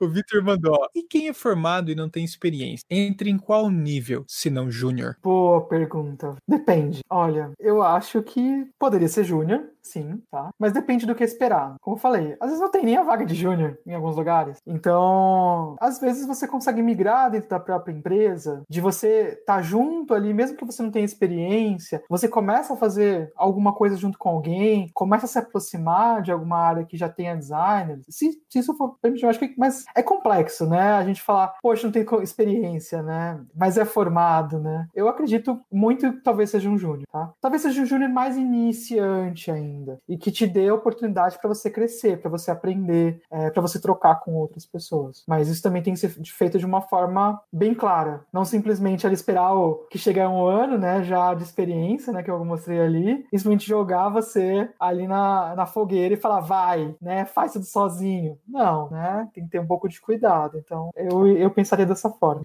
O 0.00 0.08
Victor 0.08 0.42
mandou, 0.42 0.74
ó, 0.74 0.88
e 0.94 1.02
quem 1.02 1.28
é 1.28 1.32
formado 1.32 1.90
e 1.90 1.94
não 1.94 2.10
tem 2.10 2.24
experiência? 2.24 2.84
Entre 2.90 3.30
em 3.30 3.38
qual 3.38 3.70
nível, 3.70 4.24
se 4.28 4.50
não 4.50 4.70
júnior? 4.70 5.16
Boa 5.22 5.60
pergunta. 5.66 6.34
Depende. 6.46 7.00
Olha, 7.08 7.52
eu 7.60 7.80
acho 7.80 8.22
que 8.22 8.68
poderia 8.78 9.08
ser 9.08 9.24
júnior, 9.24 9.64
sim, 9.84 10.20
tá? 10.30 10.50
Mas 10.58 10.72
depende 10.72 11.06
do 11.06 11.14
que 11.14 11.22
esperar. 11.22 11.76
Como 11.80 11.96
eu 11.96 12.00
falei, 12.00 12.36
às 12.40 12.48
vezes 12.48 12.60
não 12.60 12.70
tem 12.70 12.84
nem 12.84 12.96
a 12.96 13.02
vaga 13.02 13.24
de 13.24 13.34
júnior 13.34 13.78
em 13.86 13.94
alguns 13.94 14.16
lugares. 14.16 14.58
Então, 14.66 15.76
às 15.78 16.00
vezes 16.00 16.26
você 16.26 16.48
consegue 16.48 16.82
migrar 16.82 17.30
dentro 17.30 17.50
da 17.50 17.60
própria 17.60 17.92
empresa, 17.92 18.62
de 18.68 18.80
você 18.80 19.36
estar 19.38 19.56
tá 19.56 19.62
junto 19.62 20.14
ali, 20.14 20.32
mesmo 20.32 20.56
que 20.56 20.64
você 20.64 20.82
não 20.82 20.90
tenha 20.90 21.04
experiência, 21.04 22.02
você 22.08 22.26
começa 22.26 22.72
a 22.72 22.76
fazer 22.76 23.30
alguma 23.36 23.74
coisa 23.74 23.96
junto 23.96 24.18
com 24.18 24.30
alguém, 24.30 24.90
começa 24.94 25.26
a 25.26 25.28
se 25.28 25.38
aproximar 25.38 26.22
de 26.22 26.32
alguma 26.32 26.56
área 26.56 26.84
que 26.84 26.96
já 26.96 27.08
tenha 27.08 27.36
designer. 27.36 28.00
Se, 28.08 28.32
se 28.48 28.58
isso 28.58 28.74
for 28.74 28.96
permitido, 29.00 29.28
acho 29.28 29.38
que. 29.38 29.54
Mas 29.58 29.84
é 29.94 30.02
complexo, 30.02 30.66
né? 30.66 30.94
A 30.94 31.04
gente 31.04 31.20
falar, 31.20 31.54
poxa, 31.62 31.86
não 31.86 31.92
tem 31.92 32.04
experiência, 32.22 33.02
né? 33.02 33.38
Mas 33.54 33.76
é 33.76 33.84
formado, 33.84 34.58
né? 34.58 34.86
Eu 34.94 35.08
acredito 35.08 35.60
muito 35.70 36.10
que 36.12 36.22
talvez 36.22 36.50
seja 36.50 36.70
um 36.70 36.78
júnior, 36.78 37.06
tá? 37.12 37.32
Talvez 37.40 37.62
seja 37.62 37.82
um 37.82 37.86
júnior 37.86 38.10
mais 38.10 38.36
iniciante 38.36 39.50
ainda 39.50 39.73
ainda 39.74 39.98
e 40.08 40.16
que 40.16 40.30
te 40.30 40.46
dê 40.46 40.68
a 40.68 40.74
oportunidade 40.74 41.38
para 41.38 41.48
você 41.48 41.70
crescer, 41.70 42.20
para 42.20 42.30
você 42.30 42.50
aprender, 42.50 43.20
é, 43.30 43.50
para 43.50 43.62
você 43.62 43.80
trocar 43.80 44.20
com 44.20 44.34
outras 44.34 44.64
pessoas. 44.64 45.24
Mas 45.26 45.48
isso 45.48 45.62
também 45.62 45.82
tem 45.82 45.94
que 45.94 46.00
ser 46.00 46.08
feito 46.08 46.58
de 46.58 46.66
uma 46.66 46.80
forma 46.80 47.40
bem 47.52 47.74
clara, 47.74 48.24
não 48.32 48.44
simplesmente 48.44 49.06
ali 49.06 49.14
esperar 49.14 49.54
o, 49.54 49.86
que 49.90 49.98
chegar 49.98 50.28
um 50.28 50.44
ano, 50.46 50.78
né, 50.78 51.02
já 51.02 51.34
de 51.34 51.42
experiência, 51.42 52.12
né, 52.12 52.22
que 52.22 52.30
eu 52.30 52.44
mostrei 52.44 52.80
ali, 52.80 53.26
e 53.32 53.38
simplesmente 53.38 53.66
jogar 53.66 54.08
você 54.08 54.68
ali 54.78 55.06
na, 55.06 55.54
na 55.54 55.66
fogueira 55.66 56.14
e 56.14 56.18
falar 56.18 56.40
vai, 56.40 56.94
né, 57.00 57.24
faz 57.24 57.52
tudo 57.52 57.64
sozinho. 57.64 58.38
Não, 58.46 58.90
né, 58.90 59.28
tem 59.34 59.44
que 59.44 59.50
ter 59.50 59.60
um 59.60 59.66
pouco 59.66 59.88
de 59.88 60.00
cuidado. 60.00 60.58
Então 60.58 60.90
eu, 60.96 61.26
eu 61.26 61.50
pensaria 61.50 61.86
dessa 61.86 62.10
forma. 62.10 62.44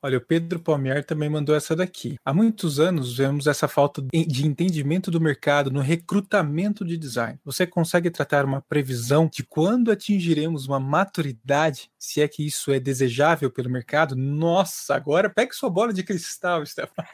Olha, 0.00 0.18
o 0.18 0.20
Pedro 0.20 0.60
Palmier 0.60 1.04
também 1.04 1.28
mandou 1.28 1.56
essa 1.56 1.74
daqui. 1.74 2.16
Há 2.24 2.32
muitos 2.32 2.78
anos 2.78 3.16
vemos 3.16 3.48
essa 3.48 3.66
falta 3.66 4.00
de 4.00 4.46
entendimento 4.46 5.10
do 5.10 5.20
mercado 5.20 5.72
no 5.72 5.80
recrutamento 5.80 6.67
de 6.84 6.96
design. 6.96 7.38
Você 7.44 7.66
consegue 7.66 8.10
tratar 8.10 8.44
uma 8.44 8.60
previsão 8.60 9.28
de 9.32 9.42
quando 9.42 9.90
atingiremos 9.90 10.66
uma 10.66 10.80
maturidade, 10.80 11.90
se 11.98 12.20
é 12.20 12.28
que 12.28 12.46
isso 12.46 12.72
é 12.72 12.78
desejável 12.78 13.50
pelo 13.50 13.70
mercado? 13.70 14.14
Nossa, 14.16 14.94
agora 14.94 15.30
pegue 15.30 15.54
sua 15.54 15.70
bola 15.70 15.92
de 15.92 16.02
cristal, 16.02 16.64
Stefan. 16.66 17.04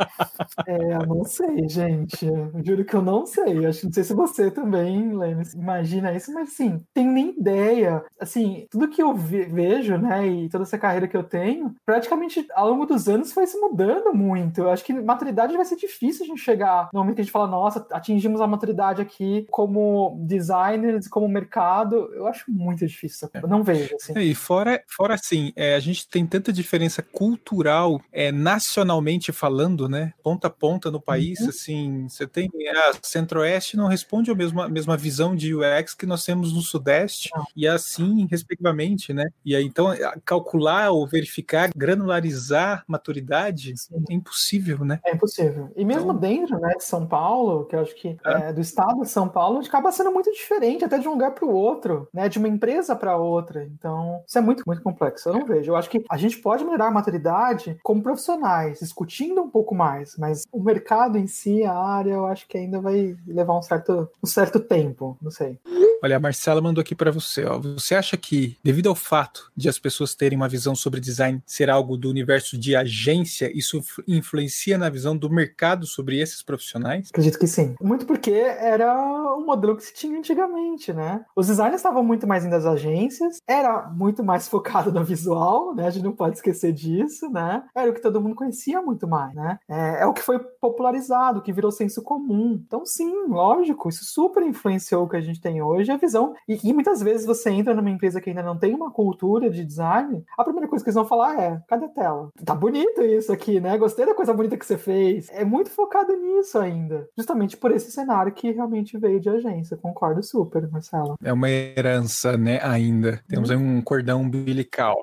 É, 0.67 0.95
eu 0.95 1.07
não 1.07 1.25
sei, 1.25 1.69
gente. 1.69 2.27
Eu 2.27 2.53
juro 2.65 2.85
que 2.85 2.95
eu 2.95 3.03
não 3.03 3.27
sei. 3.27 3.67
Acho 3.67 3.87
não 3.87 3.93
sei 3.93 4.05
se 4.05 4.15
você 4.15 4.51
também, 4.51 5.17
Lemes, 5.17 5.55
imagina 5.55 6.15
isso, 6.15 6.33
mas 6.33 6.51
sim, 6.51 6.83
tenho 6.93 7.13
nem 7.13 7.31
ideia. 7.39 8.05
Assim, 8.19 8.67
tudo 8.71 8.89
que 8.89 9.03
eu 9.03 9.15
vejo, 9.15 9.97
né, 9.99 10.27
e 10.27 10.49
toda 10.49 10.65
essa 10.65 10.79
carreira 10.79 11.09
que 11.09 11.17
eu 11.17 11.23
tenho, 11.23 11.75
praticamente 11.85 12.47
ao 12.55 12.71
longo 12.71 12.87
dos 12.87 13.09
anos 13.09 13.33
foi 13.33 13.47
se 13.47 13.59
mudando 13.59 14.15
muito. 14.15 14.61
Eu 14.61 14.71
acho 14.71 14.85
que 14.85 14.93
maturidade 14.93 15.57
vai 15.57 15.65
ser 15.65 15.77
difícil 15.77 16.25
a 16.25 16.29
gente 16.29 16.41
chegar 16.41 16.89
no 16.93 17.01
momento 17.01 17.17
que 17.17 17.21
a 17.21 17.25
gente 17.25 17.33
fala, 17.33 17.47
nossa, 17.47 17.87
atingimos 17.91 18.41
a 18.41 18.47
maturidade 18.47 19.03
aqui 19.03 19.44
como 19.51 20.17
designers, 20.27 21.09
como 21.09 21.29
mercado. 21.29 22.11
Eu 22.15 22.27
acho 22.27 22.45
muito 22.51 22.87
difícil. 22.87 23.29
Eu 23.35 23.49
não 23.49 23.63
vejo, 23.63 23.95
assim. 23.95 24.19
E 24.19 24.35
fora, 24.35 24.83
fora 24.89 25.15
assim, 25.15 25.53
é, 25.57 25.75
a 25.75 25.81
gente 25.81 26.09
tem 26.09 26.27
tanta 26.27 26.53
diferença 26.53 27.03
cultural, 27.03 28.01
é, 28.13 28.31
nacionalmente 28.33 29.33
falando, 29.33 29.89
né? 29.89 30.13
Ponta 30.23 30.49
a 30.49 30.51
ponta 30.51 30.91
no 30.91 31.01
país, 31.01 31.41
uhum. 31.41 31.49
assim, 31.49 32.09
você 32.09 32.27
tem 32.27 32.49
a 32.71 32.93
Centro-Oeste 33.03 33.77
não 33.77 33.87
responde 33.87 34.31
a 34.31 34.35
mesma, 34.35 34.69
mesma 34.69 34.97
visão 34.97 35.35
de 35.35 35.55
UX 35.55 35.95
que 35.95 36.07
nós 36.07 36.25
temos 36.25 36.53
no 36.53 36.61
Sudeste, 36.61 37.31
e 37.57 37.67
assim, 37.67 38.27
respectivamente, 38.31 39.13
né? 39.13 39.29
E 39.45 39.55
aí, 39.55 39.65
então, 39.65 39.89
calcular 40.25 40.91
ou 40.91 41.07
verificar, 41.07 41.71
granularizar 41.75 42.85
maturidade 42.87 43.77
Sim. 43.77 44.05
é 44.11 44.15
impossível, 44.15 44.85
né? 44.85 45.01
É 45.05 45.15
impossível. 45.15 45.71
E 45.77 45.85
mesmo 45.85 46.11
então... 46.11 46.17
dentro 46.17 46.59
né, 46.59 46.75
de 46.77 46.85
São 46.85 47.07
Paulo, 47.07 47.65
que 47.67 47.77
eu 47.77 47.81
acho 47.81 47.95
que 47.95 48.17
é. 48.25 48.49
É, 48.49 48.53
do 48.53 48.61
estado 48.61 49.01
de 49.01 49.09
São 49.09 49.29
Paulo, 49.35 49.59
acaba 49.59 49.91
sendo 49.91 50.13
muito 50.13 50.31
diferente, 50.31 50.85
até 50.85 50.97
de 50.97 51.09
um 51.09 51.13
lugar 51.13 51.33
para 51.33 51.45
o 51.45 51.53
outro, 51.53 52.09
né? 52.15 52.29
De 52.29 52.39
uma 52.39 52.47
empresa 52.47 52.95
para 52.95 53.17
outra. 53.17 53.65
Então, 53.65 54.23
isso 54.27 54.39
é 54.39 54.41
muito, 54.41 54.63
muito 54.65 54.81
complexo. 54.81 55.29
Eu 55.29 55.35
não 55.35 55.45
vejo. 55.45 55.73
Eu 55.73 55.77
acho 55.77 55.91
que 55.91 56.05
a 56.09 56.17
gente 56.17 56.39
pode 56.39 56.65
melhorar 56.65 56.87
a 56.87 56.91
maturidade 56.93 57.77
como 57.83 58.03
profissionais, 58.03 58.79
discutindo 58.79 59.43
um 59.43 59.51
pouco 59.51 59.75
mais, 59.75 60.17
mas 60.17 60.45
o 60.53 60.63
mercado 60.63 61.19
em 61.19 61.27
si, 61.27 61.65
a 61.65 61.77
área, 61.77 62.13
eu 62.13 62.27
acho 62.27 62.47
que 62.47 62.57
ainda 62.57 62.81
vai 62.81 63.17
levar 63.27 63.59
um 63.59 63.63
certo, 63.63 64.09
um 64.23 64.27
certo 64.27 64.61
tempo. 64.61 65.19
Não 65.21 65.31
sei. 65.31 65.59
Olha, 66.05 66.17
a 66.17 66.21
Marcela 66.21 66.61
mandou 66.61 66.83
aqui 66.83 66.95
para 66.95 67.11
você. 67.11 67.47
Ó. 67.47 67.59
Você 67.59 67.95
acha 67.95 68.15
que, 68.15 68.59
devido 68.63 68.91
ao 68.91 68.95
fato 68.95 69.51
de 69.57 69.71
as 69.71 69.79
pessoas 69.79 70.15
terem 70.15 70.37
uma 70.37 70.49
visão 70.49 70.75
sobre 70.75 71.01
design 71.01 71.43
ser 71.47 71.71
algo 71.71 71.97
do 71.97 72.11
universo 72.11 72.59
de 72.59 72.77
agência, 72.77 73.51
isso 73.57 73.83
influencia 74.07 74.77
na 74.77 74.91
visão 74.91 75.17
do 75.17 75.31
mercado 75.31 75.87
sobre 75.87 76.21
esses 76.21 76.43
profissionais? 76.43 77.09
Acredito 77.11 77.39
que 77.39 77.47
sim. 77.47 77.75
Muito 77.81 78.05
porque 78.05 78.33
era 78.33 78.93
o 79.27 79.45
modelo 79.45 79.77
que 79.77 79.85
se 79.85 79.95
tinha 79.95 80.19
antigamente, 80.19 80.93
né? 80.93 81.25
Os 81.37 81.47
designers 81.47 81.77
estavam 81.77 82.03
muito 82.03 82.27
mais 82.27 82.45
indo 82.45 82.55
às 82.55 82.67
agências, 82.67 83.39
era 83.47 83.89
muito 83.89 84.23
mais 84.23 84.49
focado 84.49 84.93
no 84.93 85.05
visual, 85.05 85.75
né? 85.75 85.87
A 85.87 85.91
gente 85.91 86.05
não 86.05 86.13
pode 86.13 86.37
esquecer 86.37 86.73
disso, 86.73 87.31
né? 87.31 87.65
Era 87.75 87.91
o 87.91 87.95
que 87.95 88.03
todo 88.03 88.21
mundo 88.21 88.35
conhecia 88.35 88.81
muito 88.83 89.07
mais, 89.07 89.35
né? 89.35 89.59
É, 89.69 90.03
é 90.03 90.07
o 90.07 90.13
que 90.13 90.23
foi 90.23 90.39
popularizado, 90.61 91.43
que 91.43 91.53
virou 91.53 91.71
senso 91.71 92.03
comum. 92.03 92.61
Então, 92.67 92.85
sim, 92.85 93.27
lógico, 93.29 93.89
isso 93.89 94.05
super 94.05 94.43
influenciou 94.43 95.05
o 95.05 95.09
que 95.09 95.17
a 95.17 95.21
gente 95.21 95.41
tem 95.41 95.63
hoje 95.63 95.91
a 95.91 95.97
visão. 95.97 96.35
E, 96.49 96.59
e, 96.63 96.73
muitas 96.73 97.03
vezes 97.03 97.27
você 97.27 97.51
entra 97.51 97.75
numa 97.75 97.91
empresa 97.91 98.21
que 98.21 98.31
ainda 98.31 98.43
não 98.43 98.59
tem 98.59 98.75
uma 98.75 98.91
cultura 98.91 99.51
de 99.51 99.65
design, 99.65 100.25
a 100.37 100.45
primeira 100.45 100.69
coisa 100.69 100.85
que 100.85 100.89
eles 100.89 100.97
vão 100.97 101.05
falar 101.05 101.41
é: 101.41 101.63
cadê 101.69 101.87
a 101.87 101.89
tela? 101.89 102.31
Tá 102.45 102.55
bonito 102.55 103.03
isso 103.03 103.33
aqui, 103.33 103.61
né? 103.61 103.77
Gostei 103.79 104.07
da 104.07 104.15
coisa 104.15 104.33
bonita 104.33 104.57
que 104.57 104.67
você 104.67 104.77
fez. 104.77 105.29
É 105.31 105.45
muito 105.45 105.71
focado 105.71 106.15
nisso 106.17 106.59
ainda. 106.59 107.09
Justamente 107.17 107.57
por 107.57 107.71
esse 107.71 107.91
cenário 107.91 108.33
que 108.33 108.51
realmente 108.51 108.99
veio 109.05 109.21
de 109.21 109.29
agência. 109.29 109.77
Concordo 109.77 110.23
super, 110.23 110.69
Marcelo. 110.71 111.17
É 111.23 111.33
uma 111.33 111.51
herança, 111.51 112.37
né? 112.37 112.59
Ainda. 112.63 113.21
Temos 113.29 113.51
aí 113.51 113.57
um 113.57 113.83
cordão 113.83 114.23
umbilical. 114.23 114.97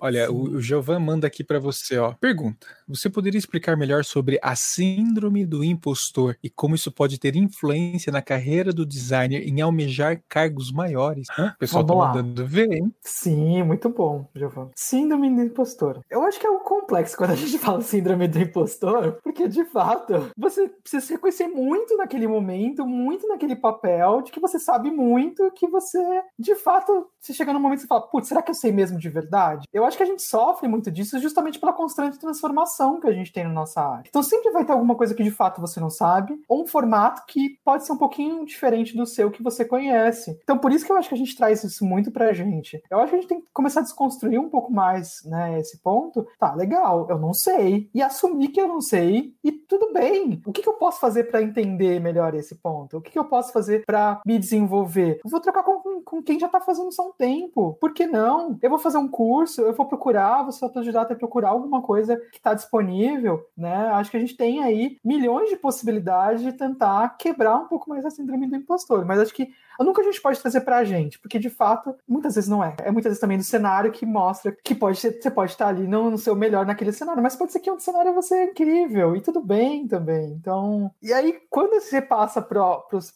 Olha, 0.00 0.30
o, 0.30 0.56
o 0.56 0.60
Giovan 0.60 1.00
manda 1.00 1.26
aqui 1.26 1.42
para 1.42 1.58
você, 1.58 1.98
ó. 1.98 2.12
Pergunta: 2.12 2.66
Você 2.86 3.08
poderia 3.08 3.38
explicar 3.38 3.76
melhor 3.76 4.04
sobre 4.04 4.38
a 4.42 4.54
síndrome 4.54 5.46
do 5.46 5.64
impostor 5.64 6.36
e 6.42 6.50
como 6.50 6.74
isso 6.74 6.92
pode 6.92 7.18
ter 7.18 7.36
influência 7.36 8.12
na 8.12 8.20
carreira 8.20 8.72
do 8.72 8.84
designer 8.84 9.42
em 9.42 9.60
almejar 9.60 10.20
cargos 10.28 10.70
maiores? 10.70 11.26
Hã? 11.38 11.52
O 11.56 11.58
pessoal 11.58 11.86
Vamos 11.86 12.02
tá 12.02 12.08
lá. 12.08 12.14
mandando 12.14 12.46
ver, 12.46 12.72
hein? 12.72 12.94
Sim, 13.00 13.62
muito 13.62 13.88
bom, 13.88 14.28
Giovan. 14.34 14.70
Síndrome 14.74 15.34
do 15.34 15.42
impostor. 15.42 16.00
Eu 16.10 16.22
acho 16.22 16.38
que 16.38 16.46
é 16.46 16.50
um 16.50 16.60
complexo 16.60 17.16
quando 17.16 17.30
a 17.30 17.36
gente 17.36 17.56
fala 17.58 17.80
síndrome 17.80 18.28
do 18.28 18.38
impostor, 18.38 19.18
porque 19.22 19.48
de 19.48 19.64
fato 19.64 20.30
você 20.36 20.68
precisa 20.68 21.06
se 21.06 21.12
reconhecer 21.14 21.48
muito 21.48 21.96
naquele 21.96 22.26
momento, 22.26 22.86
muito 22.86 23.26
naquele 23.26 23.45
papel, 23.54 24.22
de 24.22 24.32
que 24.32 24.40
você 24.40 24.58
sabe 24.58 24.90
muito, 24.90 25.50
que 25.52 25.68
você 25.68 26.22
de 26.38 26.54
fato, 26.54 27.06
se 27.20 27.34
chega 27.34 27.52
num 27.52 27.60
momento 27.60 27.84
e 27.84 27.86
fala, 27.86 28.02
putz, 28.02 28.28
será 28.28 28.42
que 28.42 28.50
eu 28.50 28.54
sei 28.54 28.72
mesmo 28.72 28.98
de 28.98 29.08
verdade? 29.08 29.66
Eu 29.72 29.84
acho 29.84 29.96
que 29.96 30.02
a 30.02 30.06
gente 30.06 30.22
sofre 30.22 30.68
muito 30.68 30.90
disso 30.90 31.18
justamente 31.18 31.58
pela 31.58 31.72
constante 31.72 32.18
transformação 32.18 33.00
que 33.00 33.08
a 33.08 33.12
gente 33.12 33.32
tem 33.32 33.44
na 33.44 33.50
nossa 33.50 33.80
área. 33.80 34.08
Então 34.08 34.22
sempre 34.22 34.50
vai 34.50 34.64
ter 34.64 34.72
alguma 34.72 34.94
coisa 34.94 35.14
que 35.14 35.22
de 35.22 35.30
fato 35.30 35.60
você 35.60 35.80
não 35.80 35.90
sabe, 35.90 36.38
ou 36.48 36.62
um 36.62 36.66
formato 36.66 37.24
que 37.26 37.58
pode 37.64 37.86
ser 37.86 37.92
um 37.92 37.98
pouquinho 37.98 38.44
diferente 38.44 38.96
do 38.96 39.06
seu 39.06 39.30
que 39.30 39.42
você 39.42 39.64
conhece. 39.64 40.38
Então 40.42 40.58
por 40.58 40.72
isso 40.72 40.84
que 40.84 40.92
eu 40.92 40.96
acho 40.96 41.08
que 41.08 41.14
a 41.14 41.18
gente 41.18 41.36
traz 41.36 41.62
isso 41.64 41.84
muito 41.84 42.10
pra 42.10 42.32
gente. 42.32 42.82
Eu 42.90 42.98
acho 42.98 43.10
que 43.10 43.16
a 43.16 43.20
gente 43.20 43.28
tem 43.28 43.40
que 43.40 43.50
começar 43.52 43.80
a 43.80 43.84
desconstruir 43.84 44.38
um 44.38 44.48
pouco 44.48 44.72
mais, 44.72 45.22
né, 45.24 45.58
esse 45.58 45.78
ponto. 45.78 46.26
Tá, 46.38 46.54
legal, 46.54 47.06
eu 47.08 47.18
não 47.18 47.32
sei. 47.32 47.88
E 47.94 48.02
assumir 48.02 48.48
que 48.48 48.60
eu 48.60 48.68
não 48.68 48.80
sei, 48.80 49.34
e 49.42 49.52
tudo 49.52 49.92
bem. 49.92 50.40
O 50.46 50.52
que, 50.52 50.62
que 50.62 50.68
eu 50.68 50.74
posso 50.74 51.00
fazer 51.00 51.24
para 51.24 51.42
entender 51.42 52.00
melhor 52.00 52.34
esse 52.34 52.54
ponto? 52.54 52.98
O 52.98 53.00
que, 53.00 53.10
que 53.10 53.18
eu 53.18 53.24
posso 53.24 53.35
fazer 53.42 53.84
para 53.84 54.20
me 54.24 54.38
desenvolver? 54.38 55.20
Eu 55.24 55.30
vou 55.30 55.40
trocar 55.40 55.62
com, 55.62 56.02
com 56.02 56.22
quem 56.22 56.38
já 56.38 56.48
tá 56.48 56.60
fazendo 56.60 56.88
isso 56.88 57.00
há 57.00 57.06
um 57.06 57.12
tempo. 57.12 57.76
Por 57.80 57.92
que 57.92 58.06
não? 58.06 58.58
Eu 58.62 58.70
vou 58.70 58.78
fazer 58.78 58.98
um 58.98 59.08
curso, 59.08 59.62
eu 59.62 59.74
vou 59.74 59.86
procurar, 59.86 60.44
você 60.44 60.64
autodidata 60.64 61.14
a 61.14 61.16
procurar 61.16 61.50
alguma 61.50 61.82
coisa 61.82 62.16
que 62.16 62.38
está 62.38 62.54
disponível, 62.54 63.46
né? 63.56 63.88
Acho 63.92 64.10
que 64.10 64.16
a 64.16 64.20
gente 64.20 64.36
tem 64.36 64.62
aí 64.62 64.98
milhões 65.04 65.48
de 65.48 65.56
possibilidades 65.56 66.42
de 66.42 66.52
tentar 66.52 67.16
quebrar 67.18 67.56
um 67.56 67.66
pouco 67.66 67.88
mais 67.88 68.04
a 68.04 68.10
síndrome 68.10 68.46
do 68.46 68.56
impostor, 68.56 69.04
mas 69.04 69.20
acho 69.20 69.34
que 69.34 69.52
nunca 69.84 70.00
a 70.00 70.04
gente 70.04 70.20
pode 70.20 70.40
trazer 70.40 70.60
pra 70.62 70.84
gente, 70.84 71.18
porque 71.18 71.38
de 71.38 71.50
fato, 71.50 71.94
muitas 72.08 72.34
vezes 72.34 72.48
não 72.48 72.62
é. 72.62 72.74
É 72.78 72.90
muitas 72.90 73.10
vezes 73.10 73.20
também 73.20 73.38
do 73.38 73.44
cenário 73.44 73.92
que 73.92 74.06
mostra 74.06 74.56
que 74.64 74.74
pode 74.74 74.98
ser, 74.98 75.20
você 75.20 75.30
pode 75.30 75.52
estar 75.52 75.68
ali 75.68 75.86
não 75.86 76.10
no 76.10 76.18
seu 76.18 76.34
melhor 76.34 76.64
naquele 76.64 76.92
cenário, 76.92 77.22
mas 77.22 77.36
pode 77.36 77.52
ser 77.52 77.60
que 77.60 77.70
um 77.70 77.78
cenário 77.78 78.14
você 78.14 78.34
é 78.34 78.44
incrível 78.44 79.16
e 79.16 79.20
tudo 79.20 79.40
bem 79.40 79.86
também. 79.86 80.32
Então, 80.32 80.90
e 81.02 81.12
aí 81.12 81.38
quando 81.50 81.80
você 81.80 82.00
passa 82.00 82.40
para 82.40 82.62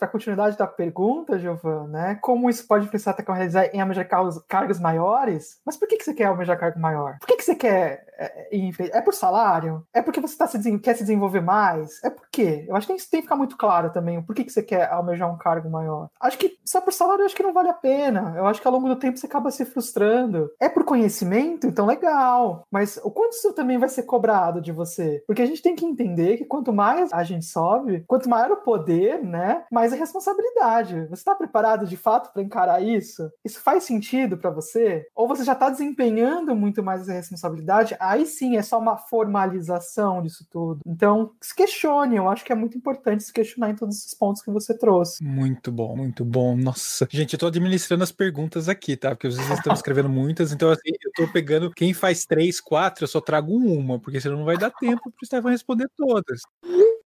a 0.00 0.08
continuidade 0.10 0.56
da 0.56 0.66
pergunta, 0.66 1.38
Giovanna, 1.38 1.86
né? 1.86 2.18
Como 2.20 2.48
isso 2.50 2.66
pode 2.66 2.86
influenciar 2.86 3.12
até 3.12 3.24
em 3.72 3.80
almejar 3.80 4.08
cargos 4.48 4.80
maiores? 4.80 5.60
Mas 5.64 5.76
por 5.76 5.88
que, 5.88 5.96
que 5.96 6.04
você 6.04 6.14
quer 6.14 6.24
almejar 6.24 6.58
cargo 6.58 6.78
maior? 6.78 7.18
Por 7.18 7.26
que, 7.26 7.36
que 7.36 7.44
você 7.44 7.54
quer 7.54 8.10
é, 8.20 8.48
é, 8.54 8.98
é 8.98 9.00
por 9.00 9.14
salário? 9.14 9.82
É 9.94 10.02
porque 10.02 10.20
você 10.20 10.36
tá 10.36 10.46
se, 10.46 10.78
quer 10.78 10.94
se 10.94 11.04
desenvolver 11.04 11.40
mais? 11.40 12.02
É 12.04 12.10
por 12.10 12.28
quê? 12.30 12.66
Eu 12.68 12.76
acho 12.76 12.86
que 12.86 12.92
isso 12.92 13.10
tem 13.10 13.20
que 13.20 13.26
ficar 13.26 13.36
muito 13.36 13.56
claro 13.56 13.90
também. 13.90 14.22
Por 14.22 14.34
que, 14.34 14.44
que 14.44 14.52
você 14.52 14.62
quer 14.62 14.90
almejar 14.90 15.32
um 15.32 15.38
cargo 15.38 15.70
maior? 15.70 16.10
Acho 16.20 16.36
que 16.36 16.58
só 16.64 16.82
por 16.82 16.92
salário 16.92 17.22
eu 17.22 17.26
acho 17.26 17.34
que 17.34 17.42
não 17.42 17.54
vale 17.54 17.70
a 17.70 17.74
pena. 17.74 18.34
Eu 18.36 18.46
acho 18.46 18.60
que 18.60 18.66
ao 18.66 18.74
longo 18.74 18.88
do 18.88 18.96
tempo 18.96 19.16
você 19.16 19.26
acaba 19.26 19.50
se 19.50 19.64
frustrando. 19.64 20.50
É 20.60 20.68
por 20.68 20.84
conhecimento? 20.84 21.66
Então 21.66 21.86
legal. 21.86 22.66
Mas 22.70 23.00
o 23.02 23.10
quanto 23.10 23.32
isso 23.32 23.54
também 23.54 23.78
vai 23.78 23.88
ser 23.88 24.02
cobrado 24.02 24.60
de 24.60 24.70
você? 24.70 25.22
Porque 25.26 25.42
a 25.42 25.46
gente 25.46 25.62
tem 25.62 25.74
que 25.74 25.86
entender 25.86 26.36
que 26.36 26.44
quanto 26.44 26.72
mais 26.72 27.10
a 27.12 27.22
gente 27.22 27.46
sobe, 27.46 28.04
quanto 28.06 28.28
maior 28.28 28.50
o 28.50 28.56
poder, 28.58 29.22
né? 29.24 29.64
Mais 29.72 29.92
a 29.92 29.96
responsabilidade. 30.00 31.06
Você 31.06 31.20
está 31.20 31.34
preparado 31.34 31.86
de 31.86 31.96
fato 31.96 32.32
para 32.32 32.42
encarar 32.42 32.82
isso? 32.82 33.30
Isso 33.44 33.60
faz 33.60 33.84
sentido 33.84 34.36
para 34.36 34.50
você? 34.50 35.06
Ou 35.14 35.28
você 35.28 35.44
já 35.44 35.52
está 35.52 35.70
desempenhando 35.70 36.54
muito 36.54 36.82
mais 36.82 37.02
essa 37.02 37.12
responsabilidade? 37.12 37.96
Aí 38.00 38.26
sim 38.26 38.56
é 38.56 38.62
só 38.62 38.78
uma 38.78 38.96
formalização 38.96 40.22
disso 40.22 40.46
tudo. 40.50 40.80
Então, 40.86 41.32
se 41.40 41.54
questione. 41.54 42.16
Eu 42.16 42.28
acho 42.28 42.44
que 42.44 42.52
é 42.52 42.56
muito 42.56 42.76
importante 42.76 43.22
se 43.22 43.32
questionar 43.32 43.70
em 43.70 43.76
todos 43.76 43.96
esses 43.96 44.14
pontos 44.14 44.42
que 44.42 44.50
você 44.50 44.76
trouxe. 44.76 45.22
Muito 45.22 45.70
bom, 45.70 45.96
muito 45.96 46.24
bom. 46.24 46.56
Nossa. 46.56 47.06
Gente, 47.10 47.34
eu 47.34 47.38
tô 47.38 47.46
administrando 47.46 48.02
as 48.02 48.12
perguntas 48.12 48.68
aqui, 48.68 48.96
tá? 48.96 49.10
Porque 49.10 49.30
vocês 49.30 49.48
estão 49.50 49.72
escrevendo 49.72 50.08
muitas, 50.08 50.52
então 50.52 50.70
assim, 50.70 50.90
eu 51.02 51.12
tô 51.14 51.32
pegando 51.32 51.70
quem 51.70 51.92
faz 51.92 52.24
três, 52.24 52.60
quatro, 52.60 53.04
eu 53.04 53.08
só 53.08 53.20
trago 53.20 53.54
uma, 53.54 53.98
porque 53.98 54.20
senão 54.20 54.38
não 54.38 54.44
vai 54.44 54.56
dar 54.56 54.70
tempo 54.70 55.10
pro 55.10 55.26
Stefan 55.26 55.50
responder 55.50 55.88
todas. 55.96 56.40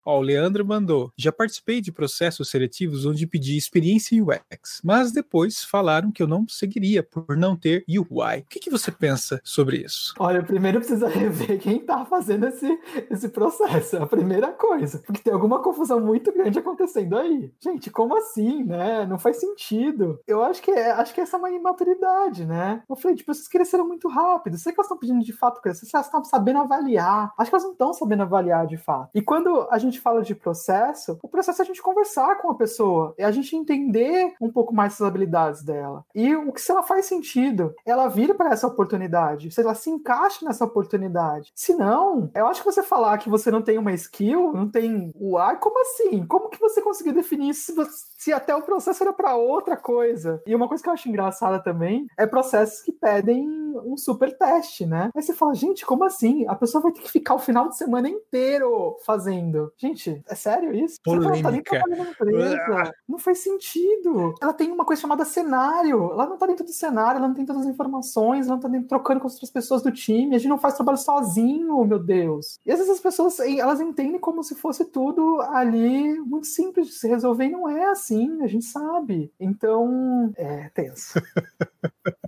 Ó, 0.07 0.19
o 0.19 0.23
Leandro 0.23 0.65
mandou. 0.65 1.11
Já 1.17 1.33
participei 1.33 1.81
de 1.81 1.91
processos 1.91 2.49
seletivos 2.49 3.05
onde 3.05 3.27
pedi 3.27 3.57
experiência 3.57 4.15
em 4.15 4.23
UX, 4.23 4.81
mas 4.85 5.11
depois 5.11 5.65
falaram 5.65 6.13
que 6.13 6.23
eu 6.23 6.29
não 6.29 6.47
seguiria 6.49 7.03
por 7.03 7.37
não 7.37 7.57
ter 7.57 7.85
UI. 7.89 8.39
O 8.39 8.45
que, 8.49 8.61
que 8.61 8.71
você 8.71 8.93
pensa 8.93 9.41
sobre 9.43 9.79
isso? 9.79 10.15
Olha, 10.19 10.45
primeiro 10.45 10.79
precisa 10.79 11.09
rever 11.11 11.59
quem 11.59 11.81
tá 11.81 12.05
fazendo 12.05 12.47
esse, 12.47 12.67
esse 13.11 13.29
processo. 13.29 13.97
É 13.97 14.03
a 14.03 14.07
primeira 14.07 14.53
coisa. 14.53 15.03
Porque 15.05 15.23
tem 15.23 15.33
alguma 15.33 15.61
confusão 15.61 16.01
muito 16.01 16.33
grande 16.33 16.59
acontecendo 16.59 17.19
aí. 17.19 17.53
Gente, 17.59 17.91
como 17.91 18.17
assim, 18.17 18.63
né? 18.63 19.05
Não 19.07 19.19
faz 19.19 19.39
sentido. 19.39 20.21
Eu 20.27 20.43
acho 20.45 20.63
que 20.63 20.71
é, 20.71 20.93
acho 20.93 21.13
que 21.13 21.21
essa 21.21 21.37
é 21.37 21.39
uma 21.39 21.51
imaturidade, 21.51 22.47
né? 22.47 22.83
Eu 22.89 22.95
falei, 22.95 23.17
tipo, 23.17 23.35
vocês 23.35 23.49
cresceram 23.49 23.89
muito 23.89 24.09
rápido. 24.09 24.57
Sei 24.57 24.73
que 24.73 24.79
elas 24.79 24.87
estão 24.87 24.99
pedindo 24.99 25.25
de 25.25 25.33
fato 25.33 25.61
crescer, 25.61 25.89
elas 25.93 26.07
estão 26.07 26.23
sabendo 26.23 26.61
avaliar. 26.61 27.33
Acho 27.37 27.51
que 27.51 27.55
elas 27.57 27.65
não 27.65 27.73
estão 27.73 27.93
sabendo 27.93 28.23
avaliar 28.23 28.67
de 28.69 28.77
fato. 28.77 29.11
E 29.13 29.21
quando 29.21 29.67
a 29.71 29.79
gente 29.79 29.96
gente 29.97 30.01
fala 30.01 30.23
de 30.23 30.35
processo, 30.35 31.19
o 31.23 31.29
processo 31.29 31.63
é 31.63 31.65
a 31.65 31.67
gente 31.67 31.83
conversar 31.83 32.37
com 32.37 32.51
a 32.51 32.55
pessoa, 32.55 33.15
é 33.17 33.25
a 33.25 33.31
gente 33.31 33.57
entender 33.57 34.35
um 34.41 34.51
pouco 34.51 34.75
mais 34.75 34.95
as 34.95 35.03
habilidades 35.03 35.63
dela. 35.63 36.05
E 36.15 36.35
o 36.35 36.53
que 36.53 36.61
se 36.61 36.71
ela 36.71 36.83
faz 36.83 37.07
sentido, 37.07 37.75
ela 37.85 38.09
vira 38.09 38.35
para 38.35 38.51
essa 38.51 38.67
oportunidade, 38.67 39.51
se 39.51 39.61
ela 39.61 39.75
se 39.75 39.91
encaixa 39.91 40.45
nessa 40.45 40.65
oportunidade. 40.65 41.51
Se 41.55 41.75
não, 41.75 42.31
eu 42.35 42.47
acho 42.47 42.63
que 42.63 42.71
você 42.71 42.83
falar 42.83 43.19
que 43.19 43.31
você 43.31 43.51
não 43.51 43.63
tem 43.63 43.79
uma 43.79 43.93
skill, 43.93 44.53
não 44.53 44.69
tem 44.69 45.13
o 45.19 45.39
ar, 45.39 45.59
como 45.59 45.81
assim? 45.81 46.25
Como 46.27 46.51
que 46.51 46.61
você 46.61 46.83
conseguiu 46.83 47.15
definir 47.15 47.51
isso 47.51 47.67
se, 47.67 47.73
você, 47.73 48.07
se 48.19 48.33
até 48.33 48.55
o 48.55 48.63
processo 48.63 49.03
era 49.03 49.13
para 49.13 49.37
outra 49.37 49.77
coisa? 49.77 50.43
E 50.47 50.55
uma 50.55 50.69
coisa 50.69 50.83
que 50.83 50.89
eu 50.89 50.93
acho 50.93 51.09
engraçada 51.09 51.59
também 51.59 52.07
é 52.19 52.27
processos 52.27 52.83
que 52.83 52.93
pedem 52.93 53.67
um 53.85 53.97
super 53.97 54.37
teste, 54.37 54.87
né? 54.87 55.11
Aí 55.15 55.23
você 55.23 55.33
fala, 55.33 55.55
gente, 55.55 55.85
como 55.85 56.05
assim? 56.05 56.47
A 56.49 56.55
pessoa 56.55 56.83
vai 56.83 56.93
ter 56.93 57.01
que 57.01 57.11
ficar 57.11 57.35
o 57.35 57.39
final 57.39 57.69
de 57.69 57.77
semana 57.77 58.09
inteiro 58.09 58.97
fazendo. 59.05 59.73
Gente, 59.77 59.86
é 60.29 60.35
sério 60.35 60.75
isso? 60.75 60.99
Polêmica. 61.03 61.81
Tá 61.81 62.93
não 63.09 63.19
faz 63.19 63.39
sentido. 63.39 64.35
Ela 64.41 64.53
tem 64.53 64.71
uma 64.71 64.85
coisa 64.85 65.03
chamada 65.03 65.25
cenário. 65.25 66.13
Ela 66.13 66.27
não 66.27 66.37
tá 66.37 66.47
dentro 66.47 66.65
do 66.65 66.73
cenário, 66.73 67.19
ela 67.19 67.29
não 67.29 67.35
tem 67.35 67.47
todas 67.47 67.63
as 67.63 67.69
informações, 67.69 68.47
ela 68.47 68.57
não 68.57 68.63
tá 68.63 68.69
dentro, 68.69 68.89
trocando 68.89 69.21
com 69.21 69.27
as 69.27 69.35
outras 69.35 69.51
pessoas 69.51 69.83
do 69.83 69.93
time. 69.93 70.35
A 70.35 70.39
gente 70.39 70.49
não 70.49 70.59
faz 70.59 70.75
trabalho 70.75 70.99
sozinho, 70.99 71.85
meu 71.85 71.99
Deus. 71.99 72.59
E 72.65 72.73
às 72.73 72.79
vezes 72.79 72.95
as 72.95 73.01
pessoas, 73.01 73.39
elas 73.41 73.81
entendem 73.81 74.19
como 74.19 74.43
se 74.43 74.55
fosse 74.55 74.85
tudo 74.85 75.41
ali 75.43 76.19
muito 76.21 76.47
simples 76.47 76.89
de 76.89 76.93
se 76.95 77.09
resolver 77.09 77.47
e 77.47 77.51
não 77.51 77.69
é 77.69 77.87
assim, 77.87 78.43
a 78.43 78.47
gente 78.47 78.65
sabe. 78.65 79.33
Então, 79.39 80.33
é 80.37 80.69
tenso. 80.71 81.21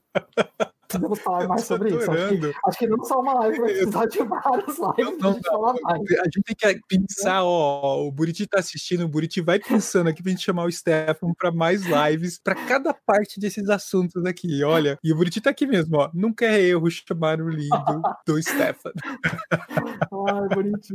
Podemos 0.92 1.18
falar 1.20 1.46
mais 1.46 1.64
sobre 1.64 1.90
isso. 1.94 2.10
Acho 2.10 2.28
que, 2.28 2.54
acho 2.66 2.78
que, 2.78 2.86
não 2.86 3.04
só 3.04 3.20
uma 3.20 3.34
live 3.40 3.58
vai 3.58 3.72
precisar 3.74 4.06
de 4.06 4.18
várias 4.24 4.78
lives. 4.78 5.18
Não, 5.20 5.32
não, 5.32 5.40
não, 5.40 5.70
a 5.90 6.24
gente 6.24 6.56
tem 6.56 6.80
que 6.80 6.80
pensar, 6.88 7.44
ó, 7.44 8.06
o 8.06 8.10
Buriti 8.10 8.46
tá 8.46 8.58
assistindo, 8.58 9.04
o 9.04 9.08
Buriti 9.08 9.40
vai 9.42 9.58
pensando 9.58 10.08
aqui 10.08 10.22
pra 10.22 10.30
gente 10.30 10.44
chamar 10.44 10.64
o 10.64 10.72
Stefan 10.72 11.34
pra 11.36 11.52
mais 11.52 11.82
lives, 11.82 12.40
pra 12.42 12.54
cada 12.54 12.94
parte 12.94 13.38
desses 13.38 13.68
assuntos 13.68 14.24
aqui, 14.24 14.64
olha. 14.64 14.98
E 15.04 15.12
o 15.12 15.16
Buriti 15.16 15.40
tá 15.40 15.50
aqui 15.50 15.66
mesmo, 15.66 15.98
ó. 15.98 16.10
Nunca 16.14 16.46
é 16.46 16.60
erro 16.60 16.90
chamar 16.90 17.40
o 17.40 17.50
lindo 17.50 18.02
do 18.26 18.42
Stefan. 18.42 18.92
Ai, 20.28 20.48
Buriti. 20.54 20.94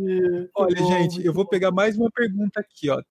Olha, 0.56 0.82
bom, 0.82 0.88
gente, 0.88 1.24
eu 1.24 1.34
vou 1.34 1.48
pegar 1.48 1.72
mais 1.72 1.96
uma 1.98 2.10
pergunta 2.10 2.60
aqui, 2.60 2.90
ó. 2.90 3.02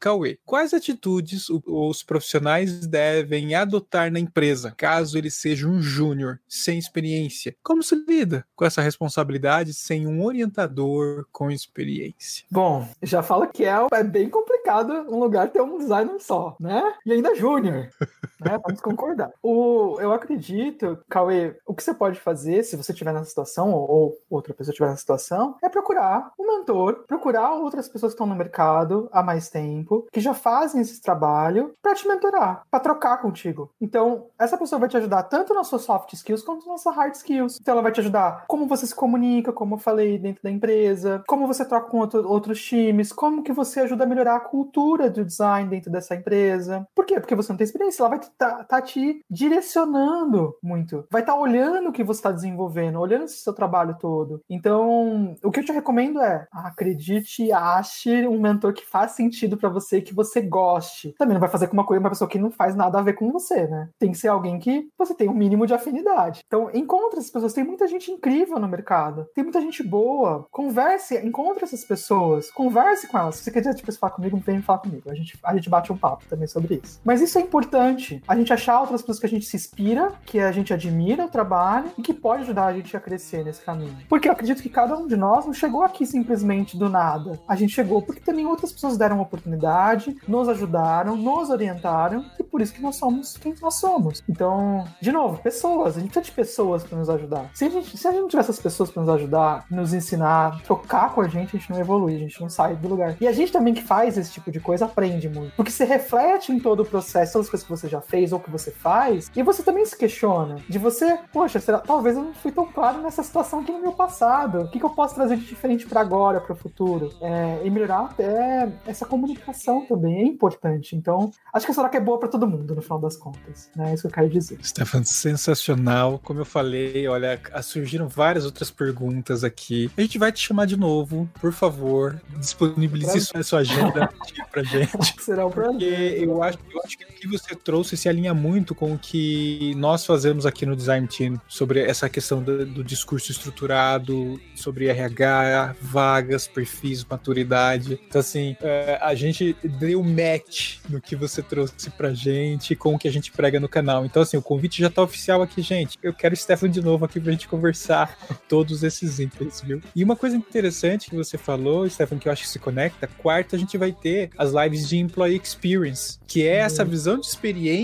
Cauê, 0.00 0.38
quais 0.46 0.72
atitudes 0.72 1.48
os 1.50 2.02
profissionais 2.02 2.86
devem 2.86 3.54
adotar 3.54 4.10
na 4.10 4.18
empresa, 4.18 4.72
caso 4.74 5.18
ele 5.18 5.30
seja 5.30 5.68
um 5.68 5.82
júnior, 5.82 6.40
sem 6.48 6.78
experiência? 6.78 7.54
Como 7.62 7.82
se 7.82 7.94
lida 8.08 8.46
com 8.56 8.64
essa 8.64 8.80
responsabilidade 8.80 9.74
sem 9.74 10.06
um 10.06 10.24
orientador 10.24 11.26
com 11.30 11.50
experiência? 11.50 12.46
Bom, 12.50 12.88
já 13.02 13.22
fala 13.22 13.46
que 13.46 13.64
é, 13.64 13.74
é 13.92 14.02
bem 14.02 14.30
complicado 14.30 14.90
um 15.08 15.20
lugar 15.20 15.50
ter 15.50 15.60
um 15.60 15.76
designer 15.76 16.18
só, 16.18 16.56
né? 16.58 16.82
E 17.04 17.12
ainda 17.12 17.34
júnior. 17.34 17.90
né? 18.44 18.58
Vamos 18.64 18.80
concordar. 18.80 19.30
O, 19.42 19.98
eu 20.00 20.12
acredito, 20.12 20.98
Cauê, 21.08 21.56
o 21.66 21.74
que 21.74 21.82
você 21.82 21.94
pode 21.94 22.20
fazer, 22.20 22.62
se 22.62 22.76
você 22.76 22.92
estiver 22.92 23.12
nessa 23.12 23.26
situação, 23.26 23.72
ou, 23.72 23.90
ou 23.90 24.18
outra 24.28 24.54
pessoa 24.54 24.72
estiver 24.72 24.88
nessa 24.88 25.00
situação, 25.00 25.56
é 25.62 25.68
procurar 25.68 26.32
um 26.38 26.46
mentor, 26.46 27.04
procurar 27.06 27.52
outras 27.54 27.88
pessoas 27.88 28.12
que 28.12 28.14
estão 28.14 28.26
no 28.26 28.34
mercado 28.34 29.08
há 29.12 29.22
mais 29.22 29.48
tempo, 29.48 30.06
que 30.12 30.20
já 30.20 30.34
fazem 30.34 30.80
esse 30.80 31.00
trabalho, 31.00 31.74
para 31.82 31.94
te 31.94 32.06
mentorar, 32.06 32.62
para 32.70 32.80
trocar 32.80 33.18
contigo. 33.18 33.70
Então, 33.80 34.26
essa 34.38 34.56
pessoa 34.56 34.78
vai 34.78 34.88
te 34.88 34.96
ajudar 34.96 35.24
tanto 35.24 35.54
nas 35.54 35.66
suas 35.66 35.82
soft 35.82 36.12
skills 36.12 36.42
quanto 36.42 36.68
nas 36.68 36.82
suas 36.82 36.96
hard 36.96 37.14
skills. 37.14 37.58
Então, 37.60 37.72
ela 37.72 37.82
vai 37.82 37.92
te 37.92 38.00
ajudar 38.00 38.44
como 38.46 38.66
você 38.66 38.86
se 38.86 38.94
comunica, 38.94 39.52
como 39.52 39.74
eu 39.74 39.78
falei, 39.78 40.18
dentro 40.18 40.42
da 40.42 40.50
empresa, 40.50 41.22
como 41.26 41.46
você 41.46 41.64
troca 41.64 41.88
com 41.88 41.98
outro, 41.98 42.28
outros 42.28 42.62
times, 42.62 43.12
como 43.12 43.42
que 43.42 43.52
você 43.52 43.80
ajuda 43.80 44.04
a 44.04 44.06
melhorar 44.06 44.36
a 44.36 44.40
cultura 44.40 45.10
do 45.10 45.24
design 45.24 45.68
dentro 45.68 45.90
dessa 45.90 46.14
empresa. 46.14 46.86
Por 46.94 47.04
quê? 47.04 47.20
Porque 47.20 47.34
você 47.34 47.52
não 47.52 47.56
tem 47.56 47.64
experiência, 47.64 48.02
ela 48.02 48.10
vai 48.10 48.20
tá, 48.36 48.64
tá 48.64 48.80
te 48.80 49.24
direcionando 49.30 50.54
muito, 50.62 51.04
vai 51.10 51.22
estar 51.22 51.34
tá 51.34 51.38
olhando 51.38 51.88
o 51.88 51.92
que 51.92 52.04
você 52.04 52.18
está 52.18 52.32
desenvolvendo, 52.32 52.98
olhando 53.00 53.24
esse 53.24 53.38
seu 53.38 53.52
trabalho 53.52 53.96
todo. 54.00 54.42
Então, 54.48 55.36
o 55.42 55.50
que 55.50 55.60
eu 55.60 55.64
te 55.64 55.72
recomendo 55.72 56.20
é 56.20 56.46
acredite 56.52 57.44
e 57.44 57.52
ache 57.52 58.26
um 58.26 58.40
mentor 58.40 58.72
que 58.72 58.86
faz 58.86 59.12
sentido 59.12 59.56
para 59.56 59.68
você, 59.68 60.00
que 60.00 60.14
você 60.14 60.40
goste. 60.40 61.14
Também 61.18 61.34
não 61.34 61.40
vai 61.40 61.48
fazer 61.48 61.66
com 61.68 61.74
uma 61.74 61.84
coisa 61.84 62.00
uma 62.00 62.10
pessoa 62.10 62.28
que 62.28 62.38
não 62.38 62.50
faz 62.50 62.74
nada 62.74 62.98
a 62.98 63.02
ver 63.02 63.14
com 63.14 63.30
você, 63.30 63.66
né? 63.66 63.88
Tem 63.98 64.10
que 64.10 64.18
ser 64.18 64.28
alguém 64.28 64.58
que 64.58 64.88
você 64.98 65.14
tem 65.14 65.28
um 65.28 65.34
mínimo 65.34 65.66
de 65.66 65.74
afinidade. 65.74 66.42
Então, 66.46 66.70
encontre 66.72 67.18
essas 67.18 67.30
pessoas. 67.30 67.52
Tem 67.52 67.64
muita 67.64 67.86
gente 67.86 68.10
incrível 68.10 68.58
no 68.58 68.68
mercado, 68.68 69.26
tem 69.34 69.44
muita 69.44 69.60
gente 69.60 69.82
boa. 69.82 70.46
Converse, 70.50 71.16
encontre 71.18 71.64
essas 71.64 71.84
pessoas, 71.84 72.50
converse 72.50 73.06
com 73.06 73.18
elas. 73.18 73.36
Se 73.36 73.44
você 73.44 73.50
quer 73.50 73.74
tipo, 73.74 73.92
falar 73.92 74.12
comigo, 74.12 74.36
vem 74.38 74.62
falar 74.62 74.78
comigo. 74.78 75.10
A 75.10 75.14
gente, 75.14 75.38
a 75.42 75.54
gente 75.54 75.68
bate 75.68 75.92
um 75.92 75.96
papo 75.96 76.24
também 76.28 76.46
sobre 76.46 76.80
isso. 76.82 77.00
Mas 77.04 77.20
isso 77.20 77.38
é 77.38 77.42
importante. 77.42 78.19
A 78.26 78.36
gente 78.36 78.52
achar 78.52 78.80
outras 78.80 79.00
pessoas 79.00 79.18
que 79.18 79.26
a 79.26 79.28
gente 79.28 79.46
se 79.46 79.56
inspira, 79.56 80.12
que 80.24 80.38
a 80.38 80.52
gente 80.52 80.72
admira 80.72 81.26
o 81.26 81.28
trabalho 81.28 81.90
e 81.98 82.02
que 82.02 82.14
pode 82.14 82.42
ajudar 82.42 82.66
a 82.66 82.72
gente 82.72 82.96
a 82.96 83.00
crescer 83.00 83.44
nesse 83.44 83.62
caminho. 83.62 83.96
Porque 84.08 84.28
eu 84.28 84.32
acredito 84.32 84.62
que 84.62 84.68
cada 84.68 84.96
um 84.96 85.06
de 85.06 85.16
nós 85.16 85.46
não 85.46 85.52
chegou 85.52 85.82
aqui 85.82 86.06
simplesmente 86.06 86.76
do 86.76 86.88
nada. 86.88 87.40
A 87.46 87.56
gente 87.56 87.74
chegou 87.74 88.02
porque 88.02 88.20
também 88.20 88.46
outras 88.46 88.72
pessoas 88.72 88.96
deram 88.96 89.16
uma 89.16 89.24
oportunidade, 89.24 90.16
nos 90.26 90.48
ajudaram, 90.48 91.16
nos 91.16 91.50
orientaram 91.50 92.24
e 92.38 92.42
por 92.42 92.60
isso 92.60 92.72
que 92.72 92.82
nós 92.82 92.96
somos 92.96 93.36
quem 93.36 93.54
nós 93.60 93.74
somos. 93.74 94.22
Então, 94.28 94.84
de 95.00 95.12
novo, 95.12 95.42
pessoas. 95.42 95.96
A 95.96 96.00
gente 96.00 96.10
precisa 96.10 96.24
de 96.24 96.32
pessoas 96.32 96.84
para 96.84 96.98
nos 96.98 97.08
ajudar. 97.08 97.50
Se 97.54 97.64
a, 97.64 97.70
gente, 97.70 97.96
se 97.96 98.06
a 98.06 98.10
gente 98.10 98.20
não 98.20 98.28
tiver 98.28 98.40
essas 98.40 98.60
pessoas 98.60 98.90
para 98.90 99.02
nos 99.02 99.10
ajudar, 99.14 99.64
nos 99.70 99.92
ensinar, 99.92 100.62
trocar 100.62 101.14
com 101.14 101.20
a 101.20 101.28
gente, 101.28 101.56
a 101.56 101.58
gente 101.58 101.70
não 101.70 101.80
evolui, 101.80 102.14
a 102.14 102.18
gente 102.18 102.40
não 102.40 102.48
sai 102.48 102.76
do 102.76 102.88
lugar. 102.88 103.16
E 103.20 103.26
a 103.26 103.32
gente 103.32 103.52
também 103.52 103.74
que 103.74 103.82
faz 103.82 104.16
esse 104.16 104.32
tipo 104.32 104.50
de 104.50 104.60
coisa 104.60 104.84
aprende 104.84 105.28
muito. 105.28 105.54
Porque 105.56 105.70
você 105.70 105.84
reflete 105.84 106.52
em 106.52 106.58
todo 106.58 106.80
o 106.80 106.84
processo, 106.84 107.32
todas 107.32 107.46
as 107.46 107.50
coisas 107.50 107.66
que 107.66 107.70
você 107.70 107.88
já 107.88 108.00
fez 108.10 108.32
ou 108.32 108.40
que 108.40 108.50
você 108.50 108.70
faz, 108.70 109.30
e 109.34 109.42
você 109.42 109.62
também 109.62 109.86
se 109.86 109.96
questiona. 109.96 110.56
De 110.68 110.78
você, 110.78 111.18
poxa, 111.32 111.60
será, 111.60 111.78
talvez 111.78 112.16
eu 112.16 112.24
não 112.24 112.34
fui 112.34 112.50
tão 112.50 112.66
claro 112.66 113.00
nessa 113.00 113.22
situação 113.22 113.60
aqui 113.60 113.70
no 113.70 113.80
meu 113.80 113.92
passado. 113.92 114.62
O 114.62 114.68
que, 114.68 114.78
que 114.78 114.84
eu 114.84 114.90
posso 114.90 115.14
trazer 115.14 115.36
de 115.36 115.46
diferente 115.46 115.86
para 115.86 116.00
agora, 116.00 116.40
para 116.40 116.52
o 116.52 116.56
futuro? 116.56 117.12
É, 117.20 117.60
e 117.64 117.70
melhorar 117.70 118.00
até 118.00 118.68
essa 118.86 119.06
comunicação 119.06 119.86
também 119.86 120.22
é 120.22 120.24
importante. 120.24 120.96
Então, 120.96 121.30
acho 121.52 121.64
que 121.64 121.72
essa 121.72 121.80
hora 121.80 121.96
é 121.96 122.00
boa 122.00 122.18
para 122.18 122.28
todo 122.28 122.46
mundo, 122.46 122.74
no 122.74 122.82
final 122.82 122.98
das 122.98 123.16
contas. 123.16 123.70
Né? 123.76 123.90
É 123.90 123.94
isso 123.94 124.02
que 124.02 124.08
eu 124.08 124.12
quero 124.12 124.28
dizer. 124.28 124.58
Stefan, 124.64 125.04
sensacional. 125.04 126.20
Como 126.22 126.40
eu 126.40 126.44
falei, 126.44 127.06
olha, 127.06 127.40
surgiram 127.62 128.08
várias 128.08 128.44
outras 128.44 128.70
perguntas 128.70 129.44
aqui. 129.44 129.90
A 129.96 130.00
gente 130.00 130.18
vai 130.18 130.32
te 130.32 130.46
chamar 130.46 130.66
de 130.66 130.76
novo, 130.76 131.28
por 131.40 131.52
favor. 131.52 132.20
Disponibilize 132.38 133.20
sua, 133.20 133.42
sua 133.42 133.58
agenda 133.60 134.08
pra 134.50 134.62
gente. 134.62 134.90
Será 135.20 135.46
um 135.46 135.50
Porque 135.50 135.84
eu 135.84 136.42
acho, 136.42 136.58
eu 136.72 136.80
acho 136.84 136.98
que 136.98 137.04
o 137.04 137.08
que 137.08 137.28
você 137.28 137.54
trouxe 137.54 137.96
se 138.00 138.08
alinha 138.08 138.32
muito 138.32 138.74
com 138.74 138.94
o 138.94 138.98
que 138.98 139.74
nós 139.76 140.06
fazemos 140.06 140.46
aqui 140.46 140.64
no 140.64 140.74
Design 140.74 141.06
Team 141.06 141.38
sobre 141.46 141.80
essa 141.80 142.08
questão 142.08 142.42
do, 142.42 142.64
do 142.64 142.82
discurso 142.82 143.30
estruturado, 143.30 144.40
sobre 144.54 144.86
RH, 144.86 145.76
vagas, 145.82 146.48
perfis, 146.48 147.04
maturidade. 147.04 148.00
Então, 148.08 148.20
assim, 148.20 148.56
é, 148.62 148.98
a 149.02 149.14
gente 149.14 149.54
deu 149.62 150.02
match 150.02 150.78
no 150.88 150.98
que 150.98 151.14
você 151.14 151.42
trouxe 151.42 151.90
pra 151.90 152.14
gente 152.14 152.74
com 152.74 152.94
o 152.94 152.98
que 152.98 153.06
a 153.06 153.12
gente 153.12 153.30
prega 153.32 153.60
no 153.60 153.68
canal. 153.68 154.06
Então, 154.06 154.22
assim, 154.22 154.38
o 154.38 154.42
convite 154.42 154.80
já 154.80 154.88
tá 154.88 155.02
oficial 155.02 155.42
aqui, 155.42 155.60
gente. 155.60 155.98
Eu 156.02 156.14
quero 156.14 156.32
o 156.32 156.36
Stefan 156.36 156.70
de 156.70 156.80
novo 156.80 157.04
aqui 157.04 157.20
pra 157.20 157.32
gente 157.32 157.48
conversar 157.48 158.16
todos 158.48 158.82
esses 158.82 159.18
itens, 159.18 159.60
viu? 159.60 159.82
E 159.94 160.02
uma 160.02 160.16
coisa 160.16 160.36
interessante 160.36 161.10
que 161.10 161.16
você 161.16 161.36
falou, 161.36 161.88
Stefan, 161.88 162.18
que 162.18 162.28
eu 162.28 162.32
acho 162.32 162.42
que 162.44 162.48
se 162.48 162.58
conecta, 162.58 163.06
quarta 163.06 163.56
a 163.56 163.58
gente 163.58 163.76
vai 163.76 163.92
ter 163.92 164.30
as 164.38 164.52
lives 164.52 164.88
de 164.88 164.96
Employee 164.96 165.40
Experience, 165.42 166.18
que 166.26 166.46
é 166.46 166.56
essa 166.56 166.82
uhum. 166.82 166.88
visão 166.88 167.18
de 167.18 167.26
experiência 167.26 167.79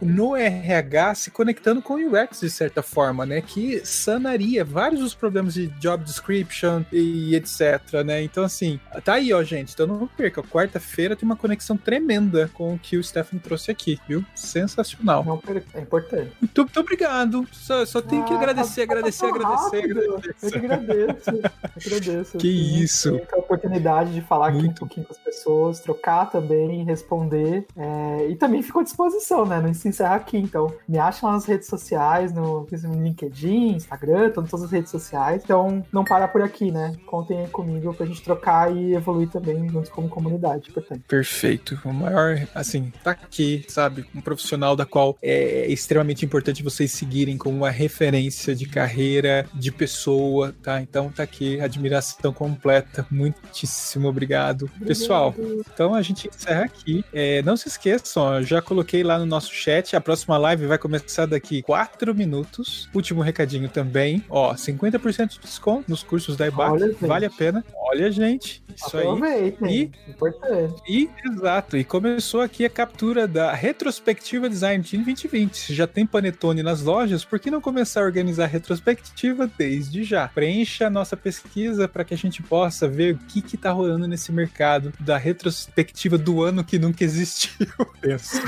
no 0.00 0.36
RH 0.36 1.14
se 1.14 1.30
conectando 1.30 1.82
com 1.82 1.94
o 1.94 1.96
UX, 1.96 2.40
de 2.40 2.50
certa 2.50 2.82
forma, 2.82 3.24
né? 3.26 3.40
Que 3.40 3.84
sanaria 3.84 4.64
vários 4.64 5.00
dos 5.00 5.14
problemas 5.14 5.54
de 5.54 5.68
job 5.78 6.02
description 6.04 6.84
e 6.92 7.34
etc, 7.34 8.04
né? 8.04 8.22
Então, 8.22 8.44
assim, 8.44 8.80
tá 9.04 9.14
aí, 9.14 9.32
ó, 9.32 9.42
gente. 9.42 9.72
Então 9.72 9.86
não 9.86 10.06
perca. 10.06 10.42
Quarta-feira 10.42 11.16
tem 11.16 11.26
uma 11.26 11.36
conexão 11.36 11.76
tremenda 11.76 12.50
com 12.54 12.74
o 12.74 12.78
que 12.78 12.96
o 12.96 13.04
Stefan 13.04 13.38
trouxe 13.38 13.70
aqui, 13.70 13.98
viu? 14.08 14.24
Sensacional. 14.34 15.24
Não, 15.24 15.42
é 15.74 15.80
importante. 15.80 16.32
Muito, 16.40 16.62
muito 16.62 16.80
obrigado. 16.80 17.46
Só, 17.52 17.84
só 17.84 18.00
tenho 18.02 18.24
que 18.24 18.32
ah, 18.32 18.36
agradecer, 18.36 18.86
tá 18.86 18.92
agradecer, 18.92 19.26
agradecer, 19.26 19.76
agradecer. 19.76 20.46
Eu 20.46 20.50
que 20.50 20.56
agradeço. 20.58 21.30
Eu 21.30 21.80
que 21.80 21.88
agradeço. 21.88 22.38
Que 22.40 22.82
isso. 22.82 23.20
a 23.32 23.36
oportunidade 23.36 24.14
de 24.14 24.20
falar 24.22 24.48
aqui 24.48 24.66
um 24.66 24.72
pouquinho 24.72 25.06
com 25.06 25.12
as 25.12 25.18
pessoas, 25.18 25.80
trocar 25.80 26.30
também, 26.30 26.84
responder. 26.84 27.66
É, 27.76 28.28
e 28.28 28.36
também 28.36 28.62
fico 28.62 28.80
à 28.80 28.82
disposição, 28.82 29.29
né? 29.46 29.60
Não 29.60 29.72
se 29.72 29.88
encerra 29.88 30.16
aqui. 30.16 30.38
Então, 30.38 30.72
me 30.88 30.98
achem 30.98 31.26
lá 31.28 31.34
nas 31.34 31.44
redes 31.44 31.68
sociais, 31.68 32.32
no, 32.32 32.66
no 32.70 33.02
LinkedIn, 33.02 33.76
Instagram, 33.76 34.30
todas 34.30 34.52
as 34.54 34.70
redes 34.70 34.90
sociais. 34.90 35.42
Então, 35.44 35.84
não 35.92 36.04
para 36.04 36.28
por 36.28 36.42
aqui, 36.42 36.70
né? 36.70 36.96
Contem 37.06 37.38
aí 37.38 37.48
comigo 37.48 37.94
pra 37.94 38.06
gente 38.06 38.22
trocar 38.22 38.74
e 38.74 38.94
evoluir 38.94 39.28
também 39.28 39.68
juntos 39.68 39.90
como 39.90 40.08
comunidade. 40.08 40.70
Portanto. 40.72 41.02
Perfeito. 41.06 41.78
O 41.84 41.92
maior, 41.92 42.46
assim, 42.54 42.92
tá 43.02 43.12
aqui, 43.12 43.64
sabe? 43.68 44.04
Um 44.14 44.20
profissional 44.20 44.74
da 44.76 44.84
qual 44.84 45.16
é 45.22 45.66
extremamente 45.70 46.24
importante 46.24 46.62
vocês 46.62 46.92
seguirem 46.92 47.36
como 47.36 47.56
uma 47.56 47.70
referência 47.70 48.54
de 48.54 48.66
carreira, 48.66 49.46
de 49.54 49.70
pessoa, 49.70 50.54
tá? 50.62 50.80
Então 50.80 51.10
tá 51.10 51.22
aqui, 51.22 51.60
admiração 51.60 52.32
completa. 52.32 53.06
Muitíssimo 53.10 54.08
obrigado. 54.08 54.64
obrigado. 54.64 54.86
Pessoal, 54.86 55.34
então 55.72 55.94
a 55.94 56.02
gente 56.02 56.28
encerra 56.28 56.64
aqui. 56.64 57.04
É, 57.12 57.42
não 57.42 57.56
se 57.56 57.68
esqueçam, 57.68 58.42
já 58.42 58.60
coloquei 58.60 59.02
lá 59.02 59.18
no 59.20 59.26
nosso 59.26 59.52
chat, 59.52 59.94
a 59.94 60.00
próxima 60.00 60.36
live 60.38 60.66
vai 60.66 60.78
começar 60.78 61.26
daqui 61.26 61.62
4 61.62 62.14
minutos. 62.14 62.88
Último 62.94 63.20
recadinho 63.20 63.68
também, 63.68 64.24
ó, 64.28 64.54
50% 64.54 65.28
de 65.28 65.40
desconto 65.40 65.90
nos 65.90 66.02
cursos 66.02 66.36
da 66.36 66.46
IBAC, 66.46 66.96
vale 67.00 67.26
a 67.26 67.30
pena. 67.30 67.64
Olha, 67.74 68.10
gente, 68.10 68.62
isso 68.74 68.96
Aproveitem. 68.96 69.68
aí. 69.68 69.90
E, 70.06 70.10
importante. 70.10 70.82
E, 70.88 71.10
exato, 71.24 71.76
e 71.76 71.84
começou 71.84 72.40
aqui 72.40 72.64
a 72.64 72.70
captura 72.70 73.26
da 73.26 73.52
retrospectiva 73.52 74.48
Design 74.48 74.82
Team 74.82 75.02
2020. 75.02 75.74
Já 75.74 75.86
tem 75.86 76.06
panetone 76.06 76.62
nas 76.62 76.82
lojas, 76.82 77.24
por 77.24 77.38
que 77.38 77.50
não 77.50 77.60
começar 77.60 78.00
a 78.00 78.04
organizar 78.04 78.44
a 78.44 78.48
retrospectiva 78.48 79.50
desde 79.58 80.04
já? 80.04 80.28
Preencha 80.28 80.86
a 80.86 80.90
nossa 80.90 81.16
pesquisa 81.16 81.86
para 81.86 82.04
que 82.04 82.14
a 82.14 82.18
gente 82.18 82.42
possa 82.42 82.88
ver 82.88 83.14
o 83.14 83.18
que 83.18 83.42
que 83.42 83.56
tá 83.56 83.70
rolando 83.72 84.06
nesse 84.06 84.32
mercado 84.32 84.92
da 85.00 85.16
retrospectiva 85.16 86.16
do 86.16 86.42
ano 86.42 86.64
que 86.64 86.78
nunca 86.78 87.04
existiu. 87.04 87.66
Penso. 88.00 88.40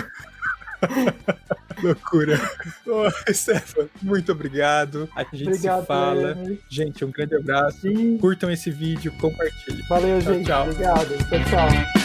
Loucura. 1.83 2.39
Oh, 2.87 3.33
Stefan, 3.33 3.89
muito 4.01 4.33
obrigado. 4.33 5.09
A 5.17 5.25
gente 5.25 5.49
Obrigado, 5.49 5.81
se 5.81 5.87
fala. 5.87 6.37
Gente, 6.69 7.05
um 7.05 7.11
grande 7.11 7.35
abraço. 7.35 7.81
Sim. 7.81 8.19
Curtam 8.19 8.51
esse 8.51 8.71
vídeo, 8.71 9.13
compartilhem. 9.21 9.83
Valeu, 9.89 10.21
tchau, 10.21 10.33
gente. 10.35 10.47
Tchau. 10.47 10.63
Obrigado. 10.63 11.19
Tchau, 11.29 11.45
tchau. 11.51 12.03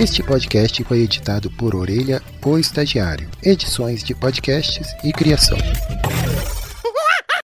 Este 0.00 0.22
podcast 0.22 0.82
foi 0.84 1.00
editado 1.00 1.50
por 1.50 1.76
Orelha, 1.76 2.22
o 2.44 2.58
Estagiário. 2.58 3.28
Edições 3.42 4.02
de 4.02 4.14
podcasts 4.14 4.88
e 5.04 5.12
criação. 5.12 5.58